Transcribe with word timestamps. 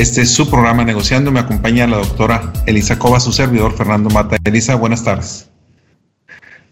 Este 0.00 0.22
es 0.22 0.32
su 0.32 0.48
programa 0.48 0.82
Negociando. 0.82 1.30
Me 1.30 1.40
acompaña 1.40 1.86
la 1.86 1.98
doctora 1.98 2.54
Elisa 2.64 2.98
Cova, 2.98 3.20
su 3.20 3.32
servidor 3.32 3.76
Fernando 3.76 4.08
Mata. 4.08 4.38
Elisa, 4.44 4.74
buenas 4.74 5.04
tardes. 5.04 5.50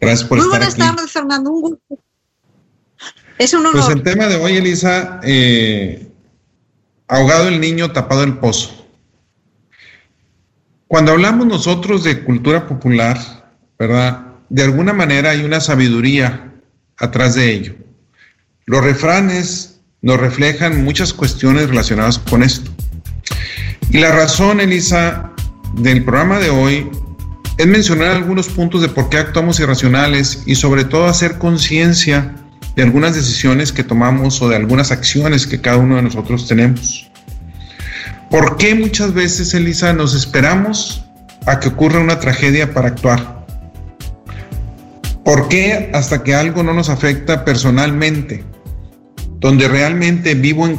Gracias 0.01 0.27
por 0.27 0.39
estar 0.39 0.63
aquí. 0.63 0.71
Muy 0.71 0.77
buenas 0.79 0.97
tardes, 0.97 1.13
Fernando. 1.13 1.51
Un 1.51 1.61
gusto. 1.61 1.99
Es 3.37 3.53
un 3.53 3.67
honor. 3.67 3.73
Pues 3.73 3.89
el 3.91 4.03
tema 4.03 4.29
de 4.29 4.37
hoy, 4.37 4.57
Elisa, 4.57 5.21
eh, 5.25 6.11
ahogado 7.07 7.49
el 7.49 7.61
niño, 7.61 7.93
tapado 7.93 8.23
el 8.23 8.39
pozo. 8.39 8.89
Cuando 10.87 11.13
hablamos 11.13 11.47
nosotros 11.47 12.05
de 12.05 12.25
cultura 12.25 12.67
popular, 12.67 13.19
¿verdad? 13.79 14.37
De 14.49 14.63
alguna 14.63 14.95
manera 14.95 15.33
hay 15.33 15.45
una 15.45 15.61
sabiduría 15.61 16.55
atrás 16.97 17.35
de 17.35 17.53
ello. 17.53 17.75
Los 18.65 18.83
refranes 18.83 19.83
nos 20.01 20.19
reflejan 20.19 20.83
muchas 20.83 21.13
cuestiones 21.13 21.69
relacionadas 21.69 22.19
con 22.19 22.43
esto. 22.43 22.71
Y 23.91 23.99
la 23.99 24.13
razón, 24.13 24.61
Elisa, 24.61 25.33
del 25.75 26.05
programa 26.05 26.39
de 26.39 26.51
hoy 26.51 26.91
es 27.57 27.67
mencionar 27.67 28.11
algunos 28.11 28.49
puntos 28.49 28.83
de 28.83 28.89
por 28.89 29.09
qué 29.09 29.17
actuamos 29.17 29.59
irracionales 29.61 30.43
y 30.45 30.57
sobre 30.57 30.85
todo 30.85 31.07
hacer 31.07 31.39
conciencia 31.39 32.35
de 32.77 32.83
algunas 32.83 33.15
decisiones 33.15 33.73
que 33.73 33.83
tomamos 33.83 34.43
o 34.43 34.49
de 34.49 34.57
algunas 34.57 34.93
acciones 34.93 35.47
que 35.47 35.61
cada 35.61 35.79
uno 35.79 35.97
de 35.97 36.03
nosotros 36.03 36.47
tenemos. 36.47 37.11
¿Por 38.31 38.59
qué 38.59 38.75
muchas 38.75 39.15
veces, 39.15 39.55
Elisa, 39.55 39.95
nos 39.95 40.15
esperamos 40.15 41.05
a 41.47 41.59
que 41.59 41.69
ocurra 41.69 41.99
una 41.99 42.21
tragedia 42.21 42.75
para 42.75 42.89
actuar? 42.89 43.47
¿Por 45.25 45.49
qué 45.49 45.91
hasta 45.95 46.23
que 46.23 46.35
algo 46.35 46.63
no 46.63 46.75
nos 46.75 46.91
afecta 46.91 47.45
personalmente? 47.45 48.45
Donde 49.41 49.67
realmente 49.67 50.35
vivo 50.35 50.67
en, 50.67 50.79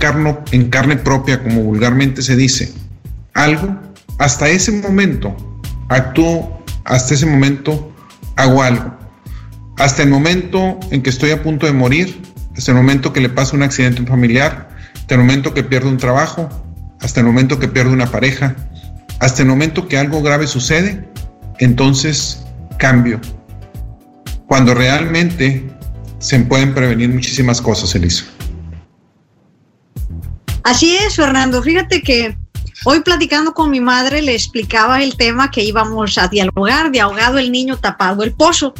en 0.51 0.69
carne 0.69 0.95
propia, 0.97 1.41
como 1.41 1.63
vulgarmente 1.63 2.21
se 2.21 2.35
dice, 2.35 2.71
algo, 3.39 3.79
hasta 4.17 4.49
ese 4.49 4.71
momento 4.71 5.35
actúo, 5.87 6.61
hasta 6.83 7.13
ese 7.13 7.25
momento 7.25 7.91
hago 8.35 8.61
algo. 8.61 8.97
Hasta 9.77 10.03
el 10.03 10.09
momento 10.09 10.79
en 10.91 11.01
que 11.01 11.09
estoy 11.09 11.31
a 11.31 11.41
punto 11.41 11.65
de 11.65 11.71
morir, 11.71 12.21
hasta 12.55 12.71
el 12.71 12.77
momento 12.77 13.13
que 13.13 13.21
le 13.21 13.29
pasa 13.29 13.55
un 13.55 13.63
accidente 13.63 14.05
familiar, 14.05 14.69
hasta 14.93 15.15
el 15.15 15.21
momento 15.21 15.53
que 15.53 15.63
pierdo 15.63 15.89
un 15.89 15.97
trabajo, 15.97 16.49
hasta 17.01 17.21
el 17.21 17.25
momento 17.25 17.59
que 17.59 17.67
pierdo 17.67 17.93
una 17.93 18.07
pareja, 18.07 18.55
hasta 19.19 19.41
el 19.41 19.47
momento 19.47 19.87
que 19.87 19.97
algo 19.97 20.21
grave 20.21 20.47
sucede, 20.47 21.07
entonces 21.59 22.45
cambio. 22.77 23.19
Cuando 24.47 24.73
realmente 24.73 25.65
se 26.19 26.39
pueden 26.39 26.73
prevenir 26.73 27.09
muchísimas 27.09 27.61
cosas, 27.61 27.95
Elisa. 27.95 28.25
Así 30.63 30.97
es, 30.97 31.15
Fernando. 31.15 31.63
Fíjate 31.63 32.01
que 32.01 32.35
hoy 32.85 33.01
platicando 33.01 33.53
con 33.53 33.69
mi 33.69 33.79
madre 33.79 34.21
le 34.21 34.33
explicaba 34.33 35.01
el 35.03 35.15
tema 35.15 35.51
que 35.51 35.63
íbamos 35.63 36.17
a 36.17 36.27
dialogar, 36.27 36.91
de 36.91 37.01
ahogado 37.01 37.37
el 37.37 37.51
niño 37.51 37.77
tapado 37.77 38.23
el 38.23 38.33
pozo. 38.33 38.73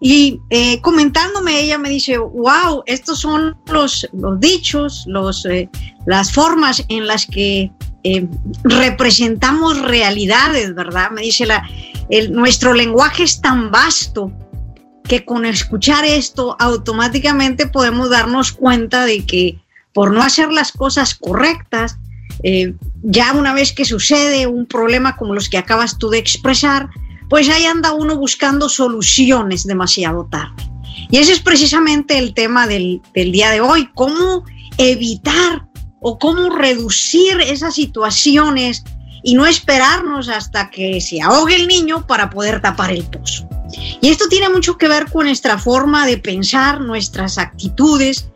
Y 0.00 0.40
eh, 0.50 0.80
comentándome, 0.82 1.58
ella 1.58 1.78
me 1.78 1.88
dice, 1.88 2.18
wow, 2.18 2.82
estos 2.86 3.20
son 3.20 3.56
los, 3.66 4.06
los 4.12 4.38
dichos, 4.38 5.04
los, 5.06 5.46
eh, 5.46 5.70
las 6.04 6.32
formas 6.32 6.84
en 6.88 7.06
las 7.06 7.26
que 7.26 7.70
eh, 8.04 8.28
representamos 8.62 9.80
realidades, 9.80 10.74
¿verdad? 10.74 11.10
Me 11.12 11.22
dice, 11.22 11.46
la, 11.46 11.66
el, 12.10 12.32
nuestro 12.32 12.74
lenguaje 12.74 13.22
es 13.22 13.40
tan 13.40 13.70
vasto 13.70 14.30
que 15.04 15.24
con 15.24 15.46
escuchar 15.46 16.04
esto 16.04 16.56
automáticamente 16.58 17.66
podemos 17.66 18.10
darnos 18.10 18.52
cuenta 18.52 19.06
de 19.06 19.24
que 19.24 19.58
por 19.92 20.12
no 20.12 20.22
hacer 20.22 20.52
las 20.52 20.72
cosas 20.72 21.14
correctas, 21.14 21.98
ya 23.02 23.32
una 23.32 23.54
vez 23.54 23.72
que 23.72 23.84
sucede 23.84 24.46
un 24.46 24.66
problema 24.66 25.16
como 25.16 25.34
los 25.34 25.48
que 25.48 25.58
acabas 25.58 25.98
tú 25.98 26.10
de 26.10 26.18
expresar, 26.18 26.88
pues 27.28 27.48
ahí 27.48 27.64
anda 27.64 27.92
uno 27.92 28.16
buscando 28.16 28.68
soluciones 28.68 29.66
demasiado 29.66 30.26
tarde. 30.30 30.70
Y 31.10 31.18
ese 31.18 31.32
es 31.32 31.40
precisamente 31.40 32.18
el 32.18 32.34
tema 32.34 32.66
del, 32.66 33.00
día 33.14 33.50
de 33.50 33.60
hoy, 33.60 33.88
cómo 33.94 34.44
evitar 34.78 35.66
o 36.00 36.18
cómo 36.18 36.50
reducir 36.50 37.40
esas 37.40 37.74
situaciones 37.74 38.84
y 39.22 39.34
no 39.34 39.46
esperarnos 39.46 40.28
hasta 40.28 40.70
que 40.70 41.00
se 41.00 41.20
ahogue 41.20 41.56
el 41.56 41.66
niño 41.66 42.06
para 42.06 42.30
poder 42.30 42.60
tapar 42.60 42.90
el 42.90 43.04
pozo. 43.04 43.48
Y 44.00 44.08
esto 44.08 44.26
tiene 44.28 44.48
mucho 44.48 44.78
que 44.78 44.88
ver 44.88 45.10
con 45.10 45.26
nuestra 45.26 45.58
forma 45.58 46.06
de 46.06 46.18
pensar, 46.18 46.80
nuestras 46.80 47.38
actitudes, 47.38 48.28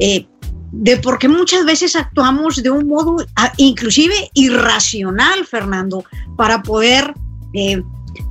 eh, 0.00 0.26
de 0.72 0.96
porque 0.98 1.28
muchas 1.28 1.64
veces 1.64 1.96
actuamos 1.96 2.62
de 2.62 2.70
un 2.70 2.88
modo 2.88 3.24
ah, 3.36 3.52
inclusive 3.56 4.30
irracional, 4.34 5.46
Fernando, 5.46 6.04
para 6.36 6.62
poder 6.62 7.14
eh, 7.54 7.82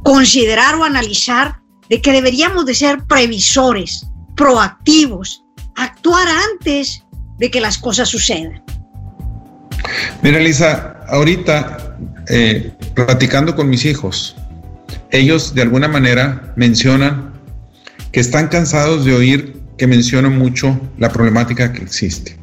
considerar 0.03 0.75
o 0.75 0.83
analizar 0.83 1.59
de 1.89 2.01
que 2.01 2.11
deberíamos 2.11 2.65
de 2.65 2.75
ser 2.75 3.03
previsores, 3.05 4.05
proactivos, 4.35 5.43
actuar 5.75 6.27
antes 6.51 7.03
de 7.39 7.49
que 7.49 7.61
las 7.61 7.77
cosas 7.77 8.09
sucedan. 8.09 8.63
Mira, 10.21 10.39
Lisa, 10.39 10.97
ahorita 11.07 11.97
eh, 12.27 12.71
platicando 12.93 13.55
con 13.55 13.69
mis 13.69 13.85
hijos, 13.85 14.35
ellos 15.11 15.53
de 15.53 15.61
alguna 15.61 15.87
manera 15.87 16.53
mencionan 16.55 17.33
que 18.11 18.19
están 18.19 18.47
cansados 18.47 19.05
de 19.05 19.13
oír 19.13 19.56
que 19.77 19.87
mencionan 19.87 20.37
mucho 20.37 20.79
la 20.97 21.09
problemática 21.09 21.71
que 21.71 21.83
existe. 21.83 22.37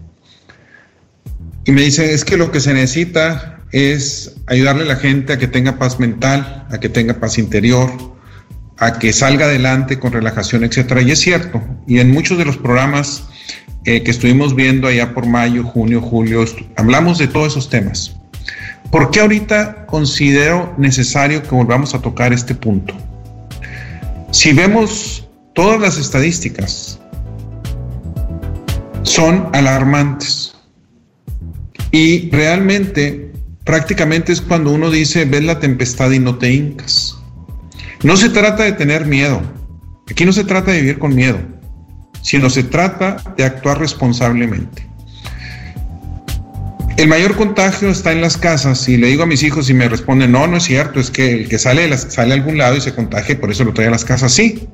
Y 1.65 1.73
me 1.73 1.83
dicen, 1.83 2.11
es 2.11 2.25
que 2.25 2.37
lo 2.37 2.51
que 2.51 2.61
se 2.61 2.75
necesita 2.75 3.61
es 3.73 4.37
ayudarle 4.47 4.83
a 4.83 4.87
la 4.87 4.97
gente 4.97 5.33
a 5.33 5.39
que 5.39 5.49
tenga 5.49 5.79
paz 5.79 5.99
mental, 5.99 6.67
a 6.71 6.79
que 6.79 6.89
tenga 6.89 7.15
paz 7.15 7.39
interior, 7.39 7.91
a 8.79 8.99
que 8.99 9.13
salga 9.13 9.47
adelante 9.47 9.99
con 9.99 10.13
relajación, 10.13 10.65
etcétera. 10.65 11.03
Y 11.03 11.11
es 11.11 11.21
cierto, 11.21 11.63
y 11.87 11.99
en 11.99 12.11
muchos 12.11 12.39
de 12.39 12.45
los 12.45 12.57
programas 12.57 13.25
eh, 13.85 14.03
que 14.03 14.11
estuvimos 14.11 14.55
viendo 14.55 14.89
allá 14.89 15.13
por 15.15 15.27
mayo, 15.27 15.65
junio, 15.65 16.01
julio, 16.01 16.45
hablamos 16.77 17.19
de 17.19 17.29
todos 17.29 17.49
esos 17.49 17.71
temas. 17.71 18.15
¿Por 18.91 19.11
qué 19.11 19.21
ahorita 19.21 19.87
considero 19.87 20.75
necesario 20.79 21.43
que 21.43 21.51
volvamos 21.51 21.95
a 21.95 22.01
tocar 22.01 22.33
este 22.33 22.55
punto? 22.55 22.95
Si 24.31 24.53
vemos 24.53 25.29
todas 25.55 25.81
las 25.81 25.99
estadísticas, 25.99 27.01
son 29.15 29.49
alarmantes. 29.53 30.57
Y 31.93 32.31
realmente 32.31 33.31
prácticamente 33.65 34.33
es 34.33 34.41
cuando 34.41 34.73
uno 34.73 34.91
dice, 34.91 35.25
ves 35.25 35.45
la 35.45 35.61
tempestad 35.61 36.11
y 36.11 36.19
no 36.19 36.37
te 36.37 36.53
hincas. 36.53 37.17
No 38.03 38.17
se 38.17 38.29
trata 38.29 38.65
de 38.65 38.73
tener 38.73 39.07
miedo. 39.07 39.41
Aquí 40.11 40.25
no 40.25 40.33
se 40.33 40.43
trata 40.43 40.73
de 40.73 40.81
vivir 40.81 40.99
con 40.99 41.15
miedo, 41.15 41.39
sino 42.23 42.51
se 42.51 42.65
trata 42.65 43.17
de 43.37 43.45
actuar 43.45 43.79
responsablemente. 43.79 44.85
El 46.97 47.09
mayor 47.09 47.37
contagio 47.37 47.91
está 47.91 48.11
en 48.11 48.21
las 48.21 48.37
casas 48.37 48.89
y 48.89 48.97
le 48.97 49.07
digo 49.07 49.23
a 49.23 49.27
mis 49.27 49.45
hijos 49.45 49.71
y 49.71 49.75
me 49.75 49.89
responden, 49.89 50.33
no, 50.33 50.47
no 50.49 50.57
es 50.57 50.65
cierto, 50.65 50.99
es 50.99 51.11
que 51.11 51.33
el 51.33 51.49
que 51.49 51.59
sale, 51.59 51.97
sale 51.97 52.33
a 52.33 52.37
algún 52.37 52.59
lado 52.59 52.77
y 52.77 52.81
se 52.81 52.95
contagia, 52.95 53.41
por 53.41 53.51
eso 53.51 53.63
lo 53.63 53.73
trae 53.73 53.87
a 53.87 53.93
las 53.93 54.05
casas, 54.05 54.33
sí. 54.33 54.69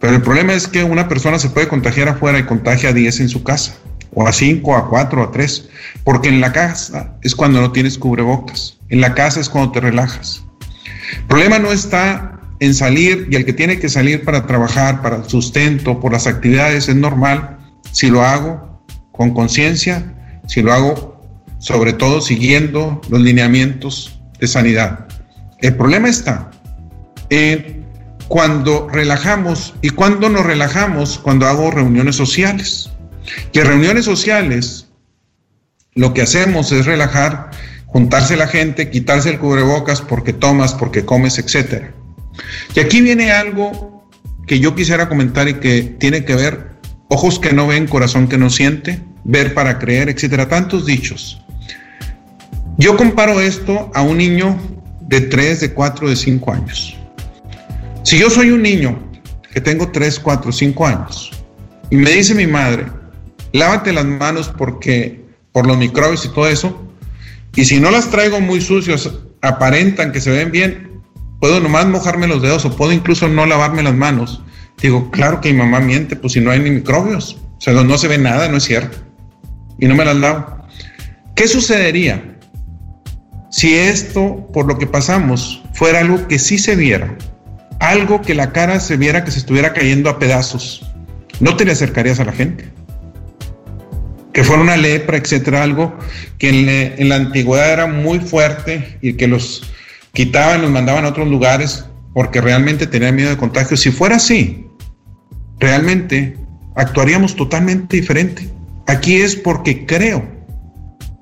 Pero 0.00 0.14
el 0.14 0.22
problema 0.22 0.52
es 0.54 0.68
que 0.68 0.84
una 0.84 1.08
persona 1.08 1.38
se 1.38 1.50
puede 1.50 1.68
contagiar 1.68 2.08
afuera 2.08 2.38
y 2.38 2.44
contagia 2.44 2.90
a 2.90 2.92
10 2.92 3.20
en 3.20 3.28
su 3.28 3.42
casa 3.42 3.74
o 4.14 4.26
a 4.26 4.32
cinco, 4.32 4.76
a 4.76 4.88
cuatro, 4.88 5.22
a 5.22 5.30
tres, 5.30 5.68
porque 6.04 6.28
en 6.28 6.40
la 6.40 6.52
casa 6.52 7.16
es 7.22 7.34
cuando 7.34 7.60
no 7.60 7.72
tienes 7.72 7.98
cubrebocas, 7.98 8.78
en 8.88 9.00
la 9.00 9.14
casa 9.14 9.40
es 9.40 9.48
cuando 9.48 9.72
te 9.72 9.80
relajas. 9.80 10.44
El 11.16 11.24
problema 11.26 11.58
no 11.58 11.72
está 11.72 12.40
en 12.60 12.74
salir 12.74 13.28
y 13.30 13.36
el 13.36 13.44
que 13.44 13.52
tiene 13.52 13.78
que 13.78 13.88
salir 13.88 14.24
para 14.24 14.46
trabajar, 14.46 15.02
para 15.02 15.16
el 15.16 15.24
sustento, 15.24 16.00
por 16.00 16.12
las 16.12 16.26
actividades, 16.26 16.88
es 16.88 16.96
normal 16.96 17.58
si 17.92 18.10
lo 18.10 18.22
hago 18.22 18.82
con 19.12 19.32
conciencia, 19.32 20.14
si 20.46 20.62
lo 20.62 20.72
hago 20.72 21.22
sobre 21.58 21.92
todo 21.92 22.20
siguiendo 22.20 23.00
los 23.08 23.20
lineamientos 23.20 24.20
de 24.40 24.46
sanidad. 24.46 25.06
El 25.60 25.74
problema 25.74 26.08
está 26.08 26.50
en 27.30 27.77
cuando 28.28 28.88
relajamos 28.88 29.74
y 29.80 29.90
cuando 29.90 30.28
nos 30.28 30.44
relajamos, 30.44 31.18
cuando 31.18 31.46
hago 31.46 31.70
reuniones 31.70 32.16
sociales. 32.16 32.90
Que 33.52 33.64
reuniones 33.64 34.04
sociales, 34.04 34.88
lo 35.94 36.14
que 36.14 36.22
hacemos 36.22 36.70
es 36.72 36.86
relajar, 36.86 37.50
juntarse 37.86 38.36
la 38.36 38.46
gente, 38.46 38.90
quitarse 38.90 39.30
el 39.30 39.38
cubrebocas 39.38 40.00
porque 40.02 40.32
tomas, 40.32 40.74
porque 40.74 41.04
comes, 41.04 41.38
etc. 41.38 41.90
Y 42.74 42.80
aquí 42.80 43.00
viene 43.00 43.32
algo 43.32 44.08
que 44.46 44.60
yo 44.60 44.74
quisiera 44.74 45.08
comentar 45.08 45.48
y 45.48 45.54
que 45.54 45.82
tiene 45.82 46.24
que 46.24 46.34
ver, 46.34 46.70
ojos 47.08 47.38
que 47.38 47.52
no 47.52 47.66
ven, 47.66 47.86
corazón 47.86 48.28
que 48.28 48.38
no 48.38 48.50
siente, 48.50 49.02
ver 49.24 49.54
para 49.54 49.78
creer, 49.78 50.08
etcétera, 50.08 50.48
tantos 50.48 50.86
dichos. 50.86 51.42
Yo 52.78 52.96
comparo 52.96 53.40
esto 53.40 53.90
a 53.94 54.02
un 54.02 54.18
niño 54.18 54.56
de 55.00 55.22
3, 55.22 55.60
de 55.60 55.72
4, 55.74 56.08
de 56.08 56.16
5 56.16 56.52
años. 56.52 56.96
Si 58.08 58.18
yo 58.18 58.30
soy 58.30 58.52
un 58.52 58.62
niño 58.62 58.98
que 59.52 59.60
tengo 59.60 59.90
3, 59.90 60.20
4, 60.20 60.50
5 60.50 60.86
años 60.86 61.30
y 61.90 61.96
me 61.96 62.10
dice 62.10 62.34
mi 62.34 62.46
madre, 62.46 62.86
lávate 63.52 63.92
las 63.92 64.06
manos 64.06 64.48
porque 64.56 65.26
por 65.52 65.66
los 65.66 65.76
microbios 65.76 66.24
y 66.24 66.30
todo 66.30 66.48
eso. 66.48 66.90
Y 67.54 67.66
si 67.66 67.78
no 67.78 67.90
las 67.90 68.08
traigo 68.10 68.40
muy 68.40 68.62
sucios, 68.62 69.12
aparentan 69.42 70.10
que 70.10 70.22
se 70.22 70.30
ven 70.30 70.50
bien, 70.50 71.02
puedo 71.38 71.60
nomás 71.60 71.86
mojarme 71.86 72.26
los 72.26 72.40
dedos 72.40 72.64
o 72.64 72.74
puedo 72.74 72.92
incluso 72.92 73.28
no 73.28 73.44
lavarme 73.44 73.82
las 73.82 73.94
manos. 73.94 74.42
Digo, 74.80 75.10
claro 75.10 75.42
que 75.42 75.52
mi 75.52 75.58
mamá 75.58 75.80
miente, 75.80 76.16
pues 76.16 76.32
si 76.32 76.40
no 76.40 76.50
hay 76.50 76.60
ni 76.60 76.70
microbios. 76.70 77.34
O 77.58 77.60
sea, 77.60 77.74
no, 77.74 77.98
se 77.98 78.08
ve 78.08 78.16
nada, 78.16 78.48
no 78.48 78.56
es 78.56 78.64
cierto. 78.64 78.96
Y 79.78 79.86
no 79.86 79.94
me 79.94 80.06
las 80.06 80.16
lavo. 80.16 80.66
¿Qué 81.34 81.46
sucedería 81.46 82.38
si 83.50 83.74
esto, 83.74 84.48
por 84.54 84.66
lo 84.66 84.78
que 84.78 84.86
pasamos, 84.86 85.62
fuera 85.74 86.00
algo 86.00 86.26
que 86.26 86.38
sí 86.38 86.56
se 86.56 86.74
viera? 86.74 87.14
Algo 87.80 88.22
que 88.22 88.34
la 88.34 88.52
cara 88.52 88.80
se 88.80 88.96
viera 88.96 89.24
que 89.24 89.30
se 89.30 89.38
estuviera 89.38 89.72
cayendo 89.72 90.10
a 90.10 90.18
pedazos. 90.18 90.84
¿No 91.40 91.56
te 91.56 91.64
le 91.64 91.72
acercarías 91.72 92.20
a 92.20 92.24
la 92.24 92.32
gente? 92.32 92.70
que 94.38 94.44
fuera 94.44 94.62
una 94.62 94.76
lepra, 94.76 95.16
etcétera, 95.16 95.64
algo 95.64 95.98
que 96.38 96.94
en, 96.96 97.08
la 97.08 97.16
antigüedad 97.16 97.72
era 97.72 97.86
muy 97.88 98.20
fuerte 98.20 98.96
y 99.02 99.14
que 99.14 99.26
los 99.26 99.64
quitaban, 100.12 100.62
los 100.62 100.70
mandaban 100.70 101.04
a 101.04 101.08
otros 101.08 101.26
lugares 101.26 101.86
porque 102.14 102.40
realmente 102.40 102.86
tenían 102.86 103.16
miedo 103.16 103.30
de 103.30 103.36
contagio. 103.36 103.76
Si 103.76 103.90
fuera 103.90 104.14
así, 104.14 104.64
realmente 105.58 106.36
actuaríamos 106.76 107.34
totalmente 107.34 107.96
diferente. 107.96 108.48
Aquí 108.86 109.16
es 109.16 109.34
porque 109.34 109.86
creo 109.86 110.24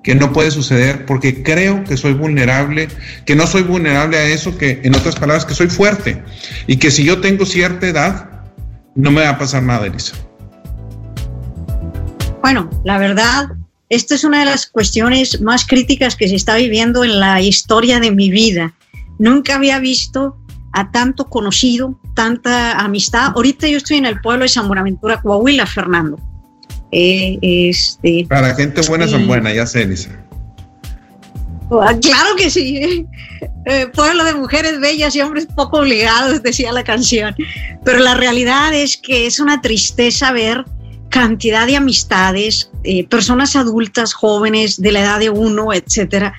que 0.07 0.15
no 0.15 0.33
puede 0.33 0.53
suceder, 0.53 1.05
porque 1.05 1.43
creo 1.43 1.83
que 1.83 1.97
soy 1.97 2.13
vulnerable, 2.13 2.87
que 3.25 3.35
no 3.35 3.45
soy 3.45 3.63
vulnerable 3.63 4.17
a 4.17 4.29
eso, 4.29 4.57
que 4.57 4.81
en 4.85 4.95
otras 4.95 5.17
palabras, 5.17 5.45
que 5.45 5.53
soy 5.53 5.67
fuerte 5.67 6.23
y 6.69 6.77
que 6.77 6.93
si 6.93 7.03
yo 7.03 7.21
tengo 7.21 7.45
cierta 7.45 7.89
edad, 7.89 8.45
no 8.95 9.11
me 9.11 9.23
va 9.23 9.31
a 9.31 9.39
pasar 9.39 9.65
nada, 9.65 9.85
Elisa. 9.85 10.15
Bueno, 12.41 12.71
la 12.85 12.99
verdad, 12.99 13.49
esta 13.89 14.15
es 14.15 14.23
una 14.23 14.39
de 14.39 14.45
las 14.45 14.69
cuestiones 14.69 15.41
más 15.41 15.67
críticas 15.67 16.15
que 16.15 16.29
se 16.29 16.37
está 16.37 16.55
viviendo 16.55 17.03
en 17.03 17.19
la 17.19 17.41
historia 17.41 17.99
de 17.99 18.13
mi 18.13 18.31
vida. 18.31 18.75
Nunca 19.19 19.57
había 19.57 19.81
visto 19.81 20.37
a 20.73 20.93
tanto 20.93 21.25
conocido, 21.25 21.99
tanta 22.15 22.79
amistad. 22.79 23.33
Ahorita 23.35 23.67
yo 23.67 23.79
estoy 23.79 23.97
en 23.97 24.07
el 24.07 24.21
pueblo 24.21 24.45
de 24.45 24.51
San 24.51 24.69
Buenaventura, 24.69 25.21
Coahuila, 25.21 25.67
Fernando. 25.67 26.21
Eh, 26.93 27.39
este, 27.43 28.27
Para 28.29 28.55
gente 28.55 28.81
buena 28.83 29.09
son 29.09 29.27
buenas, 29.27 29.55
ya 29.55 29.67
sé, 29.67 29.83
Elisa. 29.83 30.11
Ah, 31.71 31.95
claro 32.01 32.37
que 32.37 32.51
sí. 32.51 33.07
Eh, 33.69 33.89
pueblo 33.89 34.23
de 34.23 34.33
mujeres 34.33 34.79
bellas 34.79 35.17
y 35.17 35.21
hombres 35.21 35.47
poco 35.47 35.81
obligados, 35.81 36.41
decía 36.41 36.71
la 36.71 36.85
canción. 36.85 37.35
Pero 37.85 37.99
la 37.99 38.15
realidad 38.15 38.73
es 38.73 38.97
que 38.97 39.27
es 39.27 39.41
una 39.41 39.61
tristeza 39.61 40.31
ver 40.31 40.65
cantidad 41.09 41.67
de 41.67 41.77
amistades, 41.77 42.71
eh, 42.85 43.07
personas 43.09 43.57
adultas, 43.57 44.15
jóvenes 44.15 44.81
de 44.81 44.93
la 44.93 45.01
edad 45.01 45.19
de 45.19 45.31
uno, 45.31 45.73
etcétera, 45.73 46.35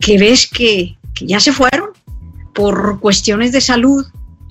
que 0.00 0.18
ves 0.18 0.46
que, 0.46 0.96
ya 1.22 1.40
se 1.40 1.52
fueron 1.52 1.90
por 2.54 3.00
cuestiones 3.00 3.52
de 3.52 3.62
salud 3.62 4.04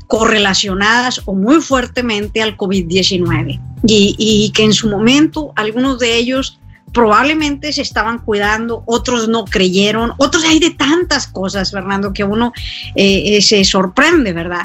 correlacionadas 0.08 1.22
o 1.26 1.34
muy 1.34 1.62
fuertemente 1.62 2.42
al 2.42 2.58
COVID-19 2.58 3.60
y, 3.88 4.16
y, 4.18 4.52
que 4.52 4.64
en 4.64 4.74
su 4.74 4.90
momento 4.90 5.52
algunos 5.56 6.00
de 6.00 6.16
ellos 6.18 6.60
probablemente 6.96 7.74
se 7.74 7.82
estaban 7.82 8.20
cuidando, 8.20 8.82
otros 8.86 9.28
no 9.28 9.44
creyeron, 9.46 10.14
otros 10.18 10.46
hay 10.46 10.60
de 10.60 10.72
tantas 10.72 11.28
cosas, 11.28 11.72
Fernando, 11.72 12.14
que 12.14 12.24
uno 12.24 12.54
eh, 12.96 13.38
eh, 13.38 13.42
se 13.42 13.64
sorprende, 13.66 14.34
¿verdad? 14.34 14.64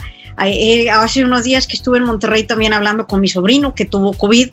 hace 0.93 1.23
unos 1.23 1.45
días 1.45 1.67
que 1.67 1.77
estuve 1.77 1.99
en 1.99 2.05
Monterrey 2.05 2.45
también 2.45 2.73
hablando 2.73 3.07
con 3.07 3.21
mi 3.21 3.29
sobrino 3.29 3.75
que 3.75 3.85
tuvo 3.85 4.15
COVID 4.15 4.49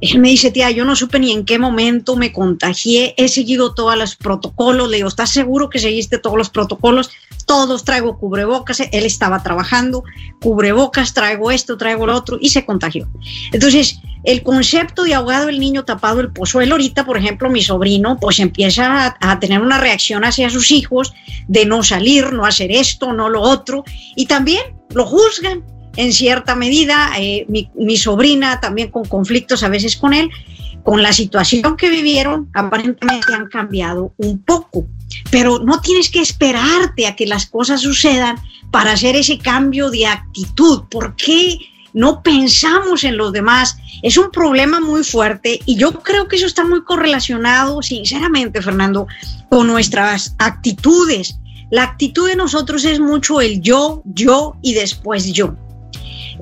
él 0.00 0.18
me 0.18 0.28
dice, 0.28 0.50
tía, 0.50 0.70
yo 0.70 0.84
no 0.84 0.96
supe 0.96 1.18
ni 1.18 1.30
en 1.30 1.44
qué 1.44 1.58
momento 1.58 2.16
me 2.16 2.32
contagié, 2.32 3.14
he 3.18 3.28
seguido 3.28 3.74
todos 3.74 3.96
los 3.96 4.16
protocolos. 4.16 4.88
Le 4.88 4.96
digo, 4.96 5.08
¿estás 5.08 5.30
seguro 5.30 5.68
que 5.68 5.78
seguiste 5.78 6.18
todos 6.18 6.38
los 6.38 6.48
protocolos? 6.48 7.10
Todos 7.46 7.84
traigo 7.84 8.18
cubrebocas, 8.18 8.80
él 8.80 9.04
estaba 9.04 9.42
trabajando, 9.42 10.04
cubrebocas, 10.40 11.12
traigo 11.12 11.50
esto, 11.50 11.76
traigo 11.76 12.06
lo 12.06 12.14
otro, 12.14 12.38
y 12.40 12.50
se 12.50 12.64
contagió. 12.64 13.08
Entonces, 13.52 13.98
el 14.24 14.42
concepto 14.42 15.02
de 15.04 15.14
ahogado 15.14 15.48
el 15.48 15.58
niño 15.58 15.84
tapado 15.84 16.20
el 16.20 16.32
pozo, 16.32 16.60
él 16.60 16.72
ahorita, 16.72 17.04
por 17.04 17.18
ejemplo, 17.18 17.50
mi 17.50 17.62
sobrino, 17.62 18.18
pues 18.20 18.38
empieza 18.38 19.06
a, 19.06 19.16
a 19.20 19.40
tener 19.40 19.60
una 19.60 19.78
reacción 19.78 20.24
hacia 20.24 20.48
sus 20.48 20.70
hijos 20.70 21.12
de 21.48 21.66
no 21.66 21.82
salir, 21.82 22.32
no 22.32 22.44
hacer 22.46 22.70
esto, 22.70 23.12
no 23.12 23.28
lo 23.28 23.42
otro, 23.42 23.84
y 24.16 24.26
también 24.26 24.62
lo 24.90 25.04
juzgan 25.06 25.64
en 25.96 26.12
cierta 26.12 26.54
medida, 26.54 27.10
eh, 27.18 27.46
mi, 27.48 27.96
sobrina 27.96 28.60
también 28.60 28.90
con 28.90 29.04
conflictos 29.04 29.62
a 29.62 29.68
veces 29.68 29.96
con 29.96 30.14
él, 30.14 30.30
con 30.82 31.02
la 31.02 31.12
situación 31.12 31.76
que 31.76 31.90
vivieron, 31.90 32.48
aparentemente 32.54 33.34
han 33.34 33.48
cambiado 33.48 34.12
un 34.16 34.42
poco. 34.42 34.86
Pero 35.30 35.58
no 35.58 35.80
tienes 35.80 36.08
que 36.08 36.20
esperarte 36.20 37.06
a 37.06 37.16
que 37.16 37.26
las 37.26 37.46
cosas 37.46 37.82
sucedan 37.82 38.36
para 38.70 38.92
hacer 38.92 39.16
ese 39.16 39.38
cambio 39.38 39.90
de 39.90 40.06
actitud. 40.06 40.84
¿Por 40.88 41.16
qué 41.16 41.58
no 41.92 42.22
pensamos 42.22 43.04
en 43.04 43.16
los 43.16 43.32
demás? 43.32 43.76
Es 44.02 44.16
un 44.16 44.30
problema 44.30 44.80
muy 44.80 45.04
fuerte 45.04 45.60
y 45.66 45.76
yo 45.76 45.92
creo 46.00 46.28
que 46.28 46.36
eso 46.36 46.46
está 46.46 46.64
muy 46.64 46.82
correlacionado, 46.84 47.82
sinceramente, 47.82 48.62
Fernando, 48.62 49.06
con 49.50 49.66
nuestras 49.66 50.34
actitudes. 50.38 51.36
La 51.70 51.82
actitud 51.82 52.28
de 52.28 52.36
nosotros 52.36 52.84
es 52.84 53.00
mucho 53.00 53.40
el 53.40 53.60
yo, 53.60 54.02
yo 54.06 54.56
y 54.62 54.74
después 54.74 55.32
yo. 55.32 55.56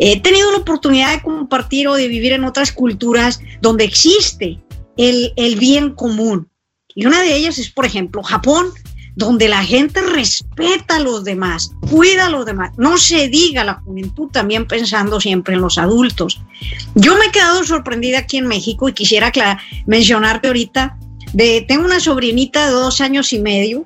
He 0.00 0.20
tenido 0.20 0.50
la 0.52 0.58
oportunidad 0.58 1.12
de 1.12 1.22
compartir 1.22 1.88
o 1.88 1.94
de 1.94 2.08
vivir 2.08 2.32
en 2.32 2.44
otras 2.44 2.72
culturas 2.72 3.40
donde 3.60 3.84
existe 3.84 4.60
el, 4.96 5.32
el 5.36 5.56
bien 5.56 5.94
común. 5.94 6.48
Y 6.94 7.06
una 7.06 7.22
de 7.22 7.34
ellas 7.34 7.58
es, 7.58 7.70
por 7.70 7.84
ejemplo, 7.84 8.22
Japón, 8.22 8.66
donde 9.18 9.48
la 9.48 9.64
gente 9.64 10.00
respeta 10.00 10.96
a 10.96 11.00
los 11.00 11.24
demás, 11.24 11.72
cuida 11.90 12.26
a 12.26 12.30
los 12.30 12.46
demás. 12.46 12.70
No 12.76 12.98
se 12.98 13.28
diga 13.28 13.64
la 13.64 13.74
juventud 13.74 14.28
también 14.30 14.66
pensando 14.68 15.20
siempre 15.20 15.54
en 15.54 15.60
los 15.60 15.76
adultos. 15.76 16.40
Yo 16.94 17.16
me 17.16 17.26
he 17.26 17.30
quedado 17.32 17.64
sorprendida 17.64 18.18
aquí 18.18 18.36
en 18.36 18.46
México 18.46 18.88
y 18.88 18.92
quisiera 18.92 19.32
mencionarte 19.86 20.46
ahorita, 20.46 20.98
de, 21.32 21.64
tengo 21.66 21.84
una 21.84 21.98
sobrinita 21.98 22.66
de 22.66 22.72
dos 22.72 23.00
años 23.00 23.32
y 23.32 23.40
medio 23.40 23.82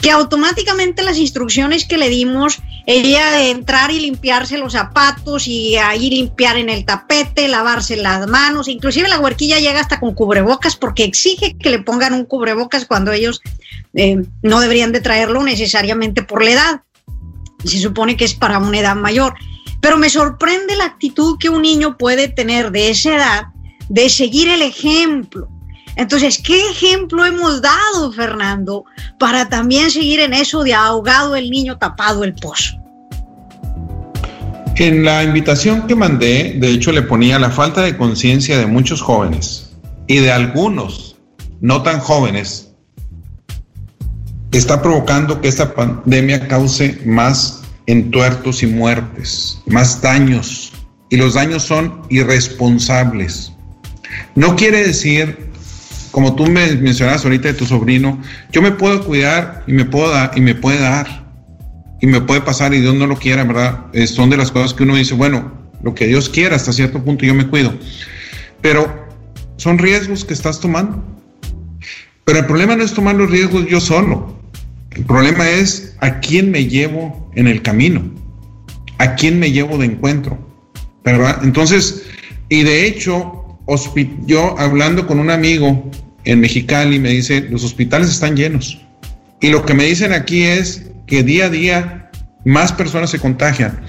que 0.00 0.10
automáticamente 0.10 1.02
las 1.02 1.18
instrucciones 1.18 1.84
que 1.84 1.98
le 1.98 2.08
dimos, 2.08 2.60
ella 2.86 3.32
de 3.32 3.50
entrar 3.50 3.90
y 3.90 4.00
limpiarse 4.00 4.56
los 4.56 4.72
zapatos 4.72 5.46
y 5.46 5.76
ahí 5.76 6.10
limpiar 6.10 6.56
en 6.56 6.70
el 6.70 6.84
tapete, 6.84 7.48
lavarse 7.48 7.96
las 7.96 8.26
manos, 8.26 8.68
inclusive 8.68 9.08
la 9.08 9.20
huerquilla 9.20 9.58
llega 9.58 9.80
hasta 9.80 10.00
con 10.00 10.14
cubrebocas 10.14 10.76
porque 10.76 11.04
exige 11.04 11.56
que 11.56 11.70
le 11.70 11.80
pongan 11.80 12.14
un 12.14 12.24
cubrebocas 12.24 12.86
cuando 12.86 13.12
ellos 13.12 13.42
eh, 13.94 14.22
no 14.42 14.60
deberían 14.60 14.92
de 14.92 15.00
traerlo 15.00 15.42
necesariamente 15.42 16.22
por 16.22 16.42
la 16.42 16.50
edad. 16.50 16.82
Se 17.64 17.78
supone 17.78 18.16
que 18.16 18.24
es 18.24 18.34
para 18.34 18.58
una 18.58 18.78
edad 18.78 18.96
mayor. 18.96 19.34
Pero 19.82 19.98
me 19.98 20.08
sorprende 20.08 20.76
la 20.76 20.84
actitud 20.84 21.36
que 21.38 21.48
un 21.48 21.62
niño 21.62 21.98
puede 21.98 22.28
tener 22.28 22.70
de 22.70 22.90
esa 22.90 23.16
edad 23.16 23.42
de 23.88 24.08
seguir 24.08 24.48
el 24.48 24.62
ejemplo 24.62 25.48
entonces, 25.96 26.40
¿qué 26.44 26.70
ejemplo 26.70 27.24
hemos 27.24 27.60
dado, 27.62 28.12
Fernando, 28.12 28.84
para 29.18 29.48
también 29.48 29.90
seguir 29.90 30.20
en 30.20 30.34
eso 30.34 30.62
de 30.62 30.74
ahogado 30.74 31.36
el 31.36 31.50
niño, 31.50 31.78
tapado 31.78 32.24
el 32.24 32.34
pozo? 32.34 32.76
En 34.76 35.04
la 35.04 35.22
invitación 35.22 35.86
que 35.86 35.94
mandé, 35.94 36.54
de 36.58 36.70
hecho, 36.70 36.90
le 36.92 37.02
ponía 37.02 37.38
la 37.38 37.50
falta 37.50 37.82
de 37.82 37.96
conciencia 37.96 38.58
de 38.58 38.66
muchos 38.66 39.02
jóvenes 39.02 39.76
y 40.06 40.16
de 40.16 40.32
algunos 40.32 41.16
no 41.60 41.82
tan 41.82 42.00
jóvenes 42.00 42.72
está 44.52 44.80
provocando 44.80 45.40
que 45.40 45.48
esta 45.48 45.74
pandemia 45.74 46.48
cause 46.48 46.98
más 47.04 47.62
entuertos 47.86 48.62
y 48.62 48.66
muertes, 48.66 49.60
más 49.66 50.00
daños, 50.00 50.72
y 51.10 51.16
los 51.16 51.34
daños 51.34 51.64
son 51.64 52.02
irresponsables. 52.08 53.52
No 54.34 54.56
quiere 54.56 54.86
decir 54.86 55.49
como 56.10 56.34
tú 56.34 56.46
me 56.46 56.74
mencionas 56.76 57.24
ahorita 57.24 57.48
de 57.48 57.54
tu 57.54 57.66
sobrino, 57.66 58.20
yo 58.52 58.62
me 58.62 58.72
puedo 58.72 59.04
cuidar 59.04 59.62
y 59.66 59.72
me 59.72 59.84
puedo 59.84 60.10
dar 60.10 60.32
y 60.36 60.40
me 60.40 60.54
puede 60.54 60.80
dar 60.80 61.24
y 62.00 62.06
me 62.06 62.20
puede 62.20 62.40
pasar 62.40 62.72
y 62.74 62.80
Dios 62.80 62.94
no 62.94 63.06
lo 63.06 63.16
quiera, 63.16 63.44
¿verdad? 63.44 63.86
son 64.06 64.30
de 64.30 64.36
las 64.36 64.50
cosas 64.50 64.74
que 64.74 64.84
uno 64.84 64.96
dice, 64.96 65.14
bueno, 65.14 65.52
lo 65.82 65.94
que 65.94 66.06
Dios 66.06 66.28
quiera 66.28 66.56
hasta 66.56 66.72
cierto 66.72 67.02
punto 67.04 67.24
yo 67.24 67.34
me 67.34 67.46
cuido. 67.46 67.74
Pero 68.60 69.08
son 69.56 69.78
riesgos 69.78 70.24
que 70.24 70.34
estás 70.34 70.60
tomando. 70.60 71.02
Pero 72.24 72.38
el 72.38 72.46
problema 72.46 72.76
no 72.76 72.84
es 72.84 72.94
tomar 72.94 73.14
los 73.16 73.30
riesgos 73.30 73.66
yo 73.66 73.80
solo. 73.80 74.40
El 74.92 75.04
problema 75.04 75.48
es 75.48 75.94
a 76.00 76.20
quién 76.20 76.50
me 76.50 76.66
llevo 76.66 77.30
en 77.34 77.46
el 77.46 77.62
camino, 77.62 78.02
a 78.98 79.14
quién 79.14 79.38
me 79.38 79.52
llevo 79.52 79.78
de 79.78 79.86
encuentro. 79.86 80.38
¿verdad? 81.04 81.40
Entonces, 81.42 82.04
y 82.48 82.62
de 82.62 82.86
hecho, 82.86 83.39
yo 84.26 84.58
hablando 84.58 85.06
con 85.06 85.18
un 85.18 85.30
amigo 85.30 85.90
en 86.24 86.40
Mexicali 86.40 86.98
me 86.98 87.10
dice, 87.10 87.42
los 87.50 87.64
hospitales 87.64 88.10
están 88.10 88.36
llenos. 88.36 88.80
Y 89.40 89.48
lo 89.48 89.64
que 89.64 89.74
me 89.74 89.84
dicen 89.84 90.12
aquí 90.12 90.42
es 90.42 90.90
que 91.06 91.22
día 91.22 91.46
a 91.46 91.50
día 91.50 92.10
más 92.44 92.72
personas 92.72 93.10
se 93.10 93.18
contagian. 93.18 93.80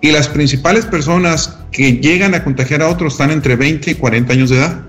Y 0.00 0.10
las 0.12 0.28
principales 0.28 0.84
personas 0.84 1.58
que 1.72 1.92
llegan 1.98 2.34
a 2.34 2.44
contagiar 2.44 2.82
a 2.82 2.88
otros 2.88 3.14
están 3.14 3.30
entre 3.30 3.56
20 3.56 3.90
y 3.90 3.94
40 3.94 4.32
años 4.32 4.50
de 4.50 4.56
edad. 4.56 4.84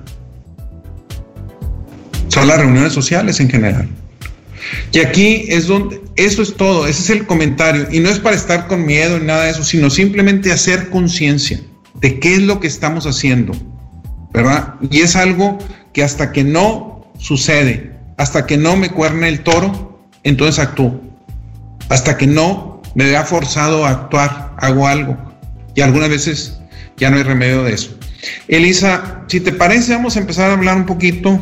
Son 2.27 2.47
las 2.47 2.59
reuniones 2.59 2.93
sociales 2.93 3.39
en 3.39 3.49
general. 3.49 3.87
Y 4.91 4.99
aquí 4.99 5.45
es 5.49 5.67
donde, 5.67 6.01
eso 6.15 6.41
es 6.41 6.55
todo, 6.55 6.87
ese 6.87 7.01
es 7.01 7.09
el 7.09 7.25
comentario. 7.25 7.87
Y 7.91 7.99
no 7.99 8.09
es 8.09 8.19
para 8.19 8.35
estar 8.35 8.67
con 8.67 8.85
miedo 8.85 9.19
ni 9.19 9.25
nada 9.25 9.45
de 9.45 9.51
eso, 9.51 9.63
sino 9.63 9.89
simplemente 9.89 10.51
hacer 10.51 10.89
conciencia 10.89 11.59
de 12.01 12.19
qué 12.19 12.35
es 12.35 12.41
lo 12.43 12.59
que 12.59 12.67
estamos 12.67 13.05
haciendo, 13.05 13.53
¿verdad? 14.31 14.75
Y 14.89 15.01
es 15.01 15.15
algo 15.15 15.57
que 15.93 16.03
hasta 16.03 16.31
que 16.31 16.43
no 16.43 17.11
sucede, 17.17 17.95
hasta 18.17 18.45
que 18.45 18.57
no 18.57 18.75
me 18.75 18.89
cuerne 18.89 19.27
el 19.27 19.41
toro, 19.41 20.07
entonces 20.23 20.59
actúo. 20.59 21.01
Hasta 21.89 22.17
que 22.17 22.27
no 22.27 22.81
me 22.95 23.05
vea 23.05 23.23
forzado 23.23 23.85
a 23.85 23.91
actuar, 23.91 24.55
hago 24.57 24.87
algo. 24.87 25.17
Y 25.75 25.81
algunas 25.81 26.09
veces 26.09 26.59
ya 26.97 27.09
no 27.09 27.17
hay 27.17 27.23
remedio 27.23 27.63
de 27.63 27.73
eso. 27.73 27.97
Elisa, 28.47 29.23
si 29.27 29.39
te 29.39 29.51
parece, 29.51 29.93
vamos 29.93 30.15
a 30.15 30.19
empezar 30.19 30.49
a 30.49 30.53
hablar 30.53 30.77
un 30.77 30.85
poquito. 30.85 31.39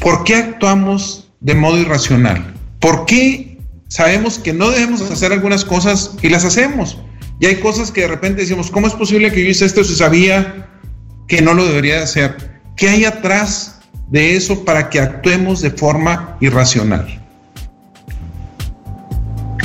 ¿Por 0.00 0.24
qué 0.24 0.36
actuamos 0.36 1.30
de 1.40 1.54
modo 1.54 1.78
irracional? 1.78 2.54
¿Por 2.78 3.04
qué 3.04 3.58
sabemos 3.88 4.38
que 4.38 4.52
no 4.52 4.70
debemos 4.70 5.02
hacer 5.10 5.32
algunas 5.32 5.64
cosas 5.64 6.12
y 6.22 6.30
las 6.30 6.44
hacemos? 6.44 6.98
Y 7.38 7.46
hay 7.46 7.56
cosas 7.56 7.90
que 7.90 8.02
de 8.02 8.08
repente 8.08 8.42
decimos, 8.42 8.70
¿cómo 8.70 8.86
es 8.86 8.94
posible 8.94 9.30
que 9.32 9.42
yo 9.42 9.50
hice 9.50 9.66
esto 9.66 9.84
si 9.84 9.94
sabía 9.94 10.69
que 11.30 11.40
no 11.40 11.54
lo 11.54 11.64
debería 11.64 12.02
hacer? 12.02 12.36
¿Qué 12.76 12.88
hay 12.88 13.04
atrás 13.04 13.80
de 14.08 14.36
eso 14.36 14.64
para 14.64 14.90
que 14.90 14.98
actuemos 14.98 15.60
de 15.60 15.70
forma 15.70 16.36
irracional? 16.40 17.06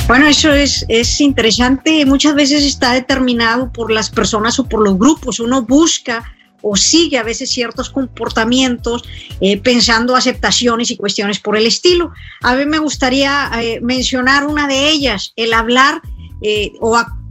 Bueno, 0.06 0.28
eso 0.28 0.52
es, 0.52 0.86
es 0.88 1.20
interesante. 1.20 2.06
Muchas 2.06 2.36
veces 2.36 2.62
está 2.62 2.92
determinado 2.92 3.72
por 3.72 3.90
las 3.90 4.08
personas 4.10 4.60
o 4.60 4.68
por 4.68 4.80
los 4.80 4.96
grupos. 4.96 5.40
Uno 5.40 5.62
busca 5.62 6.22
o 6.62 6.76
sigue 6.76 7.18
a 7.18 7.24
veces 7.24 7.50
ciertos 7.50 7.90
comportamientos 7.90 9.02
eh, 9.40 9.58
pensando 9.58 10.14
aceptaciones 10.14 10.92
y 10.92 10.96
cuestiones 10.96 11.40
por 11.40 11.56
el 11.56 11.66
estilo. 11.66 12.12
A 12.42 12.54
mí 12.54 12.64
me 12.64 12.78
gustaría 12.78 13.50
eh, 13.60 13.80
mencionar 13.82 14.46
una 14.46 14.68
de 14.68 14.88
ellas, 14.88 15.32
el 15.34 15.52
hablar 15.52 16.00
eh, 16.42 16.72
o 16.80 16.96
actuar 16.96 17.25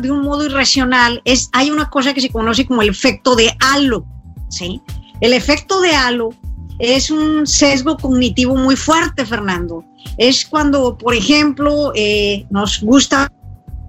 de 0.00 0.10
un 0.10 0.22
modo 0.22 0.44
irracional. 0.44 1.22
Es, 1.24 1.48
hay 1.52 1.70
una 1.70 1.88
cosa 1.88 2.12
que 2.14 2.20
se 2.20 2.30
conoce 2.30 2.66
como 2.66 2.82
el 2.82 2.90
efecto 2.90 3.36
de 3.36 3.54
halo. 3.60 4.04
¿sí? 4.48 4.82
El 5.20 5.32
efecto 5.32 5.80
de 5.80 5.94
halo 5.94 6.30
es 6.78 7.10
un 7.10 7.46
sesgo 7.46 7.96
cognitivo 7.96 8.56
muy 8.56 8.76
fuerte, 8.76 9.24
Fernando. 9.24 9.84
Es 10.16 10.46
cuando, 10.46 10.96
por 10.96 11.14
ejemplo, 11.14 11.92
nos 12.50 12.80
gusta 12.80 13.32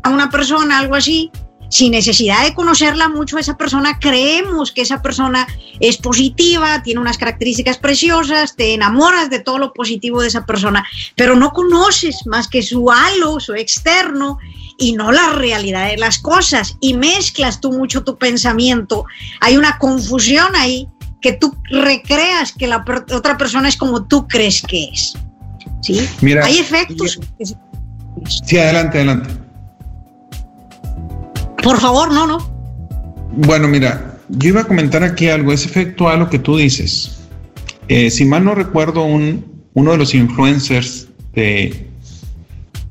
a 0.03 0.09
una 0.09 0.29
persona, 0.29 0.79
algo 0.79 0.95
así, 0.95 1.31
sin 1.69 1.91
necesidad 1.91 2.43
de 2.43 2.53
conocerla 2.53 3.09
mucho 3.09 3.37
esa 3.37 3.57
persona, 3.57 3.99
creemos 3.99 4.71
que 4.71 4.81
esa 4.81 5.01
persona 5.01 5.47
es 5.79 5.97
positiva, 5.97 6.81
tiene 6.83 6.99
unas 6.99 7.17
características 7.17 7.77
preciosas, 7.77 8.55
te 8.55 8.73
enamoras 8.73 9.29
de 9.29 9.39
todo 9.39 9.59
lo 9.59 9.73
positivo 9.73 10.21
de 10.21 10.27
esa 10.27 10.45
persona, 10.45 10.85
pero 11.15 11.35
no 11.35 11.51
conoces 11.51 12.25
más 12.25 12.47
que 12.47 12.61
su 12.61 12.91
halo, 12.91 13.39
su 13.39 13.53
externo 13.53 14.39
y 14.77 14.93
no 14.93 15.11
la 15.11 15.33
realidad 15.33 15.89
de 15.89 15.97
las 15.97 16.19
cosas 16.19 16.75
y 16.79 16.95
mezclas 16.95 17.61
tú 17.61 17.71
mucho 17.71 18.03
tu 18.03 18.17
pensamiento. 18.17 19.05
Hay 19.41 19.57
una 19.57 19.77
confusión 19.77 20.55
ahí 20.55 20.87
que 21.21 21.33
tú 21.33 21.55
recreas 21.69 22.53
que 22.53 22.67
la 22.67 22.83
otra 23.13 23.37
persona 23.37 23.67
es 23.67 23.77
como 23.77 24.05
tú 24.05 24.27
crees 24.27 24.61
que 24.61 24.85
es. 24.85 25.15
¿Sí? 25.81 26.09
Mira, 26.21 26.45
Hay 26.45 26.57
efectos. 26.57 27.19
Sí, 28.45 28.57
adelante, 28.57 28.97
adelante. 28.97 29.48
Por 31.63 31.79
favor, 31.79 32.11
no, 32.11 32.25
no. 32.25 32.37
Bueno, 33.31 33.67
mira, 33.67 34.17
yo 34.29 34.49
iba 34.49 34.61
a 34.61 34.65
comentar 34.65 35.03
aquí 35.03 35.29
algo, 35.29 35.51
ese 35.51 35.67
efecto 35.67 36.09
a 36.09 36.17
lo 36.17 36.29
que 36.29 36.39
tú 36.39 36.57
dices. 36.57 37.19
Eh, 37.87 38.09
si 38.09 38.25
mal 38.25 38.43
no 38.43 38.55
recuerdo, 38.55 39.03
un, 39.03 39.63
uno 39.73 39.91
de 39.91 39.97
los 39.97 40.13
influencers 40.13 41.07
de 41.33 41.87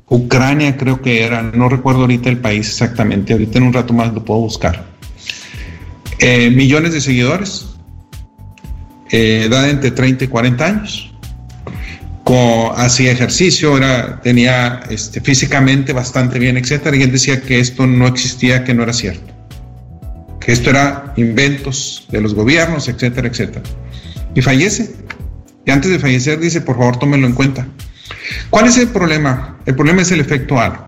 Ucrania 0.07 0.77
creo 0.77 1.01
que 1.01 1.23
era, 1.23 1.41
no 1.41 1.69
recuerdo 1.69 2.01
ahorita 2.01 2.29
el 2.29 2.39
país 2.39 2.67
exactamente, 2.67 3.33
ahorita 3.33 3.57
en 3.57 3.63
un 3.65 3.73
rato 3.73 3.93
más 3.93 4.13
lo 4.13 4.23
puedo 4.23 4.41
buscar. 4.41 4.85
Eh, 6.19 6.49
millones 6.49 6.93
de 6.93 7.01
seguidores, 7.01 7.67
eh, 9.11 9.45
edad 9.47 9.69
entre 9.69 9.91
30 9.91 10.25
y 10.25 10.27
40 10.27 10.65
años 10.65 11.08
hacía 12.75 13.11
ejercicio, 13.11 13.77
era, 13.77 14.21
tenía 14.21 14.81
este, 14.89 15.21
físicamente 15.21 15.93
bastante 15.93 16.37
bien, 16.37 16.57
etcétera, 16.57 16.95
y 16.95 17.01
él 17.01 17.11
decía 17.11 17.41
que 17.41 17.59
esto 17.59 17.87
no 17.87 18.07
existía, 18.07 18.63
que 18.63 18.73
no 18.73 18.83
era 18.83 18.93
cierto, 18.93 19.33
que 20.39 20.51
esto 20.51 20.69
era 20.69 21.13
inventos 21.17 22.07
de 22.11 22.21
los 22.21 22.33
gobiernos, 22.33 22.87
etcétera, 22.87 23.27
etcétera. 23.27 23.63
Y 24.35 24.41
fallece. 24.41 24.91
Y 25.65 25.71
antes 25.71 25.91
de 25.91 25.99
fallecer 25.99 26.39
dice, 26.39 26.61
por 26.61 26.77
favor, 26.77 26.97
tómenlo 26.97 27.27
en 27.27 27.33
cuenta. 27.33 27.67
¿Cuál 28.49 28.67
es 28.67 28.77
el 28.77 28.89
problema? 28.89 29.57
El 29.65 29.75
problema 29.75 30.01
es 30.01 30.11
el 30.11 30.19
efecto 30.19 30.59
halo. 30.59 30.85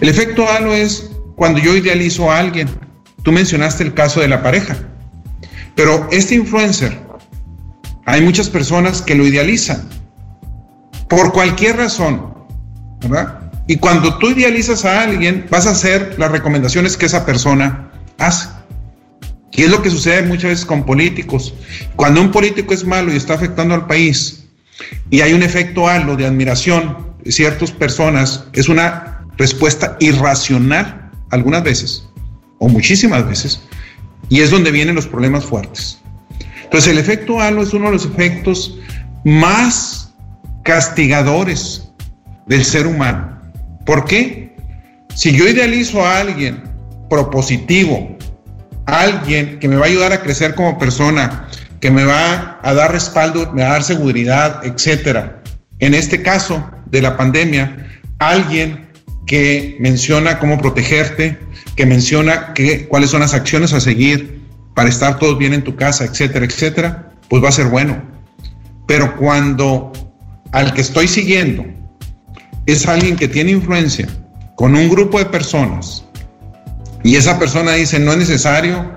El 0.00 0.08
efecto 0.08 0.48
halo 0.48 0.74
es 0.74 1.10
cuando 1.36 1.58
yo 1.58 1.76
idealizo 1.76 2.30
a 2.30 2.38
alguien. 2.38 2.68
Tú 3.22 3.32
mencionaste 3.32 3.84
el 3.84 3.94
caso 3.94 4.20
de 4.20 4.28
la 4.28 4.42
pareja, 4.42 4.76
pero 5.74 6.08
este 6.10 6.34
influencer 6.34 6.98
hay 8.04 8.20
muchas 8.22 8.48
personas 8.48 9.02
que 9.02 9.14
lo 9.14 9.26
idealizan 9.26 9.88
por 11.08 11.32
cualquier 11.32 11.76
razón, 11.76 12.34
¿verdad? 13.00 13.50
Y 13.66 13.76
cuando 13.76 14.18
tú 14.18 14.30
idealizas 14.30 14.84
a 14.84 15.02
alguien, 15.02 15.46
vas 15.50 15.66
a 15.66 15.70
hacer 15.70 16.16
las 16.18 16.30
recomendaciones 16.30 16.96
que 16.96 17.06
esa 17.06 17.24
persona 17.24 17.90
hace. 18.18 18.48
Y 19.52 19.62
es 19.62 19.70
lo 19.70 19.82
que 19.82 19.90
sucede 19.90 20.22
muchas 20.22 20.50
veces 20.50 20.66
con 20.66 20.84
políticos. 20.84 21.54
Cuando 21.96 22.20
un 22.20 22.30
político 22.30 22.74
es 22.74 22.84
malo 22.84 23.12
y 23.12 23.16
está 23.16 23.34
afectando 23.34 23.74
al 23.74 23.86
país 23.86 24.46
y 25.10 25.20
hay 25.20 25.34
un 25.34 25.42
efecto 25.42 25.86
halo 25.86 26.16
de 26.16 26.26
admiración 26.26 27.14
de 27.22 27.30
ciertas 27.30 27.70
personas, 27.70 28.44
es 28.54 28.68
una 28.68 29.24
respuesta 29.36 29.96
irracional 30.00 31.10
algunas 31.30 31.62
veces 31.62 32.08
o 32.58 32.68
muchísimas 32.68 33.26
veces. 33.28 33.62
Y 34.28 34.40
es 34.40 34.50
donde 34.50 34.70
vienen 34.70 34.94
los 34.94 35.06
problemas 35.06 35.44
fuertes. 35.44 36.01
Entonces 36.72 36.92
el 36.92 36.98
efecto 36.98 37.38
halo 37.38 37.62
es 37.62 37.74
uno 37.74 37.88
de 37.88 37.92
los 37.92 38.06
efectos 38.06 38.78
más 39.24 40.14
castigadores 40.64 41.92
del 42.46 42.64
ser 42.64 42.86
humano. 42.86 43.38
¿Por 43.84 44.06
qué? 44.06 44.56
Si 45.14 45.36
yo 45.36 45.46
idealizo 45.46 46.02
a 46.02 46.20
alguien 46.20 46.62
propositivo, 47.10 48.16
alguien 48.86 49.58
que 49.58 49.68
me 49.68 49.76
va 49.76 49.84
a 49.84 49.88
ayudar 49.88 50.14
a 50.14 50.22
crecer 50.22 50.54
como 50.54 50.78
persona, 50.78 51.46
que 51.78 51.90
me 51.90 52.06
va 52.06 52.58
a 52.62 52.72
dar 52.72 52.90
respaldo, 52.90 53.52
me 53.52 53.64
va 53.64 53.68
a 53.68 53.72
dar 53.72 53.82
seguridad, 53.82 54.64
etcétera. 54.64 55.42
En 55.78 55.92
este 55.92 56.22
caso 56.22 56.70
de 56.86 57.02
la 57.02 57.18
pandemia, 57.18 57.86
alguien 58.18 58.88
que 59.26 59.76
menciona 59.78 60.38
cómo 60.38 60.56
protegerte, 60.56 61.38
que 61.76 61.84
menciona 61.84 62.54
que, 62.54 62.88
cuáles 62.88 63.10
son 63.10 63.20
las 63.20 63.34
acciones 63.34 63.74
a 63.74 63.80
seguir, 63.80 64.41
para 64.74 64.88
estar 64.88 65.18
todos 65.18 65.38
bien 65.38 65.54
en 65.54 65.64
tu 65.64 65.76
casa, 65.76 66.04
etcétera, 66.04 66.44
etcétera, 66.44 67.12
pues 67.28 67.42
va 67.42 67.48
a 67.48 67.52
ser 67.52 67.66
bueno. 67.66 68.02
Pero 68.86 69.16
cuando 69.16 69.92
al 70.52 70.72
que 70.74 70.80
estoy 70.80 71.08
siguiendo 71.08 71.64
es 72.66 72.86
alguien 72.86 73.16
que 73.16 73.28
tiene 73.28 73.52
influencia 73.52 74.08
con 74.56 74.74
un 74.74 74.88
grupo 74.88 75.18
de 75.18 75.26
personas 75.26 76.04
y 77.02 77.16
esa 77.16 77.38
persona 77.38 77.72
dice 77.72 77.98
no 77.98 78.12
es 78.12 78.18
necesario, 78.18 78.92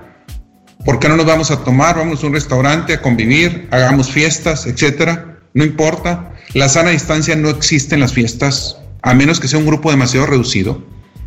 ¿por 0.85 0.99
qué 0.99 1.09
no 1.09 1.17
nos 1.17 1.25
vamos 1.25 1.51
a 1.51 1.63
tomar? 1.63 1.97
Vamos 1.97 2.23
a 2.23 2.27
un 2.27 2.33
restaurante 2.33 2.93
a 2.93 3.01
convivir, 3.01 3.67
hagamos 3.71 4.11
fiestas, 4.11 4.67
etcétera. 4.67 5.39
No 5.53 5.63
importa, 5.63 6.33
la 6.53 6.69
sana 6.69 6.91
distancia 6.91 7.35
no 7.35 7.49
existe 7.49 7.95
en 7.95 8.01
las 8.01 8.13
fiestas, 8.13 8.77
a 9.01 9.13
menos 9.13 9.39
que 9.39 9.47
sea 9.47 9.59
un 9.59 9.65
grupo 9.65 9.89
demasiado 9.89 10.27
reducido. 10.27 10.83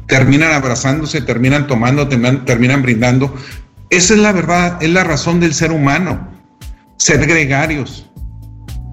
Terminan 0.07 0.53
abrazándose, 0.53 1.21
terminan 1.21 1.67
tomando, 1.67 2.09
terminan 2.09 2.83
brindando, 2.83 3.35
esa 3.91 4.15
es 4.15 4.21
la 4.21 4.33
verdad, 4.33 4.83
es 4.83 4.91
la 4.91 5.05
razón 5.05 5.41
del 5.41 5.55
ser 5.55 5.73
humano, 5.73 6.29
ser 6.97 7.27
gregarios, 7.27 8.09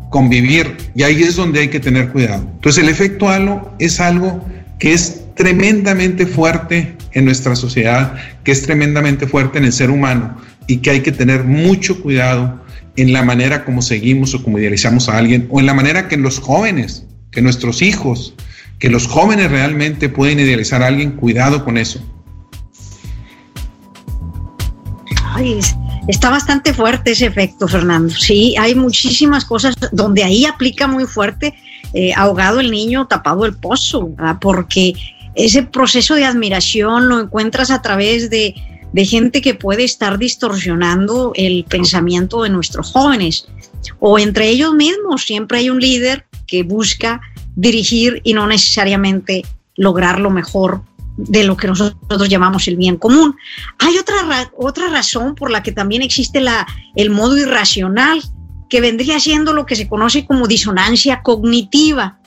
convivir, 0.10 0.78
y 0.96 1.04
ahí 1.04 1.24
es 1.24 1.36
donde 1.36 1.60
hay 1.60 1.68
que 1.68 1.80
tener 1.80 2.12
cuidado. 2.12 2.48
Entonces 2.54 2.84
el 2.84 2.90
efecto 2.90 3.30
halo 3.30 3.74
es 3.80 4.00
algo 4.00 4.44
que 4.80 4.94
es 4.94 5.26
tremendamente 5.36 6.26
fuerte 6.26 6.96
en 7.12 7.26
nuestra 7.26 7.56
sociedad, 7.56 8.16
que 8.44 8.52
es 8.52 8.62
tremendamente 8.62 9.28
fuerte 9.28 9.58
en 9.58 9.66
el 9.66 9.74
ser 9.74 9.90
humano 9.90 10.38
y 10.68 10.78
que 10.78 10.92
hay 10.92 11.02
que 11.02 11.12
tener 11.12 11.44
mucho 11.44 12.02
cuidado 12.02 12.64
en 12.96 13.12
la 13.12 13.24
manera 13.24 13.66
como 13.66 13.82
seguimos 13.82 14.34
o 14.34 14.44
como 14.44 14.58
idealizamos 14.60 15.10
a 15.10 15.18
alguien 15.18 15.48
o 15.50 15.60
en 15.60 15.66
la 15.66 15.74
manera 15.74 16.08
que 16.08 16.18
los 16.18 16.40
jóvenes, 16.40 17.06
que 17.32 17.42
nuestros 17.42 17.82
hijos, 17.82 18.36
que 18.80 18.90
los 18.90 19.08
jóvenes 19.08 19.52
realmente 19.52 20.10
pueden 20.10 20.40
idealizar 20.40 20.82
a 20.82 20.88
alguien, 20.88 21.12
cuidado 21.12 21.66
con 21.66 21.78
eso. 21.78 22.02
Está 26.08 26.30
bastante 26.30 26.74
fuerte 26.74 27.12
ese 27.12 27.26
efecto, 27.26 27.68
Fernando. 27.68 28.14
Sí, 28.14 28.56
hay 28.58 28.76
muchísimas 28.76 29.46
cosas 29.46 29.76
donde 29.92 30.24
ahí 30.24 30.46
aplica 30.46 30.88
muy 30.88 31.06
fuerte 31.06 31.54
eh, 31.94 32.14
ahogado 32.16 32.60
el 32.60 32.72
niño, 32.72 33.08
tapado 33.08 33.46
el 33.46 33.56
pozo, 33.56 34.10
porque 34.42 34.94
ese 35.36 35.64
proceso 35.64 36.16
de 36.16 36.26
admiración 36.26 37.10
lo 37.10 37.20
encuentras 37.20 37.72
a 37.72 37.82
través 37.82 38.30
de, 38.30 38.56
de 38.92 39.06
gente 39.06 39.42
que 39.42 39.54
puede 39.54 39.84
estar 39.84 40.18
distorsionando 40.18 41.32
el 41.36 41.66
pensamiento 41.66 42.44
de 42.44 42.50
nuestros 42.50 42.92
jóvenes 42.92 43.48
o 44.00 44.20
entre 44.20 44.50
ellos 44.50 44.74
mismos. 44.74 45.24
Siempre 45.24 45.60
hay 45.60 45.70
un 45.70 45.80
líder 45.80 46.26
que 46.48 46.64
busca 46.64 47.22
dirigir 47.56 48.22
y 48.24 48.34
no 48.34 48.48
necesariamente 48.48 49.44
lograr 49.76 50.20
lo 50.20 50.30
mejor 50.30 50.82
de 51.18 51.44
lo 51.44 51.56
que 51.56 51.68
nosotros 51.68 52.30
llamamos 52.30 52.68
el 52.68 52.76
bien 52.76 52.98
común. 52.98 53.36
Hay 53.80 53.98
otra, 53.98 54.50
otra 54.58 54.90
razón 54.90 55.36
por 55.36 55.52
la 55.52 55.64
que 55.64 55.72
también 55.72 56.02
existe 56.02 56.42
la, 56.42 56.68
el 56.96 57.10
modo 57.10 57.38
irracional, 57.38 58.22
que 58.70 58.82
vendría 58.82 59.20
siendo 59.20 59.54
lo 59.54 59.66
que 59.66 59.76
se 59.76 59.88
conoce 59.88 60.26
como 60.26 60.48
disonancia 60.48 61.22
cognitiva 61.22 62.20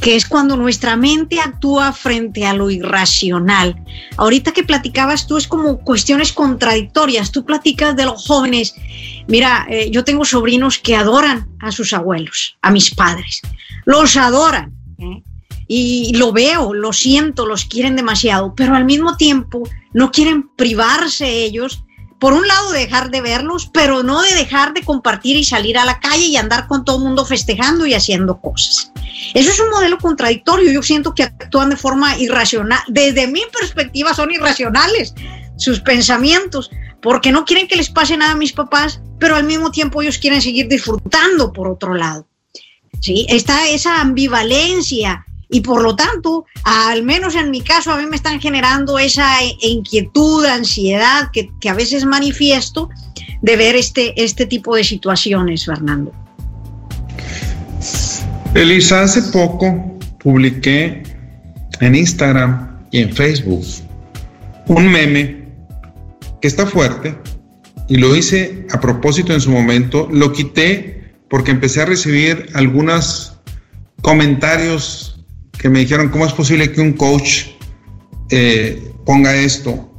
que 0.00 0.16
es 0.16 0.26
cuando 0.26 0.56
nuestra 0.56 0.96
mente 0.96 1.40
actúa 1.40 1.92
frente 1.92 2.44
a 2.44 2.52
lo 2.52 2.70
irracional. 2.70 3.82
Ahorita 4.16 4.52
que 4.52 4.62
platicabas 4.62 5.26
tú 5.26 5.36
es 5.36 5.46
como 5.48 5.78
cuestiones 5.78 6.32
contradictorias. 6.32 7.32
Tú 7.32 7.44
platicas 7.44 7.96
de 7.96 8.04
los 8.04 8.26
jóvenes. 8.26 8.74
Mira, 9.28 9.66
eh, 9.70 9.90
yo 9.90 10.04
tengo 10.04 10.24
sobrinos 10.24 10.78
que 10.78 10.96
adoran 10.96 11.48
a 11.60 11.72
sus 11.72 11.92
abuelos, 11.92 12.58
a 12.60 12.70
mis 12.70 12.94
padres. 12.94 13.40
Los 13.86 14.16
adoran. 14.16 14.74
¿eh? 14.98 15.22
Y 15.76 16.12
lo 16.14 16.30
veo, 16.30 16.72
lo 16.72 16.92
siento, 16.92 17.46
los 17.46 17.64
quieren 17.64 17.96
demasiado, 17.96 18.54
pero 18.54 18.76
al 18.76 18.84
mismo 18.84 19.16
tiempo 19.16 19.68
no 19.92 20.12
quieren 20.12 20.48
privarse 20.50 21.28
ellos 21.28 21.82
por 22.20 22.32
un 22.32 22.46
lado 22.46 22.70
dejar 22.70 23.10
de 23.10 23.20
verlos, 23.20 23.68
pero 23.74 24.04
no 24.04 24.22
de 24.22 24.36
dejar 24.36 24.72
de 24.72 24.84
compartir 24.84 25.36
y 25.36 25.42
salir 25.42 25.76
a 25.76 25.84
la 25.84 25.98
calle 25.98 26.26
y 26.26 26.36
andar 26.36 26.68
con 26.68 26.84
todo 26.84 26.98
el 26.98 27.02
mundo 27.02 27.26
festejando 27.26 27.86
y 27.86 27.94
haciendo 27.94 28.40
cosas. 28.40 28.92
Eso 29.34 29.50
es 29.50 29.58
un 29.58 29.70
modelo 29.70 29.98
contradictorio. 29.98 30.70
Yo 30.70 30.80
siento 30.80 31.12
que 31.12 31.24
actúan 31.24 31.70
de 31.70 31.76
forma 31.76 32.16
irracional. 32.18 32.78
Desde 32.86 33.26
mi 33.26 33.42
perspectiva 33.58 34.14
son 34.14 34.30
irracionales 34.30 35.12
sus 35.56 35.80
pensamientos, 35.80 36.70
porque 37.02 37.32
no 37.32 37.44
quieren 37.44 37.66
que 37.66 37.74
les 37.74 37.90
pase 37.90 38.16
nada 38.16 38.30
a 38.30 38.36
mis 38.36 38.52
papás, 38.52 39.00
pero 39.18 39.34
al 39.34 39.42
mismo 39.42 39.72
tiempo 39.72 40.02
ellos 40.02 40.18
quieren 40.18 40.40
seguir 40.40 40.68
disfrutando 40.68 41.52
por 41.52 41.66
otro 41.66 41.94
lado. 41.94 42.28
¿Sí? 43.00 43.26
Está 43.28 43.68
esa 43.68 44.00
ambivalencia 44.00 45.26
y 45.48 45.60
por 45.60 45.82
lo 45.82 45.94
tanto, 45.96 46.46
al 46.64 47.02
menos 47.02 47.34
en 47.34 47.50
mi 47.50 47.60
caso, 47.60 47.92
a 47.92 47.96
mí 47.96 48.06
me 48.06 48.16
están 48.16 48.40
generando 48.40 48.98
esa 48.98 49.26
inquietud, 49.60 50.44
ansiedad 50.44 51.30
que, 51.32 51.50
a 51.68 51.74
veces 51.74 52.04
manifiesto 52.04 52.88
de 53.42 53.56
ver 53.56 53.76
este, 53.76 54.12
este 54.22 54.46
tipo 54.46 54.74
de 54.76 54.84
situaciones, 54.84 55.64
Fernando. 55.64 56.12
Elisa, 58.54 59.02
hace 59.02 59.22
poco 59.32 59.98
publiqué 60.18 61.02
en 61.80 61.94
Instagram 61.94 62.86
y 62.90 63.00
en 63.00 63.12
Facebook 63.14 63.64
un 64.68 64.88
meme 64.88 65.48
que 66.40 66.48
está 66.48 66.66
fuerte 66.66 67.16
y 67.88 67.96
lo 67.96 68.14
hice 68.16 68.66
a 68.70 68.80
propósito 68.80 69.32
en 69.32 69.40
su 69.40 69.50
momento. 69.50 70.08
Lo 70.10 70.32
quité 70.32 71.14
porque 71.28 71.50
empecé 71.50 71.82
a 71.82 71.86
recibir 71.86 72.46
algunos 72.54 73.38
comentarios 74.02 75.13
que 75.58 75.68
me 75.68 75.80
dijeron, 75.80 76.08
¿cómo 76.08 76.26
es 76.26 76.32
posible 76.32 76.72
que 76.72 76.80
un 76.80 76.92
coach 76.92 77.46
eh, 78.30 78.92
ponga 79.04 79.34
esto? 79.34 79.90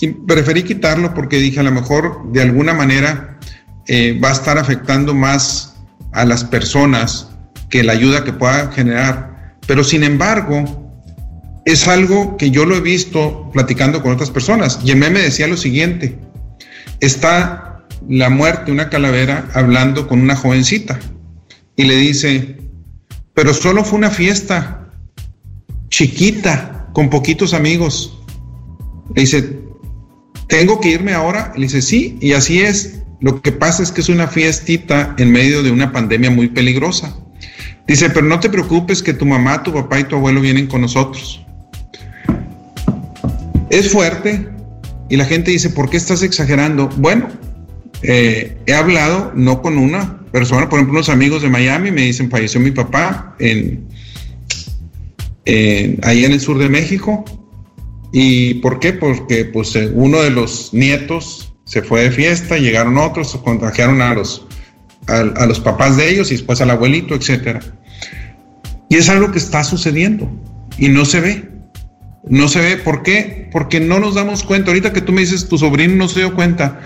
Y 0.00 0.08
preferí 0.08 0.62
quitarlo 0.62 1.14
porque 1.14 1.38
dije, 1.38 1.60
a 1.60 1.62
lo 1.62 1.72
mejor 1.72 2.32
de 2.32 2.42
alguna 2.42 2.74
manera 2.74 3.38
eh, 3.86 4.18
va 4.22 4.30
a 4.30 4.32
estar 4.32 4.58
afectando 4.58 5.14
más 5.14 5.76
a 6.12 6.24
las 6.24 6.44
personas 6.44 7.28
que 7.70 7.82
la 7.82 7.92
ayuda 7.92 8.24
que 8.24 8.32
pueda 8.32 8.70
generar. 8.72 9.56
Pero 9.66 9.82
sin 9.84 10.04
embargo, 10.04 10.92
es 11.64 11.88
algo 11.88 12.36
que 12.36 12.50
yo 12.50 12.66
lo 12.66 12.76
he 12.76 12.80
visto 12.80 13.50
platicando 13.52 14.02
con 14.02 14.12
otras 14.12 14.30
personas. 14.30 14.80
Y 14.84 14.94
me 14.94 15.10
decía 15.10 15.46
lo 15.46 15.56
siguiente, 15.56 16.18
está 17.00 17.84
la 18.08 18.28
muerte, 18.30 18.72
una 18.72 18.90
calavera, 18.90 19.48
hablando 19.54 20.06
con 20.06 20.20
una 20.20 20.36
jovencita 20.36 20.98
y 21.76 21.84
le 21.84 21.96
dice, 21.96 22.58
pero 23.34 23.52
solo 23.54 23.84
fue 23.84 23.98
una 23.98 24.10
fiesta, 24.10 24.83
chiquita, 25.94 26.88
con 26.92 27.08
poquitos 27.08 27.54
amigos. 27.54 28.18
Le 29.14 29.20
dice, 29.22 29.60
¿tengo 30.48 30.80
que 30.80 30.88
irme 30.88 31.12
ahora? 31.12 31.52
Le 31.54 31.62
dice, 31.62 31.82
sí, 31.82 32.18
y 32.20 32.32
así 32.32 32.62
es. 32.62 33.02
Lo 33.20 33.40
que 33.40 33.52
pasa 33.52 33.84
es 33.84 33.92
que 33.92 34.00
es 34.00 34.08
una 34.08 34.26
fiestita 34.26 35.14
en 35.18 35.30
medio 35.30 35.62
de 35.62 35.70
una 35.70 35.92
pandemia 35.92 36.32
muy 36.32 36.48
peligrosa. 36.48 37.16
Dice, 37.86 38.10
pero 38.10 38.26
no 38.26 38.40
te 38.40 38.50
preocupes 38.50 39.04
que 39.04 39.14
tu 39.14 39.24
mamá, 39.24 39.62
tu 39.62 39.72
papá 39.72 40.00
y 40.00 40.04
tu 40.04 40.16
abuelo 40.16 40.40
vienen 40.40 40.66
con 40.66 40.80
nosotros. 40.80 41.46
Es 43.70 43.92
fuerte 43.92 44.48
y 45.08 45.16
la 45.16 45.26
gente 45.26 45.52
dice, 45.52 45.70
¿por 45.70 45.90
qué 45.90 45.96
estás 45.96 46.24
exagerando? 46.24 46.88
Bueno, 46.96 47.28
eh, 48.02 48.58
he 48.66 48.74
hablado 48.74 49.30
no 49.36 49.62
con 49.62 49.78
una 49.78 50.18
persona, 50.32 50.68
por 50.68 50.80
ejemplo, 50.80 50.94
unos 50.94 51.08
amigos 51.08 51.42
de 51.42 51.50
Miami 51.50 51.92
me 51.92 52.02
dicen, 52.02 52.30
falleció 52.30 52.58
mi 52.58 52.72
papá 52.72 53.36
en, 53.38 53.86
ahí 55.46 56.24
en 56.24 56.32
el 56.32 56.40
sur 56.40 56.58
de 56.58 56.68
México. 56.68 57.24
¿Y 58.12 58.54
por 58.54 58.78
qué? 58.78 58.92
Porque 58.92 59.44
pues 59.44 59.74
eh, 59.74 59.90
uno 59.92 60.22
de 60.22 60.30
los 60.30 60.72
nietos 60.72 61.52
se 61.64 61.82
fue 61.82 62.04
de 62.04 62.12
fiesta, 62.12 62.58
llegaron 62.58 62.96
otros, 62.96 63.36
contagiaron 63.42 64.00
a 64.00 64.14
los, 64.14 64.46
a, 65.08 65.46
los 65.46 65.58
papás 65.58 65.96
de 65.96 66.10
ellos 66.10 66.30
y 66.30 66.34
después 66.34 66.60
al 66.60 66.70
abuelito, 66.70 67.16
etc. 67.16 67.60
Y 68.88 68.96
es 68.96 69.08
algo 69.08 69.32
que 69.32 69.38
está 69.38 69.64
sucediendo 69.64 70.30
y 70.78 70.90
no 70.90 71.04
se 71.04 71.20
ve. 71.20 71.48
No 72.28 72.46
se 72.46 72.60
ve. 72.60 72.76
¿Por 72.76 73.02
qué? 73.02 73.48
Porque 73.50 73.80
no 73.80 73.98
nos 73.98 74.14
damos 74.14 74.44
cuenta. 74.44 74.70
Ahorita 74.70 74.92
que 74.92 75.00
tú 75.00 75.10
me 75.10 75.22
dices, 75.22 75.48
tu 75.48 75.58
sobrino 75.58 75.96
no 75.96 76.08
se 76.08 76.20
dio 76.20 76.36
cuenta. 76.36 76.80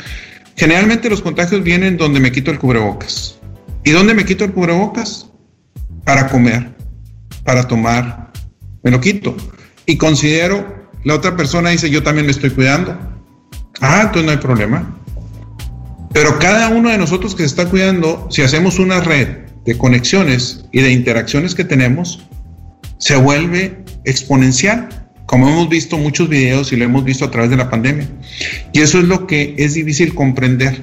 Generalmente 0.56 1.10
los 1.10 1.20
contagios 1.20 1.62
vienen 1.62 1.98
donde 1.98 2.20
me 2.20 2.32
quito 2.32 2.50
el 2.50 2.58
cubrebocas. 2.58 3.38
¿Y 3.84 3.90
dónde 3.90 4.14
me 4.14 4.24
quito 4.24 4.44
el 4.44 4.52
cubrebocas? 4.52 5.28
Para 6.04 6.28
comer, 6.28 6.74
para 7.44 7.68
tomar, 7.68 8.27
me 8.82 8.90
lo 8.90 9.00
quito. 9.00 9.36
Y 9.86 9.96
considero, 9.96 10.88
la 11.04 11.14
otra 11.14 11.36
persona 11.36 11.70
dice, 11.70 11.90
yo 11.90 12.02
también 12.02 12.26
me 12.26 12.32
estoy 12.32 12.50
cuidando. 12.50 12.98
Ah, 13.80 14.02
entonces 14.02 14.24
no 14.24 14.30
hay 14.32 14.38
problema. 14.38 14.94
Pero 16.12 16.38
cada 16.38 16.68
uno 16.68 16.90
de 16.90 16.98
nosotros 16.98 17.34
que 17.34 17.42
se 17.42 17.46
está 17.46 17.66
cuidando, 17.66 18.28
si 18.30 18.42
hacemos 18.42 18.78
una 18.78 19.00
red 19.00 19.28
de 19.64 19.76
conexiones 19.76 20.64
y 20.72 20.80
de 20.80 20.92
interacciones 20.92 21.54
que 21.54 21.64
tenemos, 21.64 22.26
se 22.98 23.16
vuelve 23.16 23.84
exponencial, 24.04 24.88
como 25.26 25.48
hemos 25.48 25.68
visto 25.68 25.98
muchos 25.98 26.28
videos 26.28 26.72
y 26.72 26.76
lo 26.76 26.84
hemos 26.84 27.04
visto 27.04 27.24
a 27.24 27.30
través 27.30 27.50
de 27.50 27.56
la 27.56 27.70
pandemia. 27.70 28.08
Y 28.72 28.80
eso 28.80 28.98
es 28.98 29.04
lo 29.04 29.26
que 29.26 29.54
es 29.58 29.74
difícil 29.74 30.14
comprender. 30.14 30.82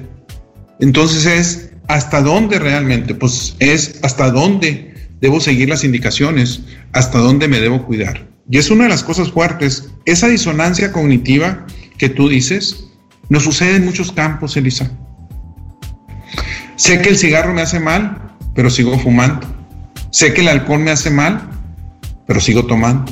Entonces 0.80 1.26
es 1.26 1.70
hasta 1.88 2.20
dónde 2.20 2.58
realmente, 2.58 3.14
pues 3.14 3.56
es 3.58 3.98
hasta 4.02 4.30
dónde 4.30 4.94
debo 5.26 5.40
seguir 5.40 5.68
las 5.68 5.82
indicaciones, 5.82 6.60
hasta 6.92 7.18
dónde 7.18 7.48
me 7.48 7.58
debo 7.58 7.84
cuidar. 7.84 8.28
Y 8.48 8.58
es 8.58 8.70
una 8.70 8.84
de 8.84 8.90
las 8.90 9.02
cosas 9.02 9.32
fuertes. 9.32 9.90
Esa 10.04 10.28
disonancia 10.28 10.92
cognitiva 10.92 11.66
que 11.98 12.08
tú 12.08 12.28
dices 12.28 12.84
nos 13.28 13.42
sucede 13.42 13.74
en 13.74 13.84
muchos 13.84 14.12
campos, 14.12 14.56
Elisa. 14.56 14.88
Sé 16.76 17.02
que 17.02 17.08
el 17.08 17.16
cigarro 17.16 17.52
me 17.52 17.62
hace 17.62 17.80
mal, 17.80 18.36
pero 18.54 18.70
sigo 18.70 18.96
fumando. 19.00 19.44
Sé 20.10 20.32
que 20.32 20.42
el 20.42 20.48
alcohol 20.48 20.78
me 20.78 20.92
hace 20.92 21.10
mal, 21.10 21.50
pero 22.28 22.40
sigo 22.40 22.64
tomando. 22.66 23.10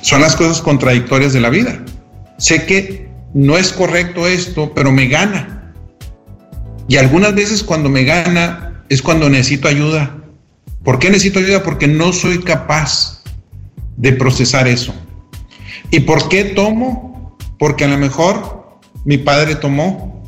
Son 0.00 0.22
las 0.22 0.34
cosas 0.34 0.62
contradictorias 0.62 1.34
de 1.34 1.42
la 1.42 1.50
vida. 1.50 1.84
Sé 2.38 2.64
que 2.64 3.10
no 3.34 3.58
es 3.58 3.70
correcto 3.70 4.26
esto, 4.26 4.72
pero 4.74 4.90
me 4.92 5.08
gana. 5.08 5.74
Y 6.88 6.96
algunas 6.96 7.34
veces 7.34 7.62
cuando 7.62 7.90
me 7.90 8.04
gana 8.04 8.82
es 8.88 9.02
cuando 9.02 9.28
necesito 9.28 9.68
ayuda 9.68 10.22
¿Por 10.86 11.00
qué 11.00 11.10
necesito 11.10 11.40
ayuda? 11.40 11.64
Porque 11.64 11.88
no 11.88 12.12
soy 12.12 12.38
capaz 12.38 13.24
de 13.96 14.12
procesar 14.12 14.68
eso. 14.68 14.94
¿Y 15.90 16.00
por 16.00 16.28
qué 16.28 16.44
tomo? 16.44 17.36
Porque 17.58 17.84
a 17.84 17.88
lo 17.88 17.98
mejor 17.98 18.78
mi 19.04 19.18
padre 19.18 19.56
tomó. 19.56 20.22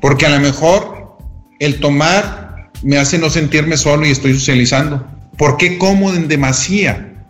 Porque 0.00 0.24
a 0.24 0.30
lo 0.30 0.40
mejor 0.40 1.18
el 1.58 1.80
tomar 1.80 2.70
me 2.82 2.96
hace 2.96 3.18
no 3.18 3.28
sentirme 3.28 3.76
solo 3.76 4.06
y 4.06 4.10
estoy 4.10 4.32
socializando. 4.32 5.06
¿Por 5.36 5.58
qué 5.58 5.76
como 5.76 6.14
en 6.14 6.28
demasía? 6.28 7.26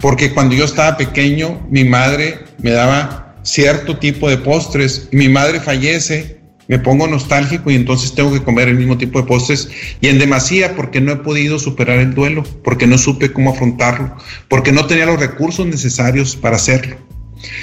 Porque 0.00 0.32
cuando 0.32 0.54
yo 0.54 0.64
estaba 0.64 0.96
pequeño, 0.96 1.60
mi 1.70 1.84
madre 1.84 2.38
me 2.62 2.70
daba 2.70 3.36
cierto 3.42 3.98
tipo 3.98 4.28
de 4.28 4.36
postres 4.36 5.08
mi 5.10 5.28
madre 5.28 5.60
fallece 5.60 6.37
me 6.68 6.78
pongo 6.78 7.08
nostálgico 7.08 7.70
y 7.70 7.74
entonces 7.74 8.14
tengo 8.14 8.32
que 8.32 8.42
comer 8.42 8.68
el 8.68 8.76
mismo 8.76 8.98
tipo 8.98 9.20
de 9.20 9.26
postres 9.26 9.70
y 10.00 10.08
en 10.08 10.18
demasía 10.18 10.76
porque 10.76 11.00
no 11.00 11.12
he 11.12 11.16
podido 11.16 11.58
superar 11.58 11.98
el 11.98 12.14
duelo, 12.14 12.44
porque 12.62 12.86
no 12.86 12.98
supe 12.98 13.32
cómo 13.32 13.50
afrontarlo, 13.50 14.14
porque 14.48 14.70
no 14.70 14.86
tenía 14.86 15.06
los 15.06 15.18
recursos 15.18 15.66
necesarios 15.66 16.36
para 16.36 16.56
hacerlo. 16.56 16.96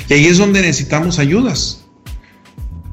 Y 0.10 0.14
ahí 0.14 0.26
es 0.26 0.40
donde 0.40 0.62
necesitamos 0.62 1.20
ayudas. 1.20 1.86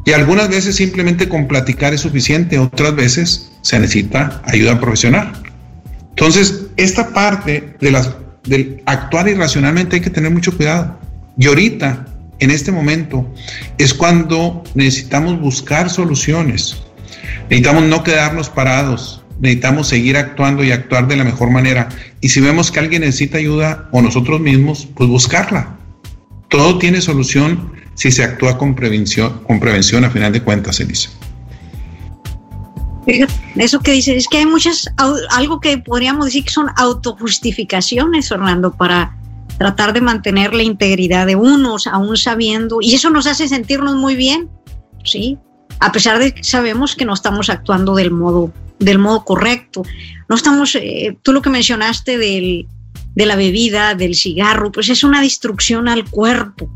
Y 0.05 0.13
algunas 0.13 0.49
veces 0.49 0.77
simplemente 0.77 1.29
con 1.29 1.49
platicar 1.49 1.95
es 1.95 2.03
suficiente, 2.03 2.59
otras 2.59 2.95
veces 2.95 3.53
se 3.63 3.79
necesita 3.79 4.43
ayuda 4.45 4.81
profesional. 4.81 5.33
Entonces, 6.11 6.67
esta 6.77 7.15
parte 7.15 7.75
de 7.81 7.91
las, 7.91 8.11
del 8.45 8.83
actuar 8.85 9.29
irracionalmente 9.29 9.97
hay 9.97 10.03
que 10.03 10.11
tener 10.11 10.31
mucho 10.31 10.55
cuidado. 10.55 10.99
Y 11.39 11.47
ahorita 11.47 12.07
en 12.39 12.51
este 12.51 12.73
momento 12.73 13.27
es 13.79 13.95
cuando 13.95 14.63
necesitamos 14.75 15.41
buscar 15.41 15.91
soluciones. 15.91 16.77
Necesitamos 17.49 17.85
no 17.85 18.03
quedarnos 18.03 18.49
parados, 18.49 19.23
necesitamos 19.41 19.89
seguir 19.89 20.17
actuando 20.17 20.65
y 20.65 20.73
actuar 20.73 21.09
de 21.09 21.17
la 21.17 21.25
mejor 21.25 21.51
manera. 21.51 21.89
Y 22.21 22.29
si 22.29 22.41
vemos 22.41 22.71
que 22.71 22.81
alguien 22.81 23.03
necesita 23.03 23.39
ayuda 23.39 23.89
o 23.93 24.03
nosotros 24.03 24.41
mismos, 24.41 24.89
pues 24.95 25.09
buscarla. 25.09 25.77
Todo 26.49 26.79
tiene 26.79 27.01
solución 27.01 27.73
si 27.95 28.11
se 28.11 28.25
actúa 28.25 28.59
con 28.59 28.75
prevención, 28.75 29.43
con 29.45 29.61
prevención 29.61 30.05
a 30.05 30.11
final 30.11 30.33
de 30.33 30.43
cuentas, 30.43 30.81
Elisa. 30.81 31.11
Eso 33.57 33.81
que 33.81 33.93
dice, 33.93 34.17
es 34.17 34.29
que 34.29 34.39
hay 34.39 34.47
muchas, 34.47 34.89
algo 35.31 35.61
que 35.61 35.79
podríamos 35.79 36.27
decir 36.27 36.45
que 36.45 36.51
son 36.51 36.69
autojustificaciones, 36.77 38.31
Orlando, 38.31 38.73
para 38.73 39.17
tratar 39.63 39.93
de 39.93 40.01
mantener 40.01 40.55
la 40.55 40.65
integridad 40.65 41.25
de 41.25 41.37
unos, 41.37 41.87
aún 41.87 42.17
sabiendo, 42.17 42.79
y 42.81 42.95
eso 42.95 43.11
nos 43.11 43.29
hace 43.29 43.47
sentirnos 43.47 43.95
muy 43.95 44.17
bien, 44.17 44.51
¿sí? 45.05 45.39
A 45.79 45.93
pesar 45.93 46.19
de 46.19 46.35
que 46.35 46.43
sabemos 46.43 46.97
que 46.97 47.05
no 47.05 47.15
estamos 47.15 47.49
actuando 47.49 47.95
del 47.95 48.11
modo, 48.11 48.53
del 48.81 48.99
modo 48.99 49.25
correcto. 49.25 49.83
No 50.29 50.35
estamos, 50.35 50.75
eh, 50.75 51.17
tú 51.23 51.33
lo 51.33 51.43
que 51.43 51.51
mencionaste 51.51 52.19
del, 52.19 52.67
de 53.15 53.27
la 53.27 53.37
bebida, 53.37 53.95
del 53.95 54.17
cigarro, 54.17 54.73
pues 54.73 54.89
es 54.89 55.05
una 55.05 55.23
destrucción 55.23 55.87
al 55.87 56.11
cuerpo. 56.11 56.69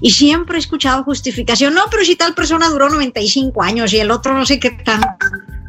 Y 0.00 0.10
siempre 0.10 0.56
he 0.56 0.60
escuchado 0.60 1.04
justificación, 1.04 1.74
no, 1.74 1.82
pero 1.90 2.04
si 2.04 2.16
tal 2.16 2.34
persona 2.34 2.68
duró 2.68 2.88
95 2.88 3.62
años 3.62 3.92
y 3.92 4.00
el 4.00 4.10
otro 4.10 4.36
no 4.36 4.44
sé 4.46 4.58
qué 4.58 4.70
tanto 4.70 5.08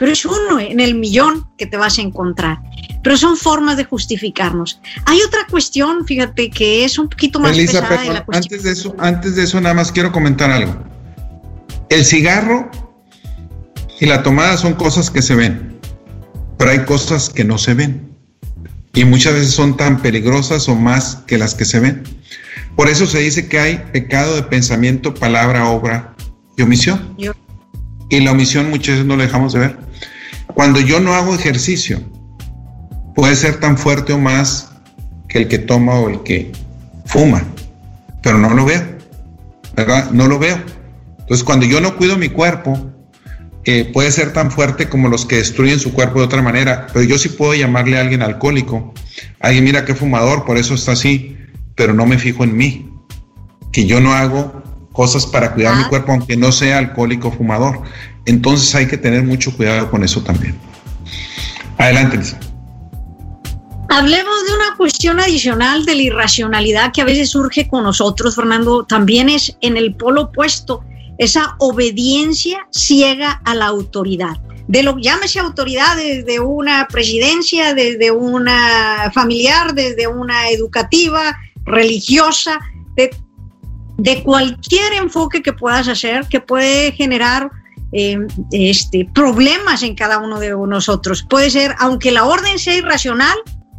pero 0.03 0.11
es 0.11 0.25
uno 0.25 0.59
en 0.59 0.79
el 0.79 0.95
millón 0.95 1.47
que 1.57 1.65
te 1.65 1.77
vas 1.77 1.97
a 1.97 2.01
encontrar. 2.01 2.59
Pero 3.03 3.15
son 3.15 3.37
formas 3.37 3.77
de 3.77 3.85
justificarnos. 3.85 4.81
Hay 5.05 5.21
otra 5.21 5.47
cuestión, 5.49 6.05
fíjate, 6.05 6.49
que 6.49 6.83
es 6.83 6.97
un 6.97 7.09
poquito 7.09 7.39
más 7.39 7.55
pesada 7.55 8.01
de 8.01 8.09
la 8.09 8.25
Antes 8.33 8.63
de 8.63 8.71
eso, 8.71 8.95
antes 8.97 9.35
de 9.35 9.43
eso 9.43 9.61
nada 9.61 9.75
más 9.75 9.91
quiero 9.91 10.11
comentar 10.11 10.51
algo. 10.51 10.75
El 11.89 12.05
cigarro 12.05 12.69
y 13.99 14.05
la 14.05 14.23
tomada 14.23 14.57
son 14.57 14.73
cosas 14.73 15.09
que 15.09 15.21
se 15.21 15.35
ven, 15.35 15.79
pero 16.57 16.71
hay 16.71 16.85
cosas 16.85 17.29
que 17.29 17.43
no 17.43 17.57
se 17.57 17.73
ven. 17.73 18.17
Y 18.93 19.05
muchas 19.05 19.33
veces 19.33 19.51
son 19.51 19.77
tan 19.77 20.01
peligrosas 20.01 20.67
o 20.69 20.75
más 20.75 21.17
que 21.27 21.37
las 21.37 21.55
que 21.55 21.65
se 21.65 21.79
ven. 21.79 22.03
Por 22.75 22.89
eso 22.89 23.05
se 23.05 23.19
dice 23.19 23.47
que 23.47 23.59
hay 23.59 23.83
pecado 23.91 24.35
de 24.35 24.43
pensamiento, 24.43 25.13
palabra, 25.13 25.67
obra 25.67 26.15
y 26.57 26.61
omisión. 26.63 27.15
Y 28.09 28.19
la 28.19 28.31
omisión 28.31 28.69
muchas 28.69 28.95
veces 28.95 29.05
no 29.05 29.15
la 29.15 29.23
dejamos 29.23 29.53
de 29.53 29.59
ver. 29.59 29.77
Cuando 30.47 30.79
yo 30.79 30.99
no 30.99 31.13
hago 31.13 31.33
ejercicio, 31.33 32.01
puede 33.15 33.35
ser 33.35 33.59
tan 33.59 33.77
fuerte 33.77 34.13
o 34.13 34.19
más 34.19 34.71
que 35.27 35.39
el 35.39 35.47
que 35.47 35.59
toma 35.59 35.99
o 35.99 36.09
el 36.09 36.23
que 36.23 36.51
fuma, 37.05 37.43
pero 38.21 38.37
no 38.37 38.49
lo 38.51 38.65
veo, 38.65 38.81
¿verdad? 39.75 40.11
No 40.11 40.27
lo 40.27 40.39
veo. 40.39 40.59
Entonces, 41.19 41.43
cuando 41.43 41.65
yo 41.65 41.81
no 41.81 41.95
cuido 41.95 42.17
mi 42.17 42.29
cuerpo, 42.29 42.91
eh, 43.65 43.89
puede 43.93 44.11
ser 44.11 44.33
tan 44.33 44.51
fuerte 44.51 44.89
como 44.89 45.07
los 45.07 45.25
que 45.25 45.37
destruyen 45.37 45.79
su 45.79 45.93
cuerpo 45.93 46.19
de 46.19 46.25
otra 46.25 46.41
manera, 46.41 46.87
pero 46.91 47.05
yo 47.05 47.17
sí 47.17 47.29
puedo 47.29 47.53
llamarle 47.53 47.97
a 47.97 48.01
alguien 48.01 48.21
alcohólico. 48.21 48.93
Alguien, 49.39 49.63
mira 49.63 49.85
qué 49.85 49.95
fumador, 49.95 50.45
por 50.45 50.57
eso 50.57 50.75
está 50.75 50.91
así, 50.91 51.37
pero 51.75 51.93
no 51.93 52.05
me 52.05 52.17
fijo 52.17 52.43
en 52.43 52.55
mí, 52.55 52.89
que 53.71 53.85
yo 53.85 53.99
no 53.99 54.13
hago 54.13 54.63
cosas 54.91 55.25
para 55.25 55.53
cuidar 55.53 55.75
mi 55.75 55.83
cuerpo, 55.85 56.11
aunque 56.11 56.37
no 56.37 56.51
sea 56.51 56.77
alcohólico 56.77 57.31
fumador. 57.31 57.81
Entonces 58.25 58.73
hay 58.75 58.87
que 58.87 58.97
tener 58.97 59.23
mucho 59.23 59.55
cuidado 59.55 59.89
con 59.89 60.03
eso 60.03 60.21
también. 60.21 60.55
Adelante, 61.77 62.17
Lisa. 62.17 62.39
Hablemos 63.89 64.45
de 64.47 64.55
una 64.55 64.77
cuestión 64.77 65.19
adicional 65.19 65.85
de 65.85 65.95
la 65.95 66.01
irracionalidad 66.03 66.91
que 66.93 67.01
a 67.01 67.05
veces 67.05 67.29
surge 67.29 67.67
con 67.67 67.83
nosotros, 67.83 68.35
Fernando. 68.35 68.85
También 68.85 69.29
es 69.29 69.57
en 69.61 69.77
el 69.77 69.95
polo 69.95 70.23
opuesto, 70.23 70.83
esa 71.17 71.55
obediencia 71.59 72.67
ciega 72.71 73.41
a 73.45 73.53
la 73.55 73.65
autoridad. 73.65 74.37
De 74.67 74.81
lo 74.81 74.97
llámese 74.97 75.39
autoridad 75.39 75.97
desde 75.97 76.39
una 76.39 76.87
presidencia, 76.87 77.73
desde 77.73 78.11
una 78.11 79.11
familiar, 79.13 79.73
desde 79.73 80.07
una 80.07 80.49
educativa, 80.49 81.37
religiosa, 81.65 82.59
de 82.95 83.09
de 83.97 84.23
cualquier 84.23 84.93
enfoque 84.93 85.41
que 85.41 85.53
puedas 85.53 85.87
hacer 85.87 86.27
que 86.27 86.39
puede 86.39 86.91
generar 86.93 87.51
eh, 87.91 88.17
este, 88.51 89.07
problemas 89.13 89.83
en 89.83 89.95
cada 89.95 90.17
uno 90.17 90.39
de 90.39 90.49
nosotros. 90.49 91.25
Puede 91.29 91.51
ser, 91.51 91.75
aunque 91.79 92.11
la 92.11 92.25
orden 92.25 92.57
sea 92.57 92.75
irracional, 92.75 93.37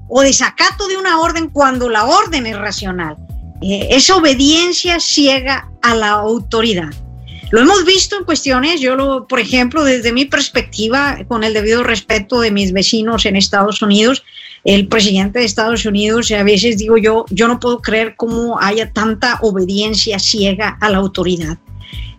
o 0.08 0.20
desacato 0.20 0.86
de 0.86 0.96
una 0.96 1.18
orden 1.18 1.48
cuando 1.48 1.88
la 1.88 2.04
orden 2.04 2.46
es 2.46 2.56
racional. 2.56 3.16
Eh, 3.62 3.88
esa 3.90 4.16
obediencia 4.16 5.00
ciega 5.00 5.70
a 5.82 5.94
la 5.94 6.10
autoridad. 6.10 6.92
Lo 7.54 7.60
hemos 7.60 7.84
visto 7.84 8.18
en 8.18 8.24
cuestiones, 8.24 8.80
yo 8.80 8.96
lo, 8.96 9.28
por 9.28 9.38
ejemplo, 9.38 9.84
desde 9.84 10.12
mi 10.12 10.24
perspectiva, 10.24 11.18
con 11.28 11.44
el 11.44 11.54
debido 11.54 11.84
respeto 11.84 12.40
de 12.40 12.50
mis 12.50 12.72
vecinos 12.72 13.26
en 13.26 13.36
Estados 13.36 13.80
Unidos, 13.80 14.24
el 14.64 14.88
presidente 14.88 15.38
de 15.38 15.44
Estados 15.44 15.86
Unidos, 15.86 16.32
a 16.32 16.42
veces 16.42 16.78
digo 16.78 16.98
yo, 16.98 17.26
yo 17.30 17.46
no 17.46 17.60
puedo 17.60 17.80
creer 17.80 18.16
cómo 18.16 18.60
haya 18.60 18.92
tanta 18.92 19.38
obediencia 19.40 20.18
ciega 20.18 20.76
a 20.80 20.90
la 20.90 20.98
autoridad 20.98 21.56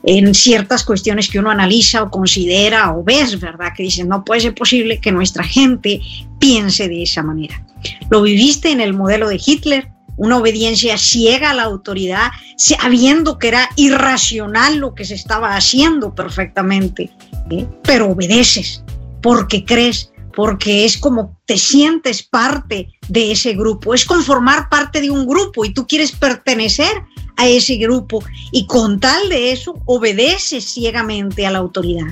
en 0.03 0.33
ciertas 0.33 0.85
cuestiones 0.85 1.29
que 1.29 1.39
uno 1.39 1.51
analiza 1.51 2.03
o 2.03 2.11
considera 2.11 2.93
o 2.95 3.03
ves, 3.03 3.37
¿verdad? 3.37 3.73
Que 3.75 3.83
dicen, 3.83 4.07
no 4.07 4.23
puede 4.23 4.39
ser 4.39 4.55
posible 4.55 5.01
que 5.01 5.11
nuestra 5.11 5.43
gente 5.43 5.99
piense 6.39 6.87
de 6.87 7.03
esa 7.03 7.23
manera. 7.23 7.61
Lo 8.09 8.21
viviste 8.21 8.71
en 8.71 8.79
el 8.79 8.93
modelo 8.93 9.27
de 9.27 9.41
Hitler, 9.45 9.89
una 10.17 10.37
obediencia 10.37 10.97
ciega 10.97 11.51
a 11.51 11.53
la 11.53 11.63
autoridad, 11.63 12.31
sabiendo 12.57 13.37
que 13.37 13.49
era 13.49 13.69
irracional 13.75 14.77
lo 14.77 14.93
que 14.93 15.05
se 15.05 15.15
estaba 15.15 15.55
haciendo 15.55 16.15
perfectamente, 16.15 17.11
¿eh? 17.49 17.67
pero 17.83 18.09
obedeces 18.09 18.83
porque 19.21 19.65
crees 19.65 20.11
porque 20.35 20.85
es 20.85 20.97
como 20.97 21.39
te 21.45 21.57
sientes 21.57 22.21
parte 22.21 22.89
de 23.07 23.31
ese 23.31 23.53
grupo, 23.53 23.93
es 23.93 24.05
conformar 24.05 24.69
parte 24.69 25.01
de 25.01 25.09
un 25.09 25.25
grupo 25.25 25.63
y 25.63 25.73
tú 25.73 25.87
quieres 25.87 26.11
pertenecer 26.11 26.91
a 27.37 27.47
ese 27.47 27.77
grupo 27.77 28.23
y 28.51 28.67
con 28.67 28.99
tal 28.99 29.29
de 29.29 29.51
eso 29.51 29.81
obedeces 29.85 30.65
ciegamente 30.65 31.45
a 31.45 31.51
la 31.51 31.59
autoridad. 31.59 32.07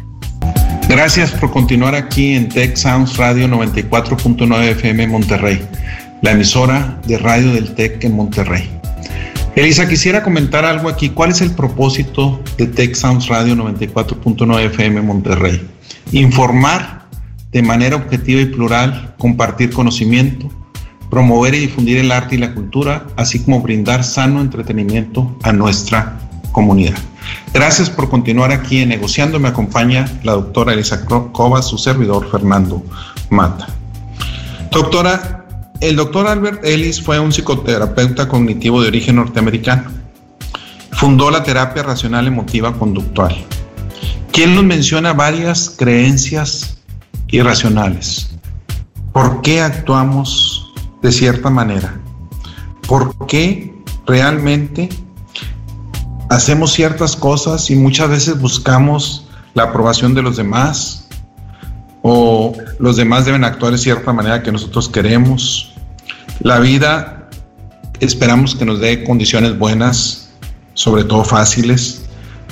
Gracias 0.89 1.31
por 1.31 1.51
continuar 1.51 1.95
aquí 1.95 2.33
en 2.33 2.49
Tech 2.49 2.75
Sounds 2.75 3.17
Radio 3.17 3.47
94.9 3.47 4.63
FM 4.71 5.07
Monterrey, 5.07 5.61
la 6.23 6.31
emisora 6.31 7.01
de 7.05 7.17
radio 7.17 7.53
del 7.53 7.75
Tech 7.75 8.03
en 8.03 8.15
Monterrey. 8.15 8.67
Elisa, 9.55 9.87
quisiera 9.87 10.23
comentar 10.23 10.65
algo 10.65 10.87
aquí. 10.87 11.09
¿Cuál 11.09 11.31
es 11.31 11.41
el 11.41 11.51
propósito 11.51 12.41
de 12.57 12.65
Tech 12.65 12.95
Sounds 12.95 13.27
Radio 13.27 13.55
94.9 13.55 14.65
FM 14.67 15.01
Monterrey? 15.01 15.69
Informar 16.13 17.03
de 17.51 17.61
manera 17.61 17.97
objetiva 17.97 18.39
y 18.39 18.45
plural, 18.45 19.13
compartir 19.17 19.71
conocimiento, 19.71 20.49
promover 21.09 21.55
y 21.55 21.59
difundir 21.59 21.97
el 21.97 22.11
arte 22.11 22.35
y 22.35 22.37
la 22.37 22.53
cultura, 22.53 23.05
así 23.17 23.43
como 23.43 23.61
brindar 23.61 24.05
sano 24.05 24.39
entretenimiento 24.39 25.37
a 25.43 25.51
nuestra 25.51 26.19
comunidad. 26.53 26.97
Gracias 27.53 27.89
por 27.89 28.09
continuar 28.09 28.53
aquí 28.53 28.79
en 28.79 28.89
Negociando. 28.89 29.41
Me 29.41 29.49
acompaña 29.49 30.05
la 30.23 30.31
doctora 30.31 30.71
Elisa 30.71 31.05
Cova, 31.05 31.61
su 31.61 31.77
servidor 31.77 32.31
Fernando 32.31 32.81
Mata. 33.29 33.67
Doctora, 34.71 35.42
el 35.81 35.95
doctor 35.95 36.27
Albert 36.27 36.63
Ellis 36.63 37.01
fue 37.01 37.19
un 37.19 37.31
psicoterapeuta 37.31 38.27
cognitivo 38.27 38.81
de 38.81 38.87
origen 38.87 39.17
norteamericano. 39.17 39.91
Fundó 40.91 41.29
la 41.31 41.43
terapia 41.43 41.83
racional 41.83 42.27
emotiva 42.27 42.73
conductual, 42.73 43.35
quien 44.31 44.55
nos 44.55 44.63
menciona 44.63 45.13
varias 45.13 45.75
creencias 45.77 46.77
irracionales. 47.27 48.29
¿Por 49.11 49.41
qué 49.41 49.61
actuamos 49.61 50.73
de 51.01 51.11
cierta 51.11 51.49
manera? 51.49 51.99
¿Por 52.87 53.27
qué 53.27 53.73
realmente 54.05 54.89
hacemos 56.29 56.73
ciertas 56.73 57.15
cosas 57.15 57.69
y 57.69 57.75
muchas 57.75 58.09
veces 58.09 58.39
buscamos 58.39 59.27
la 59.53 59.63
aprobación 59.63 60.13
de 60.13 60.21
los 60.21 60.37
demás? 60.37 61.02
¿O 62.03 62.55
los 62.77 62.97
demás 62.97 63.25
deben 63.25 63.43
actuar 63.43 63.71
de 63.71 63.79
cierta 63.79 64.13
manera 64.13 64.43
que 64.43 64.51
nosotros 64.51 64.87
queremos? 64.87 65.73
La 66.41 66.59
vida 66.59 67.29
esperamos 67.99 68.55
que 68.55 68.65
nos 68.65 68.79
dé 68.79 69.03
condiciones 69.03 69.57
buenas, 69.57 70.29
sobre 70.75 71.03
todo 71.03 71.23
fáciles, 71.23 72.03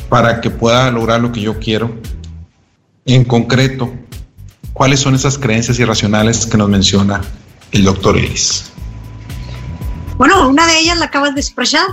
para 0.10 0.42
que 0.42 0.50
pueda 0.50 0.90
lograr 0.90 1.22
lo 1.22 1.32
que 1.32 1.42
yo 1.42 1.60
quiero. 1.60 1.94
En 3.06 3.24
concreto, 3.24 3.92
¿Cuáles 4.74 5.02
son 5.02 5.16
esas 5.16 5.38
creencias 5.38 5.80
irracionales 5.80 6.46
que 6.46 6.58
nos 6.58 6.70
menciona 6.70 7.22
el 7.72 7.84
doctor 7.84 8.18
Ellis? 8.18 8.72
Bueno, 10.18 10.48
una 10.50 10.66
de 10.66 10.80
ellas 10.80 10.98
la 10.98 11.06
acabas 11.06 11.36
de 11.36 11.42
expresar, 11.42 11.86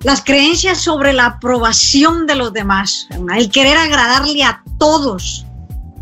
las 0.00 0.24
creencias 0.24 0.78
sobre 0.78 1.12
la 1.12 1.26
aprobación 1.26 2.26
de 2.26 2.36
los 2.36 2.52
demás. 2.52 3.06
El 3.36 3.50
querer 3.50 3.76
agradarle 3.76 4.42
a 4.42 4.62
todos 4.78 5.46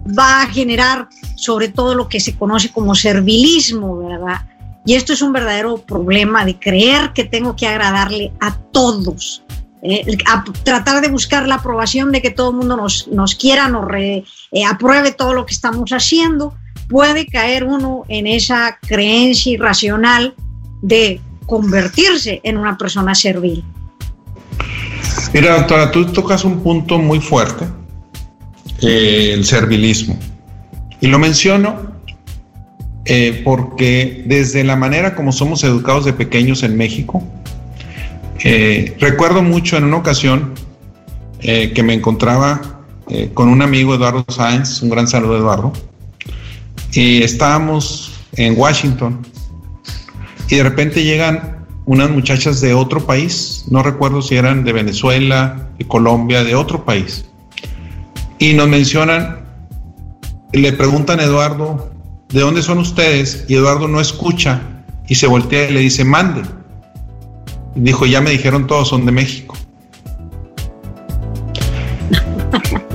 va 0.06 0.42
a 0.42 0.46
generar 0.46 1.08
sobre 1.36 1.68
todo 1.68 1.94
lo 1.94 2.08
que 2.08 2.20
se 2.20 2.36
conoce 2.36 2.70
como 2.70 2.94
servilismo, 2.94 3.98
¿verdad? 3.98 4.42
Y 4.84 4.94
esto 4.94 5.12
es 5.12 5.22
un 5.22 5.32
verdadero 5.32 5.78
problema 5.78 6.44
de 6.44 6.58
creer 6.58 7.12
que 7.12 7.24
tengo 7.24 7.54
que 7.54 7.66
agradarle 7.66 8.32
a 8.40 8.56
todos. 8.72 9.42
Eh, 9.82 10.18
a 10.26 10.44
tratar 10.62 11.00
de 11.00 11.08
buscar 11.08 11.48
la 11.48 11.54
aprobación 11.54 12.12
de 12.12 12.20
que 12.20 12.30
todo 12.30 12.50
el 12.50 12.56
mundo 12.56 12.76
nos, 12.76 13.08
nos 13.08 13.34
quiera, 13.34 13.68
nos 13.68 13.86
eh, 13.94 14.24
apruebe 14.68 15.12
todo 15.12 15.32
lo 15.32 15.46
que 15.46 15.54
estamos 15.54 15.90
haciendo, 15.90 16.54
puede 16.88 17.26
caer 17.26 17.64
uno 17.64 18.04
en 18.08 18.26
esa 18.26 18.78
creencia 18.86 19.52
irracional 19.52 20.34
de 20.82 21.20
convertirse 21.46 22.40
en 22.44 22.58
una 22.58 22.76
persona 22.76 23.14
servil. 23.14 23.64
Mira, 25.32 25.56
doctora, 25.56 25.90
tú 25.90 26.04
tocas 26.12 26.44
un 26.44 26.62
punto 26.62 26.98
muy 26.98 27.20
fuerte, 27.20 27.66
eh, 28.82 29.32
el 29.34 29.44
servilismo. 29.44 30.18
Y 31.00 31.08
lo 31.08 31.18
menciono 31.18 31.92
eh, 33.04 33.40
porque 33.44 34.22
desde 34.26 34.64
la 34.64 34.76
manera 34.76 35.14
como 35.14 35.32
somos 35.32 35.64
educados 35.64 36.04
de 36.04 36.12
pequeños 36.12 36.62
en 36.62 36.76
México, 36.76 37.22
eh, 38.44 38.96
recuerdo 39.00 39.42
mucho 39.42 39.76
en 39.76 39.84
una 39.84 39.96
ocasión 39.96 40.54
que 41.40 41.82
me 41.82 41.94
encontraba 41.94 42.82
con 43.32 43.48
un 43.48 43.62
amigo, 43.62 43.94
Eduardo 43.94 44.26
Sáenz, 44.28 44.82
un 44.82 44.90
gran 44.90 45.08
saludo 45.08 45.38
Eduardo, 45.38 45.72
y 46.92 47.22
estábamos 47.22 48.12
en 48.36 48.58
Washington 48.58 49.26
y 50.50 50.56
de 50.56 50.62
repente 50.62 51.02
llegan 51.02 51.66
unas 51.86 52.10
muchachas 52.10 52.60
de 52.60 52.74
otro 52.74 53.06
país, 53.06 53.64
no 53.70 53.82
recuerdo 53.82 54.20
si 54.20 54.36
eran 54.36 54.64
de 54.64 54.72
Venezuela, 54.72 55.70
de 55.78 55.86
Colombia, 55.86 56.44
de 56.44 56.54
otro 56.54 56.84
país, 56.84 57.29
y 58.40 58.54
nos 58.54 58.68
mencionan, 58.68 59.44
le 60.52 60.72
preguntan 60.72 61.20
a 61.20 61.24
Eduardo, 61.24 61.92
¿de 62.30 62.40
dónde 62.40 62.62
son 62.62 62.78
ustedes? 62.78 63.44
Y 63.48 63.54
Eduardo 63.54 63.86
no 63.86 64.00
escucha 64.00 64.62
y 65.06 65.14
se 65.14 65.26
voltea 65.26 65.68
y 65.68 65.74
le 65.74 65.80
dice, 65.80 66.04
mande. 66.04 66.40
Y 67.76 67.80
dijo, 67.80 68.06
ya 68.06 68.22
me 68.22 68.30
dijeron 68.30 68.66
todos, 68.66 68.88
son 68.88 69.06
de 69.06 69.12
México. 69.12 69.56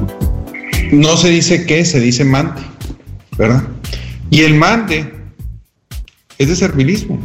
No 0.91 1.17
se 1.17 1.29
dice 1.29 1.65
qué, 1.65 1.83
se 1.83 1.99
dice 1.99 2.23
mande, 2.23 2.61
¿verdad? 3.37 3.63
Y 4.29 4.41
el 4.41 4.53
mande 4.53 5.13
es 6.37 6.47
de 6.47 6.55
servilismo. 6.55 7.19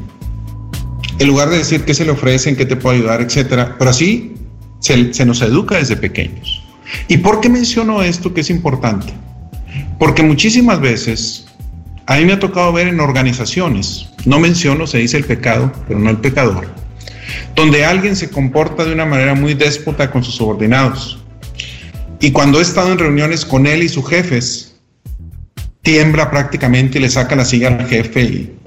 En 1.19 1.29
lugar 1.29 1.51
de 1.51 1.59
decir 1.59 1.85
qué 1.85 1.95
se 1.95 2.05
le 2.05 2.11
ofrecen, 2.11 2.57
qué 2.57 2.65
te 2.65 2.75
puedo 2.75 2.97
ayudar, 2.97 3.21
etcétera. 3.21 3.77
Pero 3.79 3.91
así 3.91 4.35
se, 4.81 5.13
se 5.13 5.27
nos 5.27 5.43
educa 5.43 5.77
desde 5.77 5.95
pequeños. 5.95 6.70
¿Y 7.09 7.19
por 7.19 7.41
qué 7.41 7.49
menciono 7.49 8.03
esto 8.03 8.33
que 8.33 8.41
es 8.41 8.51
importante? 8.51 9.13
Porque 9.99 10.23
muchísimas 10.23 10.81
veces 10.81 11.47
a 12.07 12.17
mí 12.17 12.25
me 12.25 12.33
ha 12.33 12.41
tocado 12.41 12.73
ver 12.73 12.89
en 12.89 13.01
organizaciones, 13.01 14.09
no 14.25 14.41
menciono, 14.41 14.87
se 14.87 14.99
dice 14.99 15.17
el 15.17 15.25
pecado, 15.25 15.73
pero 15.87 16.01
no 16.01 16.11
el 16.11 16.19
pecador, 16.19 16.67
donde 17.55 17.85
alguien 17.85 18.17
se 18.17 18.31
comporta 18.31 18.85
de 18.85 18.93
una 18.93 19.07
manera 19.07 19.35
muy 19.35 19.55
déspota 19.55 20.11
con 20.11 20.25
sus 20.25 20.35
subordinados. 20.35 21.19
Y 22.19 22.33
cuando 22.33 22.59
he 22.59 22.63
estado 22.63 22.93
en 22.93 22.99
reuniones 22.99 23.45
con 23.45 23.67
él 23.67 23.83
y 23.83 23.89
sus 23.89 24.09
jefes, 24.09 24.71
tiembla 25.83 26.31
prácticamente 26.31 26.99
y 26.99 27.03
le 27.03 27.11
saca 27.11 27.37
la 27.37 27.45
silla 27.45 27.69
al 27.69 27.87
jefe. 27.89 28.23
Y, 28.23 28.59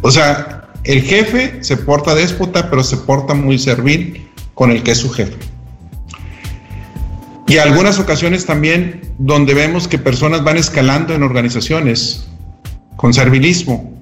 o 0.00 0.10
sea, 0.10 0.68
el 0.84 1.02
jefe 1.02 1.58
se 1.60 1.76
porta 1.76 2.14
déspota, 2.14 2.70
pero 2.70 2.82
se 2.82 2.96
porta 2.96 3.34
muy 3.34 3.58
servil 3.58 4.28
con 4.54 4.70
el 4.70 4.82
que 4.82 4.92
es 4.92 4.98
su 4.98 5.10
jefe. 5.10 5.36
Y 7.46 7.58
algunas 7.58 7.98
ocasiones 7.98 8.46
también 8.46 9.14
donde 9.18 9.54
vemos 9.54 9.88
que 9.88 9.98
personas 9.98 10.44
van 10.44 10.56
escalando 10.56 11.14
en 11.14 11.22
organizaciones 11.22 12.26
con 12.96 13.12
servilismo, 13.12 13.92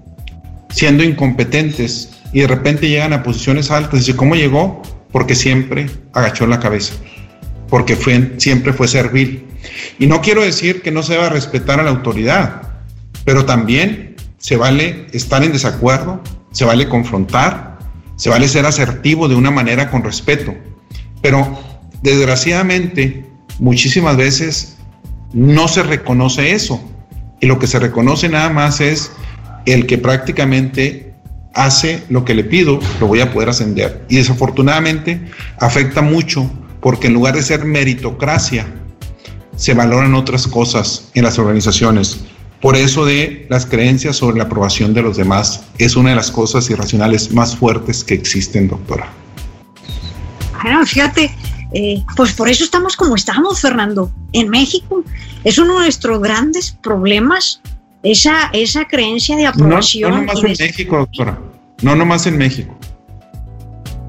siendo 0.70 1.03
incompetentes 1.03 2.11
y 2.33 2.40
de 2.40 2.46
repente 2.46 2.88
llegan 2.88 3.12
a 3.12 3.22
posiciones 3.22 3.70
altas. 3.70 4.09
¿Y 4.09 4.12
cómo 4.12 4.35
llegó? 4.35 4.83
Porque 5.11 5.35
siempre 5.35 5.90
agachó 6.12 6.46
la 6.46 6.61
cabeza, 6.61 6.94
porque 7.68 7.96
fue, 7.96 8.35
siempre 8.38 8.72
fue 8.72 8.88
servil. 8.88 9.46
Y 9.98 10.07
no 10.07 10.20
quiero 10.20 10.42
decir 10.42 10.83
que 10.83 10.90
no 10.90 11.03
se 11.03 11.16
va 11.16 11.26
a 11.26 11.31
respetar 11.31 11.81
a 11.81 11.83
la 11.83 11.90
autoridad, 11.90 12.62
pero 13.24 13.44
también 13.44 14.16
se 14.38 14.57
vale 14.57 15.07
estar 15.12 15.42
en 15.42 15.53
desacuerdo, 15.53 16.22
se 16.53 16.64
vale 16.64 16.88
confrontar, 16.88 17.79
se 18.16 18.31
vale 18.31 18.48
ser 18.48 18.66
asertivo 18.66 19.29
de 19.29 19.35
una 19.35 19.50
manera 19.50 19.90
con 19.90 20.05
respeto. 20.05 20.55
Pero 21.22 21.59
desgraciadamente, 22.03 23.30
muchísimas 23.61 24.16
veces 24.16 24.77
no 25.33 25.68
se 25.68 25.85
reconoce 25.85 26.53
eso. 26.53 26.83
Y 27.40 27.46
lo 27.46 27.59
que 27.59 27.66
se 27.66 27.79
reconoce 27.79 28.29
nada 28.29 28.51
más 28.51 28.81
es 28.81 29.12
el 29.66 29.87
que 29.87 29.99
prácticamente 29.99 31.14
hace 31.55 32.03
lo 32.09 32.25
que 32.25 32.35
le 32.35 32.44
pido, 32.44 32.81
lo 33.01 33.07
voy 33.07 33.20
a 33.20 33.33
poder 33.33 33.51
ascender. 33.51 34.05
Y 34.09 34.16
desafortunadamente 34.16 35.20
afecta 35.59 36.03
mucho 36.03 36.51
porque 36.81 37.07
en 37.07 37.14
lugar 37.14 37.35
de 37.35 37.42
ser 37.42 37.64
meritocracia, 37.64 38.66
se 39.57 39.75
valoran 39.75 40.14
otras 40.14 40.46
cosas 40.46 41.11
en 41.14 41.25
las 41.25 41.38
organizaciones. 41.38 42.20
Por 42.62 42.77
eso 42.77 43.05
de 43.05 43.46
las 43.51 43.66
creencias 43.66 44.16
sobre 44.16 44.38
la 44.38 44.44
aprobación 44.44 44.94
de 44.94 45.03
los 45.03 45.18
demás 45.18 45.64
es 45.77 45.96
una 45.96 46.11
de 46.11 46.16
las 46.16 46.31
cosas 46.31 46.70
irracionales 46.70 47.33
más 47.33 47.57
fuertes 47.57 48.03
que 48.03 48.14
existen, 48.14 48.68
doctora. 48.68 49.11
Bueno, 50.62 50.85
fíjate, 50.87 51.31
eh, 51.72 52.02
pues 52.16 52.33
por 52.33 52.48
eso 52.48 52.64
estamos 52.64 52.96
como 52.96 53.14
estamos, 53.14 53.61
Fernando. 53.61 54.12
En 54.33 54.48
México 54.48 55.04
es 55.44 55.59
uno 55.59 55.74
de 55.74 55.85
nuestros 55.85 56.20
grandes 56.20 56.72
problemas, 56.83 57.61
esa, 58.02 58.50
esa 58.52 58.87
creencia 58.87 59.37
de 59.37 59.46
aprobación. 59.46 60.11
No, 60.11 60.16
no 60.16 60.26
nomás 60.26 60.44
en 60.44 60.66
México, 60.66 60.96
doctora. 60.96 61.38
No 61.83 61.96
nomás 61.96 62.26
en 62.26 62.38
México. 62.38 62.76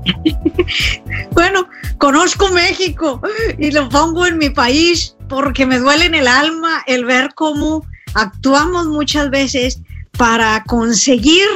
bueno, 1.32 1.68
conozco 1.98 2.50
México 2.50 3.22
y 3.58 3.72
lo 3.72 3.88
pongo 3.90 4.26
en 4.26 4.38
mi 4.38 4.50
país 4.50 5.16
porque 5.30 5.66
me 5.66 5.80
duele 5.80 6.06
en 6.06 6.16
el 6.16 6.28
alma 6.28 6.84
el 6.88 7.06
ver 7.06 7.34
cómo 7.36 7.86
actuamos 8.14 8.88
muchas 8.88 9.30
veces 9.30 9.82
para 10.18 10.64
conseguir 10.66 11.48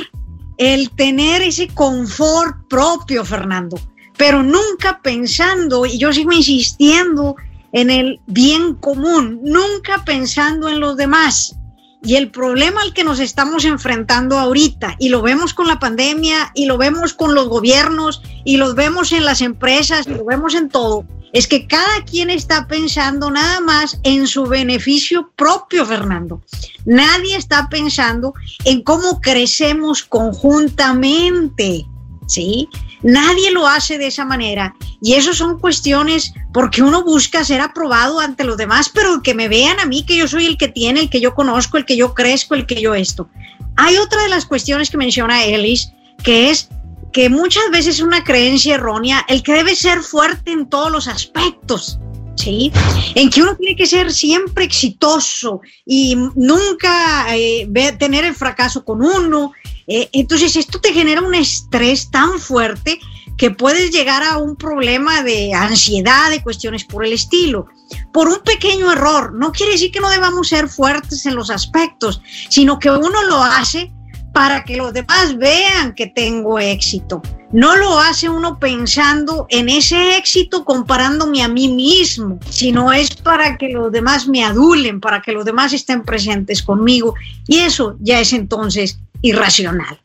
el 0.57 0.89
tener 0.91 1.41
ese 1.41 1.67
confort 1.67 2.55
propio, 2.69 3.25
Fernando, 3.25 3.77
pero 4.17 4.43
nunca 4.43 4.99
pensando, 5.01 5.86
y 5.86 5.97
yo 5.97 6.13
sigo 6.13 6.32
insistiendo 6.32 7.36
en 7.71 7.89
el 7.89 8.19
bien 8.28 8.75
común, 8.75 9.41
nunca 9.43 10.04
pensando 10.06 10.69
en 10.69 10.80
los 10.80 10.95
demás. 10.95 11.56
Y 12.01 12.15
el 12.15 12.30
problema 12.30 12.82
al 12.82 12.93
que 12.93 13.04
nos 13.04 13.19
estamos 13.19 13.65
enfrentando 13.65 14.38
ahorita, 14.38 14.95
y 14.99 15.10
lo 15.10 15.21
vemos 15.21 15.54
con 15.54 15.67
la 15.67 15.80
pandemia, 15.80 16.51
y 16.54 16.65
lo 16.65 16.78
vemos 16.78 17.13
con 17.13 17.34
los 17.34 17.49
gobiernos, 17.49 18.21
y 18.43 18.58
lo 18.58 18.75
vemos 18.75 19.12
en 19.12 19.25
las 19.25 19.41
empresas, 19.41 20.06
y 20.08 20.12
lo 20.12 20.23
vemos 20.23 20.54
en 20.54 20.69
todo, 20.69 21.06
es 21.34 21.47
que 21.47 21.67
cada 21.67 22.06
quien 22.06 22.30
está 22.30 22.65
pensando 22.65 23.30
nada 23.30 23.60
más 23.60 23.99
en 24.04 24.25
su 24.25 24.45
beneficio 24.45 25.32
propio, 25.36 25.86
Fernando. 25.86 26.41
Nadie 26.86 27.36
está 27.36 27.67
pensando 27.67 28.34
en 28.63 28.84
cómo 28.84 29.19
crecemos 29.19 30.04
conjuntamente, 30.04 31.86
¿sí? 32.28 32.69
Nadie 33.05 33.51
lo 33.51 33.67
hace 33.67 33.99
de 33.99 34.07
esa 34.07 34.25
manera. 34.25 34.73
Y 34.99 35.13
eso 35.13 35.31
son 35.35 35.59
cuestiones 35.59 36.33
porque 36.51 36.81
uno 36.81 37.03
busca 37.03 37.43
ser 37.43 37.61
aprobado 37.61 38.19
ante 38.19 38.43
los 38.43 38.57
demás, 38.57 38.89
pero 38.91 39.21
que 39.21 39.35
me 39.35 39.47
vean 39.47 39.79
a 39.79 39.85
mí, 39.85 40.03
que 40.03 40.17
yo 40.17 40.27
soy 40.27 40.47
el 40.47 40.57
que 40.57 40.69
tiene, 40.69 41.01
el 41.01 41.09
que 41.11 41.21
yo 41.21 41.35
conozco, 41.35 41.77
el 41.77 41.85
que 41.85 41.97
yo 41.97 42.15
crezco, 42.15 42.55
el 42.55 42.65
que 42.65 42.81
yo 42.81 42.95
esto. 42.95 43.29
Hay 43.75 43.97
otra 43.97 44.23
de 44.23 44.29
las 44.29 44.47
cuestiones 44.47 44.89
que 44.89 44.97
menciona 44.97 45.45
Ellis, 45.45 45.91
que 46.23 46.49
es 46.49 46.67
que 47.13 47.29
muchas 47.29 47.69
veces 47.71 47.95
es 47.95 48.01
una 48.01 48.23
creencia 48.23 48.73
errónea, 48.73 49.23
el 49.27 49.43
que 49.43 49.53
debe 49.53 49.75
ser 49.75 50.01
fuerte 50.01 50.51
en 50.51 50.67
todos 50.67 50.91
los 50.91 51.07
aspectos, 51.07 51.99
¿sí? 52.35 52.71
En 53.13 53.29
que 53.29 53.43
uno 53.43 53.55
tiene 53.55 53.75
que 53.75 53.85
ser 53.85 54.11
siempre 54.11 54.65
exitoso 54.65 55.61
y 55.85 56.15
nunca 56.33 57.27
eh, 57.35 57.69
tener 57.99 58.25
el 58.25 58.33
fracaso 58.33 58.83
con 58.83 59.03
uno. 59.03 59.53
Eh, 59.87 60.09
entonces 60.13 60.55
esto 60.55 60.79
te 60.79 60.93
genera 60.93 61.21
un 61.21 61.35
estrés 61.35 62.09
tan 62.09 62.39
fuerte 62.39 62.99
que 63.37 63.51
puedes 63.51 63.91
llegar 63.91 64.23
a 64.23 64.37
un 64.37 64.55
problema 64.55 65.21
de 65.21 65.53
ansiedad, 65.53 66.29
de 66.29 66.41
cuestiones 66.41 66.85
por 66.85 67.05
el 67.05 67.13
estilo. 67.13 67.67
Por 68.13 68.29
un 68.29 68.39
pequeño 68.39 68.91
error, 68.91 69.33
no 69.33 69.51
quiere 69.51 69.73
decir 69.73 69.91
que 69.91 69.99
no 69.99 70.09
debamos 70.09 70.47
ser 70.47 70.69
fuertes 70.69 71.25
en 71.25 71.35
los 71.35 71.49
aspectos, 71.49 72.21
sino 72.49 72.79
que 72.79 72.89
uno 72.89 73.23
lo 73.23 73.43
hace 73.43 73.91
para 74.33 74.65
que 74.65 74.75
los 74.75 74.91
demás 74.91 75.37
vean 75.37 75.95
que 75.95 76.07
tengo 76.07 76.59
éxito. 76.59 77.21
No 77.53 77.77
lo 77.77 77.99
hace 77.99 78.27
uno 78.27 78.59
pensando 78.59 79.45
en 79.49 79.69
ese 79.69 80.17
éxito 80.17 80.65
comparándome 80.65 81.41
a 81.41 81.47
mí 81.47 81.69
mismo, 81.69 82.37
sino 82.49 82.91
es 82.91 83.15
para 83.15 83.57
que 83.57 83.69
los 83.69 83.93
demás 83.93 84.27
me 84.27 84.43
adulen, 84.43 84.99
para 84.99 85.21
que 85.21 85.31
los 85.31 85.45
demás 85.45 85.71
estén 85.71 86.03
presentes 86.03 86.61
conmigo. 86.63 87.13
Y 87.47 87.59
eso 87.59 87.95
ya 88.01 88.19
es 88.19 88.33
entonces 88.33 88.99
irracional. 89.25 89.99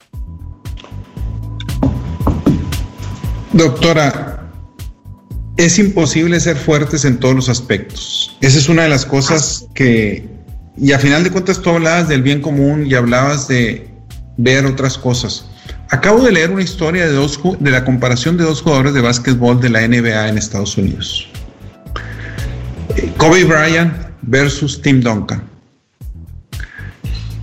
Doctora, 3.52 4.50
es 5.56 5.78
imposible 5.78 6.40
ser 6.40 6.56
fuertes 6.56 7.04
en 7.04 7.18
todos 7.18 7.34
los 7.34 7.48
aspectos. 7.48 8.36
Esa 8.40 8.58
es 8.58 8.68
una 8.68 8.84
de 8.84 8.88
las 8.88 9.04
cosas 9.04 9.66
que, 9.74 10.26
y 10.76 10.92
a 10.92 10.98
final 10.98 11.22
de 11.24 11.30
cuentas 11.30 11.60
tú 11.60 11.70
hablabas 11.70 12.08
del 12.08 12.22
bien 12.22 12.40
común 12.40 12.86
y 12.86 12.94
hablabas 12.94 13.46
de 13.48 13.88
ver 14.38 14.64
otras 14.64 14.96
cosas. 14.96 15.46
Acabo 15.90 16.22
de 16.22 16.32
leer 16.32 16.50
una 16.50 16.62
historia 16.62 17.06
de, 17.06 17.12
dos, 17.12 17.38
de 17.58 17.70
la 17.70 17.84
comparación 17.84 18.38
de 18.38 18.44
dos 18.44 18.62
jugadores 18.62 18.94
de 18.94 19.00
básquetbol 19.00 19.60
de 19.60 19.68
la 19.68 19.86
NBA 19.86 20.28
en 20.28 20.38
Estados 20.38 20.78
Unidos. 20.78 21.28
Kobe 23.18 23.44
Bryant 23.44 23.92
versus 24.22 24.80
Tim 24.80 25.00
Duncan. 25.00 25.42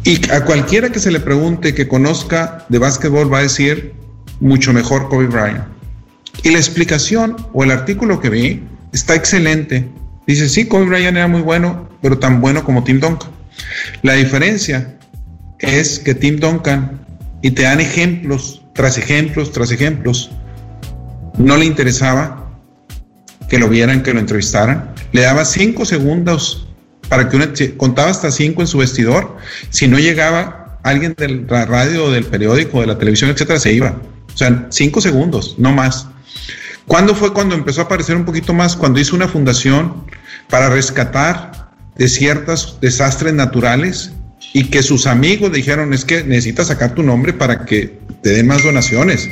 Y 0.07 0.21
a 0.31 0.45
cualquiera 0.45 0.89
que 0.89 0.99
se 0.99 1.11
le 1.11 1.19
pregunte 1.19 1.75
que 1.75 1.89
conozca 1.89 2.65
de 2.69 2.79
básquetbol 2.79 3.31
va 3.31 3.39
a 3.39 3.41
decir 3.41 3.91
mucho 4.39 4.71
mejor 4.71 5.09
Kobe 5.09 5.27
Bryant. 5.27 5.65
Y 6.43 6.51
la 6.51 6.59
explicación 6.59 7.35
o 7.51 7.65
el 7.65 7.71
artículo 7.71 8.21
que 8.21 8.29
vi 8.29 8.63
está 8.93 9.15
excelente. 9.15 9.85
Dice, 10.25 10.47
sí, 10.47 10.65
Kobe 10.65 10.85
Bryant 10.85 11.17
era 11.17 11.27
muy 11.27 11.41
bueno, 11.41 11.89
pero 12.01 12.17
tan 12.19 12.39
bueno 12.39 12.63
como 12.63 12.85
Tim 12.85 13.01
Duncan. 13.01 13.29
La 14.01 14.13
diferencia 14.13 14.97
es 15.59 15.99
que 15.99 16.15
Tim 16.15 16.39
Duncan, 16.39 17.05
y 17.41 17.51
te 17.51 17.63
dan 17.63 17.81
ejemplos 17.81 18.63
tras 18.75 18.97
ejemplos 18.97 19.51
tras 19.51 19.71
ejemplos, 19.71 20.31
no 21.37 21.57
le 21.57 21.65
interesaba 21.65 22.57
que 23.49 23.59
lo 23.59 23.67
vieran, 23.67 24.03
que 24.03 24.13
lo 24.13 24.21
entrevistaran. 24.21 24.93
Le 25.11 25.23
daba 25.23 25.43
cinco 25.43 25.83
segundos 25.83 26.66
para 27.09 27.29
que 27.29 27.35
uno 27.35 27.45
contaba 27.77 28.09
hasta 28.09 28.31
cinco 28.31 28.61
en 28.61 28.67
su 28.67 28.77
vestidor. 28.79 29.37
Si 29.69 29.87
no 29.87 29.99
llegaba 29.99 30.79
alguien 30.83 31.15
de 31.17 31.45
la 31.49 31.65
radio, 31.65 32.11
del 32.11 32.25
periódico, 32.25 32.81
de 32.81 32.87
la 32.87 32.97
televisión, 32.97 33.29
etcétera, 33.29 33.59
se 33.59 33.73
iba. 33.73 34.01
O 34.33 34.37
sea, 34.37 34.67
cinco 34.69 35.01
segundos, 35.01 35.55
no 35.57 35.71
más. 35.73 36.07
¿Cuándo 36.87 37.15
fue 37.15 37.33
cuando 37.33 37.55
empezó 37.55 37.81
a 37.81 37.83
aparecer 37.85 38.15
un 38.15 38.25
poquito 38.25 38.53
más? 38.53 38.75
Cuando 38.75 38.99
hizo 38.99 39.15
una 39.15 39.27
fundación 39.27 40.05
para 40.49 40.69
rescatar 40.69 41.69
de 41.97 42.07
ciertos 42.07 42.77
desastres 42.79 43.33
naturales 43.33 44.11
y 44.53 44.65
que 44.65 44.81
sus 44.81 45.07
amigos 45.07 45.51
dijeron 45.51 45.93
es 45.93 46.05
que 46.05 46.23
necesitas 46.23 46.67
sacar 46.67 46.95
tu 46.95 47.03
nombre 47.03 47.33
para 47.33 47.65
que 47.65 47.99
te 48.23 48.29
den 48.29 48.47
más 48.47 48.63
donaciones. 48.63 49.27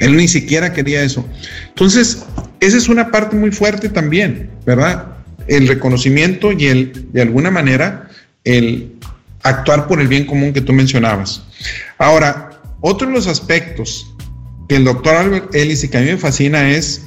Él 0.00 0.16
ni 0.16 0.28
siquiera 0.28 0.72
quería 0.74 1.02
eso. 1.02 1.26
Entonces, 1.68 2.24
esa 2.60 2.76
es 2.76 2.88
una 2.88 3.10
parte 3.10 3.36
muy 3.36 3.50
fuerte 3.50 3.88
también, 3.88 4.50
¿verdad? 4.66 5.15
El 5.48 5.68
reconocimiento 5.68 6.52
y 6.52 6.66
el, 6.66 7.12
de 7.12 7.22
alguna 7.22 7.50
manera, 7.50 8.08
el 8.44 8.96
actuar 9.42 9.86
por 9.86 10.00
el 10.00 10.08
bien 10.08 10.26
común 10.26 10.52
que 10.52 10.60
tú 10.60 10.72
mencionabas. 10.72 11.42
Ahora, 11.98 12.50
otro 12.80 13.06
de 13.06 13.14
los 13.14 13.26
aspectos 13.26 14.12
que 14.68 14.76
el 14.76 14.84
doctor 14.84 15.14
Albert 15.14 15.54
Ellis 15.54 15.84
y 15.84 15.88
que 15.88 15.98
a 15.98 16.00
mí 16.00 16.06
me 16.06 16.16
fascina 16.16 16.70
es 16.70 17.06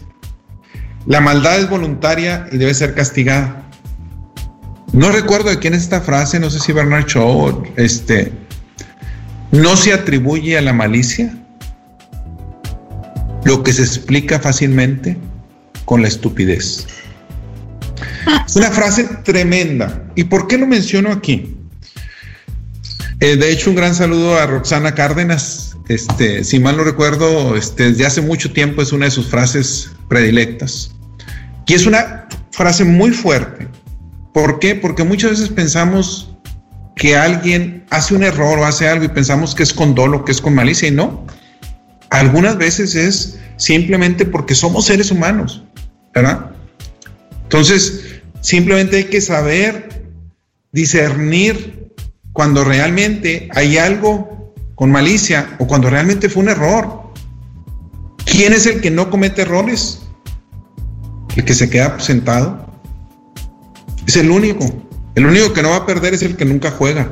la 1.06 1.22
maldad 1.22 1.60
es 1.60 1.70
voluntaria 1.70 2.48
y 2.52 2.58
debe 2.58 2.74
ser 2.74 2.94
castigada. 2.94 3.66
No 4.92 5.12
recuerdo 5.12 5.50
de 5.50 5.60
quién 5.60 5.74
es 5.74 5.84
esta 5.84 6.02
frase, 6.02 6.40
no 6.40 6.50
sé 6.50 6.60
si 6.60 6.72
Bernard 6.72 7.06
Shaw, 7.08 7.64
este, 7.78 8.32
no 9.52 9.76
se 9.76 9.94
atribuye 9.94 10.58
a 10.58 10.62
la 10.62 10.74
malicia 10.74 11.36
lo 13.44 13.64
que 13.64 13.74
se 13.74 13.84
explica 13.84 14.40
fácilmente 14.40 15.18
con 15.86 16.02
la 16.02 16.08
estupidez. 16.08 16.88
Es 18.46 18.56
una 18.56 18.72
frase 18.72 19.04
tremenda. 19.24 20.04
¿Y 20.16 20.26
por 20.26 20.48
qué 20.48 20.58
lo 20.58 20.68
menciono 20.68 21.12
aquí? 21.12 21.56
Eh, 23.20 23.36
de 23.36 23.52
hecho, 23.52 23.70
un 23.70 23.76
gran 23.76 23.94
saludo 23.94 24.38
a 24.38 24.46
Roxana 24.46 24.96
Cárdenas. 24.96 25.78
Este, 25.88 26.44
si 26.44 26.60
mal 26.60 26.78
no 26.78 26.84
recuerdo, 26.84 27.56
este, 27.56 27.92
desde 27.92 28.06
hace 28.06 28.22
mucho 28.22 28.54
tiempo 28.54 28.82
es 28.82 28.92
una 28.92 29.06
de 29.06 29.12
sus 29.12 29.28
frases 29.28 29.92
predilectas. 30.08 30.92
Y 31.68 31.74
es 31.74 31.86
una 31.86 32.28
frase 32.52 32.86
muy 32.86 33.12
fuerte. 33.12 33.68
¿Por 34.34 34.60
qué? 34.60 34.76
Porque 34.76 35.04
muchas 35.04 35.32
veces 35.32 35.50
pensamos 35.50 36.36
que 36.96 37.16
alguien 37.16 37.86
hace 37.90 38.14
un 38.14 38.24
error 38.24 38.60
o 38.60 38.66
hace 38.66 38.88
algo 38.88 39.06
y 39.06 39.10
pensamos 39.10 39.56
que 39.56 39.64
es 39.64 39.74
con 39.74 39.96
dolo, 39.96 40.26
que 40.26 40.32
es 40.32 40.42
con 40.42 40.54
malicia 40.54 40.88
y 40.88 40.92
no. 40.92 41.26
Algunas 42.10 42.58
veces 42.58 42.96
es 42.96 43.40
simplemente 43.58 44.26
porque 44.26 44.56
somos 44.56 44.86
seres 44.86 45.12
humanos, 45.12 45.64
¿verdad? 46.14 46.52
Entonces, 47.44 48.09
simplemente 48.42 48.98
hay 48.98 49.04
que 49.06 49.22
saber 49.22 50.12
discernir 50.72 51.92
cuando 52.34 52.64
realmente 52.64 53.50
hay 53.56 53.78
algo 53.78 54.54
con 54.76 54.92
malicia 54.92 55.56
o 55.60 55.68
cuando 55.68 55.90
realmente 55.90 56.30
fue 56.30 56.44
un 56.44 56.50
error. 56.50 57.12
¿Quién 58.26 58.54
es 58.54 58.66
el 58.66 58.82
que 58.82 58.92
no 58.92 59.10
comete 59.10 59.42
errores? 59.42 60.02
El 61.36 61.44
que 61.44 61.54
se 61.54 61.70
queda 61.70 62.00
sentado. 62.00 62.66
Es 64.08 64.16
el 64.16 64.32
único. 64.32 64.66
El 65.16 65.26
único 65.26 65.54
que 65.54 65.62
no 65.62 65.72
va 65.72 65.78
a 65.78 65.86
perder 65.86 66.14
es 66.14 66.22
el 66.22 66.38
que 66.38 66.46
nunca 66.46 66.72
juega. 66.72 67.12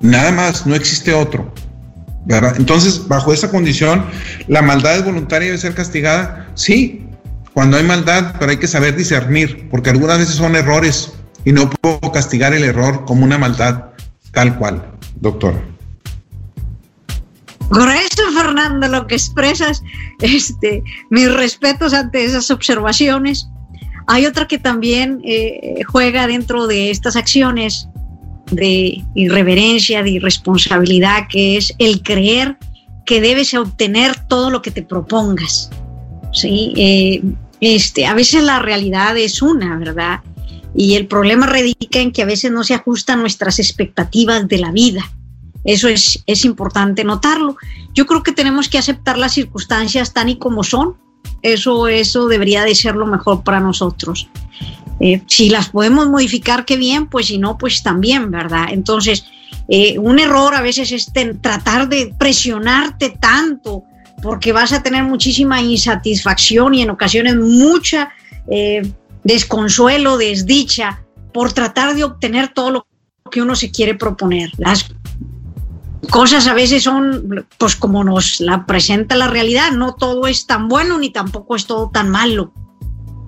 Nada 0.00 0.30
más, 0.30 0.66
no 0.66 0.74
existe 0.74 1.12
otro. 1.12 1.52
Entonces, 2.56 3.08
bajo 3.08 3.32
esa 3.32 3.50
condición, 3.50 4.04
¿la 4.46 4.60
maldad 4.62 4.98
es 4.98 5.04
voluntaria 5.04 5.46
y 5.46 5.48
debe 5.48 5.58
ser 5.58 5.74
castigada? 5.74 6.48
Sí, 6.54 7.07
cuando 7.58 7.76
hay 7.76 7.82
maldad, 7.82 8.36
pero 8.38 8.52
hay 8.52 8.58
que 8.58 8.68
saber 8.68 8.94
discernir, 8.94 9.68
porque 9.68 9.90
algunas 9.90 10.16
veces 10.18 10.36
son 10.36 10.54
errores 10.54 11.14
y 11.44 11.50
no 11.50 11.68
puedo 11.68 12.12
castigar 12.12 12.54
el 12.54 12.62
error 12.62 13.04
como 13.04 13.24
una 13.24 13.36
maldad 13.36 13.86
tal 14.30 14.56
cual, 14.56 14.92
doctora. 15.16 15.60
Grueso, 17.68 18.30
Fernando, 18.32 18.86
lo 18.86 19.08
que 19.08 19.16
expresas, 19.16 19.82
este, 20.20 20.84
mis 21.10 21.34
respetos 21.34 21.94
ante 21.94 22.24
esas 22.24 22.48
observaciones. 22.52 23.48
Hay 24.06 24.26
otra 24.26 24.46
que 24.46 24.58
también 24.58 25.20
eh, 25.24 25.80
juega 25.88 26.28
dentro 26.28 26.68
de 26.68 26.92
estas 26.92 27.16
acciones 27.16 27.88
de 28.52 29.04
irreverencia, 29.16 30.04
de 30.04 30.10
irresponsabilidad, 30.10 31.26
que 31.28 31.56
es 31.56 31.74
el 31.78 32.04
creer 32.04 32.56
que 33.04 33.20
debes 33.20 33.52
obtener 33.54 34.14
todo 34.28 34.48
lo 34.48 34.62
que 34.62 34.70
te 34.70 34.84
propongas. 34.84 35.70
¿sí? 36.32 36.72
Eh, 36.76 37.22
este, 37.60 38.06
a 38.06 38.14
veces 38.14 38.42
la 38.42 38.58
realidad 38.58 39.16
es 39.16 39.42
una, 39.42 39.76
¿verdad? 39.78 40.20
Y 40.74 40.94
el 40.94 41.06
problema 41.06 41.46
radica 41.46 41.98
en 42.00 42.12
que 42.12 42.22
a 42.22 42.26
veces 42.26 42.50
no 42.52 42.64
se 42.64 42.74
ajustan 42.74 43.20
nuestras 43.20 43.58
expectativas 43.58 44.46
de 44.46 44.58
la 44.58 44.70
vida. 44.70 45.10
Eso 45.64 45.88
es, 45.88 46.22
es 46.26 46.44
importante 46.44 47.04
notarlo. 47.04 47.56
Yo 47.94 48.06
creo 48.06 48.22
que 48.22 48.32
tenemos 48.32 48.68
que 48.68 48.78
aceptar 48.78 49.18
las 49.18 49.34
circunstancias 49.34 50.12
tan 50.12 50.28
y 50.28 50.38
como 50.38 50.62
son. 50.62 50.96
Eso, 51.42 51.88
eso 51.88 52.28
debería 52.28 52.64
de 52.64 52.74
ser 52.74 52.94
lo 52.94 53.06
mejor 53.06 53.42
para 53.42 53.60
nosotros. 53.60 54.28
Eh, 55.00 55.22
si 55.26 55.50
las 55.50 55.68
podemos 55.70 56.08
modificar, 56.08 56.64
qué 56.64 56.76
bien, 56.76 57.06
pues 57.06 57.26
si 57.26 57.38
no, 57.38 57.58
pues 57.58 57.82
también, 57.82 58.30
¿verdad? 58.30 58.66
Entonces, 58.70 59.24
eh, 59.68 59.98
un 59.98 60.18
error 60.18 60.54
a 60.54 60.62
veces 60.62 60.92
es 60.92 61.12
tratar 61.40 61.88
de 61.88 62.14
presionarte 62.18 63.10
tanto 63.10 63.84
porque 64.22 64.52
vas 64.52 64.72
a 64.72 64.82
tener 64.82 65.04
muchísima 65.04 65.60
insatisfacción 65.60 66.74
y 66.74 66.82
en 66.82 66.90
ocasiones 66.90 67.36
mucha 67.36 68.10
eh, 68.50 68.82
desconsuelo, 69.24 70.16
desdicha 70.16 71.02
por 71.32 71.52
tratar 71.52 71.94
de 71.94 72.04
obtener 72.04 72.48
todo 72.48 72.70
lo 72.70 72.86
que 73.30 73.42
uno 73.42 73.54
se 73.54 73.70
quiere 73.70 73.94
proponer. 73.94 74.50
Las 74.56 74.90
cosas 76.10 76.46
a 76.46 76.54
veces 76.54 76.82
son, 76.82 77.46
pues 77.58 77.76
como 77.76 78.04
nos 78.04 78.40
la 78.40 78.66
presenta 78.66 79.16
la 79.16 79.28
realidad, 79.28 79.72
no 79.72 79.94
todo 79.94 80.26
es 80.26 80.46
tan 80.46 80.68
bueno 80.68 80.98
ni 80.98 81.10
tampoco 81.10 81.56
es 81.56 81.66
todo 81.66 81.90
tan 81.90 82.08
malo. 82.08 82.52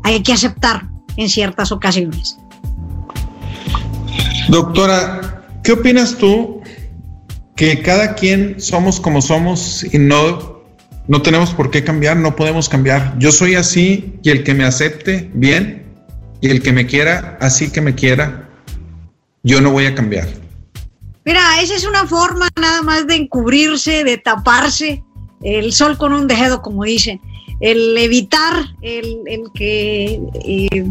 Hay 0.03 0.23
que 0.23 0.33
aceptar 0.33 0.89
en 1.17 1.29
ciertas 1.29 1.73
ocasiones. 1.73 2.39
Doctora, 4.49 5.45
¿qué 5.63 5.73
opinas 5.73 6.17
tú 6.17 6.63
que 7.55 7.83
cada 7.83 8.15
quien 8.15 8.61
somos 8.61 8.99
como 8.99 9.21
somos 9.21 9.85
y 9.93 9.99
no, 9.99 10.60
no 11.09 11.23
tenemos 11.23 11.51
por 11.51 11.71
qué 11.71 11.85
cambiar, 11.85 12.17
no 12.17 12.37
podemos 12.37 12.69
cambiar? 12.69 13.19
Yo 13.19 13.33
soy 13.33 13.55
así 13.55 14.15
y 14.23 14.31
el 14.31 14.45
que 14.45 14.55
me 14.55 14.65
acepte, 14.65 15.31
bien, 15.35 15.87
y 16.41 16.51
el 16.51 16.63
que 16.63 16.73
me 16.73 16.87
quiera, 16.87 17.39
así 17.41 17.71
que 17.71 17.81
me 17.81 17.95
quiera, 17.95 18.49
yo 19.43 19.61
no 19.61 19.71
voy 19.71 19.87
a 19.87 19.95
cambiar. 19.95 20.29
Mira, 21.25 21.61
esa 21.61 21.75
es 21.75 21.85
una 21.85 22.07
forma 22.07 22.49
nada 22.61 22.83
más 22.83 23.07
de 23.07 23.17
encubrirse, 23.17 24.05
de 24.05 24.19
taparse 24.19 25.05
el 25.43 25.73
sol 25.73 25.99
con 25.99 26.13
un 26.13 26.27
dedo, 26.27 26.63
como 26.63 26.85
dicen 26.85 27.21
el 27.61 27.97
evitar 27.99 28.75
el, 28.81 29.23
que 29.55 30.21
eh, 30.45 30.83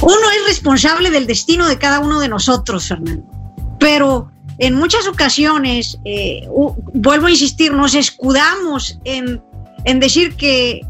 uno 0.00 0.30
es 0.36 0.46
responsable 0.46 1.10
del 1.10 1.26
destino 1.26 1.66
de 1.66 1.78
cada 1.78 1.98
uno 1.98 2.20
de 2.20 2.28
nosotros, 2.28 2.88
Fernando. 2.88 3.24
Pero 3.78 4.30
en 4.58 4.74
muchas 4.74 5.06
ocasiones, 5.06 5.98
eh, 6.04 6.46
vuelvo 6.94 7.26
a 7.26 7.30
insistir, 7.30 7.72
nos 7.72 7.94
escudamos 7.94 8.98
en, 9.04 9.42
decir 9.98 10.34
que, 10.36 10.80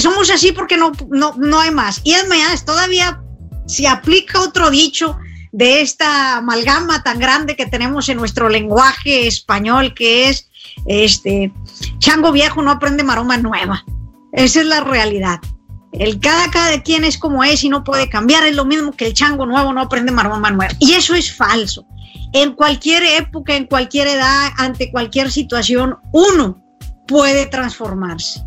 somos 0.00 0.30
así 0.30 0.52
porque 0.52 0.76
no, 0.76 0.92
no, 1.10 1.60
hay 1.60 1.70
más. 1.70 2.00
Y 2.04 2.12
es 2.12 2.28
más, 2.28 2.64
todavía 2.64 3.22
se 3.66 3.86
aplica 3.86 4.40
otro 4.40 4.70
dicho 4.70 5.16
de 5.52 5.80
esta 5.80 6.38
amalgama 6.38 7.02
tan 7.02 7.18
grande 7.18 7.56
que 7.56 7.66
tenemos 7.66 8.08
en 8.08 8.18
nuestro 8.18 8.48
lenguaje 8.48 9.26
español, 9.26 9.94
que 9.94 10.28
es 10.28 10.48
este, 10.86 11.52
chango 11.98 12.32
viejo 12.32 12.62
no 12.62 12.70
aprende 12.70 13.02
maroma 13.02 13.38
nueva. 13.38 13.84
Esa 14.32 14.60
es 14.60 14.66
la 14.66 14.80
realidad. 14.80 15.40
El 15.92 16.20
cada, 16.20 16.50
cada 16.50 16.82
quien 16.82 17.04
es 17.04 17.16
como 17.16 17.42
es 17.44 17.64
y 17.64 17.68
no 17.68 17.82
puede 17.82 18.08
cambiar. 18.08 18.44
Es 18.44 18.54
lo 18.54 18.64
mismo 18.64 18.92
que 18.92 19.06
el 19.06 19.14
chango 19.14 19.46
nuevo 19.46 19.72
no 19.72 19.80
aprende 19.80 20.12
maroma 20.12 20.50
nueva. 20.50 20.72
Y 20.78 20.92
eso 20.92 21.14
es 21.14 21.34
falso. 21.34 21.86
En 22.32 22.52
cualquier 22.52 23.02
época, 23.04 23.56
en 23.56 23.66
cualquier 23.66 24.08
edad, 24.08 24.50
ante 24.58 24.90
cualquier 24.90 25.30
situación, 25.30 25.96
uno 26.12 26.62
puede 27.06 27.46
transformarse, 27.46 28.44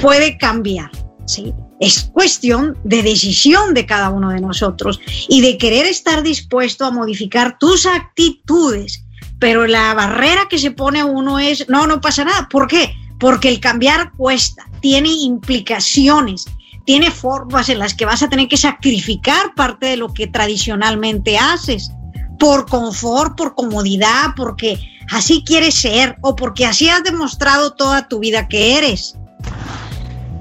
puede 0.00 0.36
cambiar. 0.36 0.90
¿sí? 1.26 1.54
Es 1.78 2.10
cuestión 2.12 2.76
de 2.82 3.02
decisión 3.02 3.72
de 3.72 3.86
cada 3.86 4.10
uno 4.10 4.30
de 4.30 4.40
nosotros 4.40 5.00
y 5.28 5.40
de 5.40 5.58
querer 5.58 5.86
estar 5.86 6.22
dispuesto 6.22 6.84
a 6.84 6.90
modificar 6.90 7.56
tus 7.58 7.86
actitudes. 7.86 9.04
Pero 9.38 9.66
la 9.66 9.94
barrera 9.94 10.48
que 10.50 10.58
se 10.58 10.72
pone 10.72 11.04
uno 11.04 11.38
es, 11.38 11.68
no, 11.68 11.86
no 11.86 12.00
pasa 12.00 12.24
nada. 12.24 12.48
¿Por 12.50 12.66
qué? 12.66 12.94
Porque 13.18 13.48
el 13.48 13.60
cambiar 13.60 14.12
cuesta, 14.16 14.68
tiene 14.80 15.08
implicaciones, 15.08 16.46
tiene 16.84 17.10
formas 17.10 17.68
en 17.68 17.78
las 17.78 17.94
que 17.94 18.06
vas 18.06 18.22
a 18.22 18.28
tener 18.28 18.48
que 18.48 18.56
sacrificar 18.56 19.54
parte 19.54 19.86
de 19.86 19.96
lo 19.96 20.12
que 20.12 20.26
tradicionalmente 20.26 21.38
haces 21.38 21.92
por 22.40 22.66
confort, 22.66 23.36
por 23.36 23.54
comodidad, 23.54 24.30
porque 24.34 24.80
así 25.10 25.44
quieres 25.46 25.74
ser 25.74 26.16
o 26.22 26.34
porque 26.34 26.66
así 26.66 26.88
has 26.88 27.04
demostrado 27.04 27.74
toda 27.74 28.08
tu 28.08 28.18
vida 28.18 28.48
que 28.48 28.78
eres. 28.78 29.14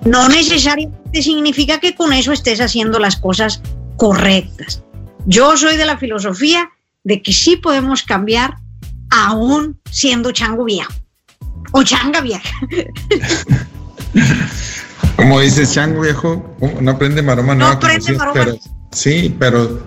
No 0.06 0.30
necesariamente 0.30 1.22
significa 1.22 1.80
que 1.80 1.94
con 1.94 2.14
eso 2.14 2.32
estés 2.32 2.62
haciendo 2.62 2.98
las 3.00 3.18
cosas 3.18 3.62
correctas. 3.98 4.82
Yo 5.26 5.58
soy 5.58 5.76
de 5.76 5.86
la 5.86 5.98
filosofía 5.98 6.70
de 7.04 7.22
que 7.22 7.34
sí 7.34 7.58
podemos 7.58 8.02
cambiar 8.04 8.56
aún 9.12 9.78
siendo 9.92 10.32
chango 10.32 10.64
viejo 10.64 10.94
o 11.74 11.84
changa 11.84 12.22
vieja. 12.22 12.50
Como 15.18 15.42
dices, 15.42 15.74
chango 15.74 16.02
viejo, 16.02 16.56
no 16.80 16.92
aprende 16.92 17.22
maroma 17.22 17.54
no 17.54 17.68
aprende 17.68 18.14
maroma. 18.14 18.56
sí, 18.92 19.36
pero 19.38 19.84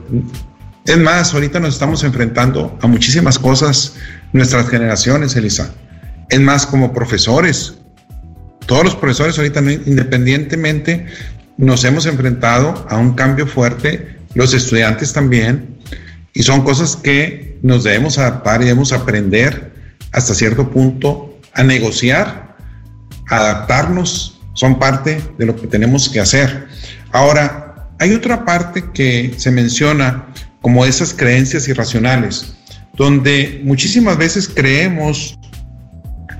es 0.84 0.98
más, 0.98 1.32
ahorita 1.32 1.60
nos 1.60 1.74
estamos 1.74 2.02
enfrentando 2.02 2.76
a 2.82 2.86
muchísimas 2.86 3.38
cosas, 3.38 3.94
nuestras 4.32 4.68
generaciones, 4.68 5.36
Elisa. 5.36 5.72
Es 6.28 6.40
más, 6.40 6.66
como 6.66 6.92
profesores, 6.92 7.74
todos 8.66 8.84
los 8.84 8.96
profesores 8.96 9.38
ahorita, 9.38 9.60
independientemente, 9.60 11.06
nos 11.56 11.84
hemos 11.84 12.06
enfrentado 12.06 12.86
a 12.88 12.96
un 12.96 13.14
cambio 13.14 13.46
fuerte, 13.46 14.16
los 14.34 14.54
estudiantes 14.54 15.12
también, 15.12 15.78
y 16.34 16.42
son 16.42 16.62
cosas 16.62 16.96
que 16.96 17.58
nos 17.62 17.84
debemos 17.84 18.18
adaptar 18.18 18.62
y 18.62 18.64
debemos 18.64 18.92
aprender 18.92 19.72
hasta 20.12 20.34
cierto 20.34 20.70
punto 20.70 21.38
a 21.54 21.62
negociar, 21.62 22.56
a 23.28 23.36
adaptarnos, 23.36 24.40
son 24.54 24.78
parte 24.78 25.22
de 25.38 25.46
lo 25.46 25.54
que 25.54 25.66
tenemos 25.66 26.08
que 26.08 26.20
hacer. 26.20 26.66
Ahora, 27.12 27.88
hay 27.98 28.14
otra 28.14 28.44
parte 28.44 28.90
que 28.92 29.34
se 29.36 29.50
menciona 29.50 30.26
como 30.62 30.86
esas 30.86 31.12
creencias 31.12 31.68
irracionales, 31.68 32.54
donde 32.94 33.60
muchísimas 33.64 34.16
veces 34.16 34.48
creemos 34.48 35.38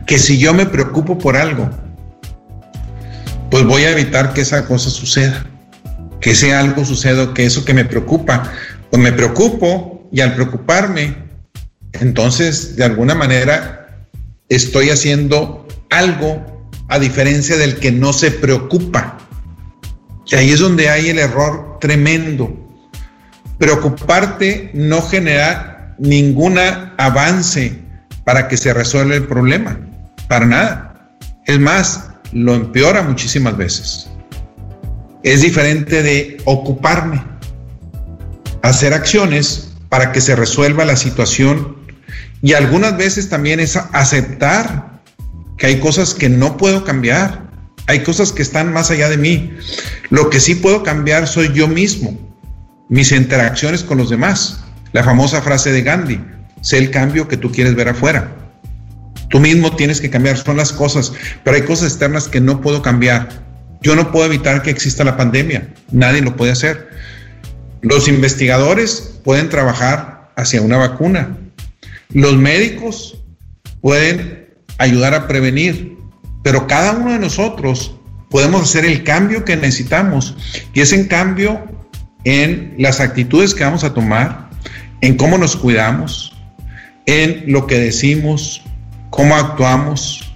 que 0.07 0.19
si 0.19 0.39
yo 0.39 0.55
me 0.55 0.67
preocupo 0.67 1.19
por 1.19 1.37
algo, 1.37 1.69
pues 3.51 3.65
voy 3.65 3.83
a 3.83 3.91
evitar 3.91 4.33
que 4.33 4.41
esa 4.41 4.65
cosa 4.65 4.89
suceda, 4.89 5.45
que 6.21 6.31
ese 6.31 6.55
algo 6.55 6.85
suceda, 6.85 7.35
que 7.35 7.45
eso 7.45 7.65
que 7.65 7.75
me 7.75 7.85
preocupa, 7.85 8.51
pues 8.91 9.03
me 9.03 9.13
preocupo 9.13 10.09
y 10.13 10.21
al 10.21 10.35
preocuparme, 10.35 11.17
entonces 11.93 12.77
de 12.77 12.85
alguna 12.85 13.15
manera 13.15 14.07
estoy 14.49 14.91
haciendo 14.91 15.67
algo 15.91 16.69
a 16.89 16.99
diferencia 16.99 17.57
del 17.57 17.77
que 17.77 17.91
no 17.91 18.13
se 18.13 18.31
preocupa. 18.31 19.19
Y 20.27 20.35
ahí 20.37 20.51
es 20.51 20.61
donde 20.61 20.89
hay 20.89 21.09
el 21.09 21.19
error 21.19 21.79
tremendo, 21.81 22.62
preocuparte 23.63 24.73
no 24.75 25.01
genera 25.03 25.95
ningún 26.01 26.59
avance 26.99 27.79
para 28.25 28.49
que 28.49 28.57
se 28.57 28.75
resuelva 28.75 29.15
el 29.15 29.29
problema, 29.29 29.79
para 30.27 30.47
nada. 30.47 31.13
Es 31.47 31.61
más, 31.61 32.09
lo 32.33 32.57
empeora 32.57 33.03
muchísimas 33.03 33.57
veces. 33.57 34.09
Es 35.23 35.43
diferente 35.43 36.03
de 36.03 36.39
ocuparme, 36.45 37.23
hacer 38.63 38.95
acciones 38.95 39.75
para 39.89 40.11
que 40.11 40.21
se 40.21 40.35
resuelva 40.35 40.85
la 40.85 40.97
situación 40.97 41.77
y 42.43 42.55
algunas 42.55 42.97
veces 42.97 43.29
también 43.29 43.61
es 43.61 43.77
aceptar 43.77 45.01
que 45.57 45.67
hay 45.67 45.79
cosas 45.79 46.15
que 46.15 46.29
no 46.29 46.57
puedo 46.57 46.83
cambiar, 46.83 47.49
hay 47.87 48.03
cosas 48.03 48.33
que 48.33 48.43
están 48.43 48.73
más 48.73 48.91
allá 48.91 49.09
de 49.09 49.19
mí. 49.19 49.57
Lo 50.11 50.31
que 50.31 50.41
sí 50.41 50.57
puedo 50.57 50.83
cambiar 50.83 51.29
soy 51.29 51.53
yo 51.53 51.69
mismo 51.69 52.32
mis 52.93 53.11
interacciones 53.11 53.83
con 53.83 53.97
los 53.97 54.11
demás. 54.11 54.63
La 54.93 55.03
famosa 55.03 55.41
frase 55.41 55.73
de 55.73 55.81
Gandhi, 55.81 56.21
sé 56.61 56.77
el 56.77 56.91
cambio 56.91 57.27
que 57.27 57.39
tú 57.39 57.51
quieres 57.51 57.75
ver 57.75 57.89
afuera. 57.89 58.31
Tú 59.31 59.41
mismo 59.41 59.75
tienes 59.75 59.99
que 59.99 60.11
cambiar, 60.11 60.37
son 60.37 60.59
las 60.59 60.75
cosas, 60.75 61.11
pero 61.43 61.57
hay 61.57 61.63
cosas 61.63 61.89
externas 61.93 62.29
que 62.29 62.43
no 62.43 62.61
puedo 62.61 62.83
cambiar. 62.83 63.31
Yo 63.81 63.97
no 63.97 64.13
puedo 64.13 64.27
evitar 64.27 64.61
que 64.61 64.69
exista 64.69 65.05
la 65.05 65.17
pandemia, 65.17 65.73
nadie 65.91 66.21
lo 66.21 66.37
puede 66.37 66.53
hacer. 66.53 66.91
Los 67.81 68.09
investigadores 68.09 69.21
pueden 69.25 69.49
trabajar 69.49 70.31
hacia 70.37 70.61
una 70.61 70.77
vacuna. 70.77 71.35
Los 72.11 72.37
médicos 72.37 73.17
pueden 73.81 74.51
ayudar 74.77 75.15
a 75.15 75.27
prevenir, 75.27 75.97
pero 76.45 76.67
cada 76.67 76.93
uno 76.93 77.13
de 77.13 77.21
nosotros 77.21 77.97
podemos 78.29 78.65
hacer 78.65 78.85
el 78.85 79.03
cambio 79.03 79.47
que 79.47 79.57
necesitamos 79.57 80.37
y 80.75 80.83
ese 80.83 81.09
cambio 81.09 81.72
en 82.25 82.75
las 82.79 83.01
actitudes 83.01 83.55
que 83.55 83.65
vamos 83.65 83.85
a 83.85 83.95
tomar, 83.95 84.49
en 85.01 85.17
cómo 85.17 85.39
nos 85.39 85.57
cuidamos, 85.57 86.33
en 87.07 87.45
lo 87.47 87.67
que 87.67 87.79
decimos, 87.79 88.63
cómo 89.11 89.35
actuamos, 89.35 90.35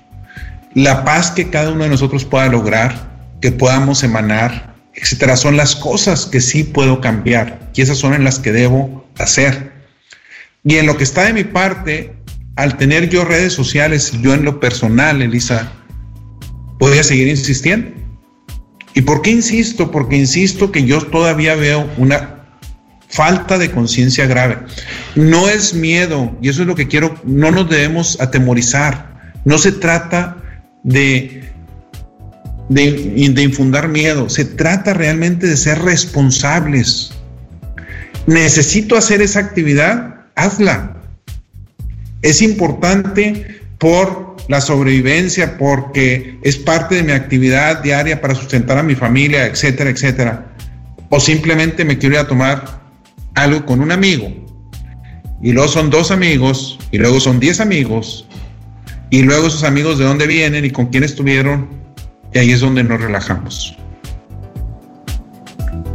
la 0.74 1.04
paz 1.04 1.30
que 1.30 1.48
cada 1.48 1.70
uno 1.70 1.84
de 1.84 1.90
nosotros 1.90 2.24
pueda 2.24 2.48
lograr, 2.48 3.08
que 3.40 3.52
podamos 3.52 4.02
emanar, 4.02 4.74
etcétera, 4.94 5.36
son 5.36 5.56
las 5.56 5.76
cosas 5.76 6.26
que 6.26 6.40
sí 6.40 6.64
puedo 6.64 7.00
cambiar 7.00 7.70
y 7.74 7.82
esas 7.82 7.98
son 7.98 8.14
en 8.14 8.24
las 8.24 8.38
que 8.38 8.52
debo 8.52 9.06
hacer. 9.18 9.72
Y 10.64 10.76
en 10.76 10.86
lo 10.86 10.96
que 10.96 11.04
está 11.04 11.24
de 11.24 11.32
mi 11.32 11.44
parte, 11.44 12.14
al 12.56 12.76
tener 12.76 13.08
yo 13.08 13.24
redes 13.24 13.52
sociales, 13.52 14.12
yo 14.20 14.34
en 14.34 14.44
lo 14.44 14.58
personal, 14.58 15.22
Elisa, 15.22 15.70
voy 16.78 16.98
a 16.98 17.04
seguir 17.04 17.28
insistiendo 17.28 18.05
¿Y 18.96 19.02
por 19.02 19.20
qué 19.20 19.30
insisto? 19.30 19.90
Porque 19.90 20.16
insisto 20.16 20.72
que 20.72 20.86
yo 20.86 21.02
todavía 21.02 21.54
veo 21.54 21.86
una 21.98 22.46
falta 23.10 23.58
de 23.58 23.70
conciencia 23.70 24.24
grave. 24.24 24.56
No 25.14 25.50
es 25.50 25.74
miedo, 25.74 26.34
y 26.40 26.48
eso 26.48 26.62
es 26.62 26.66
lo 26.66 26.74
que 26.74 26.88
quiero, 26.88 27.14
no 27.22 27.50
nos 27.50 27.68
debemos 27.68 28.18
atemorizar. 28.22 29.34
No 29.44 29.58
se 29.58 29.72
trata 29.72 30.38
de, 30.82 31.44
de, 32.70 33.30
de 33.34 33.42
infundar 33.42 33.88
miedo, 33.88 34.30
se 34.30 34.46
trata 34.46 34.94
realmente 34.94 35.46
de 35.46 35.58
ser 35.58 35.78
responsables. 35.80 37.10
Necesito 38.26 38.96
hacer 38.96 39.20
esa 39.20 39.40
actividad, 39.40 40.22
hazla. 40.36 40.96
Es 42.22 42.40
importante 42.40 43.60
por 43.76 44.25
la 44.48 44.60
sobrevivencia, 44.60 45.58
porque 45.58 46.38
es 46.42 46.56
parte 46.56 46.96
de 46.96 47.02
mi 47.02 47.12
actividad 47.12 47.82
diaria 47.82 48.20
para 48.20 48.34
sustentar 48.34 48.78
a 48.78 48.82
mi 48.82 48.94
familia, 48.94 49.46
etcétera, 49.46 49.90
etcétera. 49.90 50.46
O 51.10 51.20
simplemente 51.20 51.84
me 51.84 51.98
quiero 51.98 52.14
ir 52.14 52.20
a 52.20 52.28
tomar 52.28 52.80
algo 53.34 53.64
con 53.66 53.80
un 53.80 53.92
amigo. 53.92 54.32
Y 55.42 55.52
luego 55.52 55.68
son 55.68 55.90
dos 55.90 56.10
amigos, 56.10 56.78
y 56.92 56.98
luego 56.98 57.20
son 57.20 57.40
diez 57.40 57.60
amigos, 57.60 58.26
y 59.10 59.22
luego 59.22 59.48
esos 59.48 59.64
amigos 59.64 59.98
de 59.98 60.04
dónde 60.04 60.26
vienen 60.26 60.64
y 60.64 60.70
con 60.70 60.86
quién 60.86 61.04
estuvieron, 61.04 61.68
y 62.32 62.38
ahí 62.38 62.50
es 62.52 62.60
donde 62.60 62.82
nos 62.82 63.00
relajamos. 63.00 63.76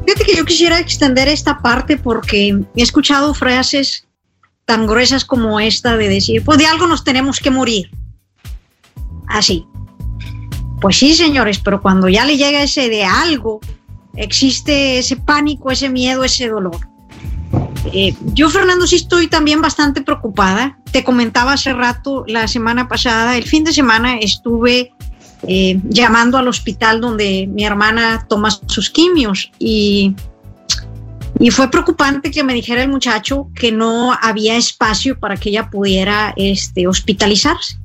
Fíjate 0.06 0.26
que 0.26 0.36
yo 0.36 0.46
quisiera 0.46 0.80
extender 0.80 1.28
esta 1.28 1.60
parte 1.60 1.98
porque 1.98 2.60
he 2.76 2.82
escuchado 2.82 3.34
frases 3.34 4.08
tan 4.66 4.86
gruesas 4.86 5.26
como 5.26 5.60
esta 5.60 5.98
de 5.98 6.10
decir, 6.10 6.44
pues 6.44 6.58
de 6.58 6.66
algo 6.66 6.86
nos 6.86 7.04
tenemos 7.04 7.40
que 7.40 7.50
morir 7.50 7.90
así. 9.34 9.68
Pues 10.82 10.98
sí, 10.98 11.14
señores, 11.14 11.60
pero 11.60 11.82
cuando 11.82 12.10
ya 12.10 12.26
le 12.26 12.38
llega 12.38 12.64
ese 12.64 12.90
de 12.90 13.04
algo, 13.04 13.60
existe 14.16 14.98
ese 14.98 15.16
pánico, 15.16 15.70
ese 15.70 15.90
miedo, 15.90 16.24
ese 16.24 16.50
dolor. 16.50 16.80
Eh, 17.94 18.16
yo, 18.34 18.50
Fernando, 18.50 18.88
sí 18.88 18.96
estoy 18.96 19.28
también 19.28 19.62
bastante 19.62 20.02
preocupada. 20.02 20.80
Te 20.92 21.04
comentaba 21.04 21.54
hace 21.54 21.74
rato, 21.74 22.24
la 22.28 22.48
semana 22.48 22.88
pasada, 22.88 23.38
el 23.38 23.44
fin 23.44 23.64
de 23.64 23.74
semana 23.74 24.18
estuve 24.18 24.92
eh, 25.48 25.80
llamando 25.84 26.38
al 26.38 26.48
hospital 26.48 27.02
donde 27.02 27.48
mi 27.48 27.66
hermana 27.66 28.26
toma 28.30 28.50
sus 28.52 28.90
quimios 28.90 29.52
y, 29.58 30.16
y 31.40 31.50
fue 31.50 31.70
preocupante 31.72 32.30
que 32.30 32.44
me 32.44 32.54
dijera 32.54 32.84
el 32.84 32.90
muchacho 32.90 33.50
que 33.56 33.72
no 33.72 34.14
había 34.22 34.56
espacio 34.56 35.20
para 35.20 35.38
que 35.38 35.50
ella 35.50 35.70
pudiera 35.70 36.34
este, 36.38 36.88
hospitalizarse 36.88 37.81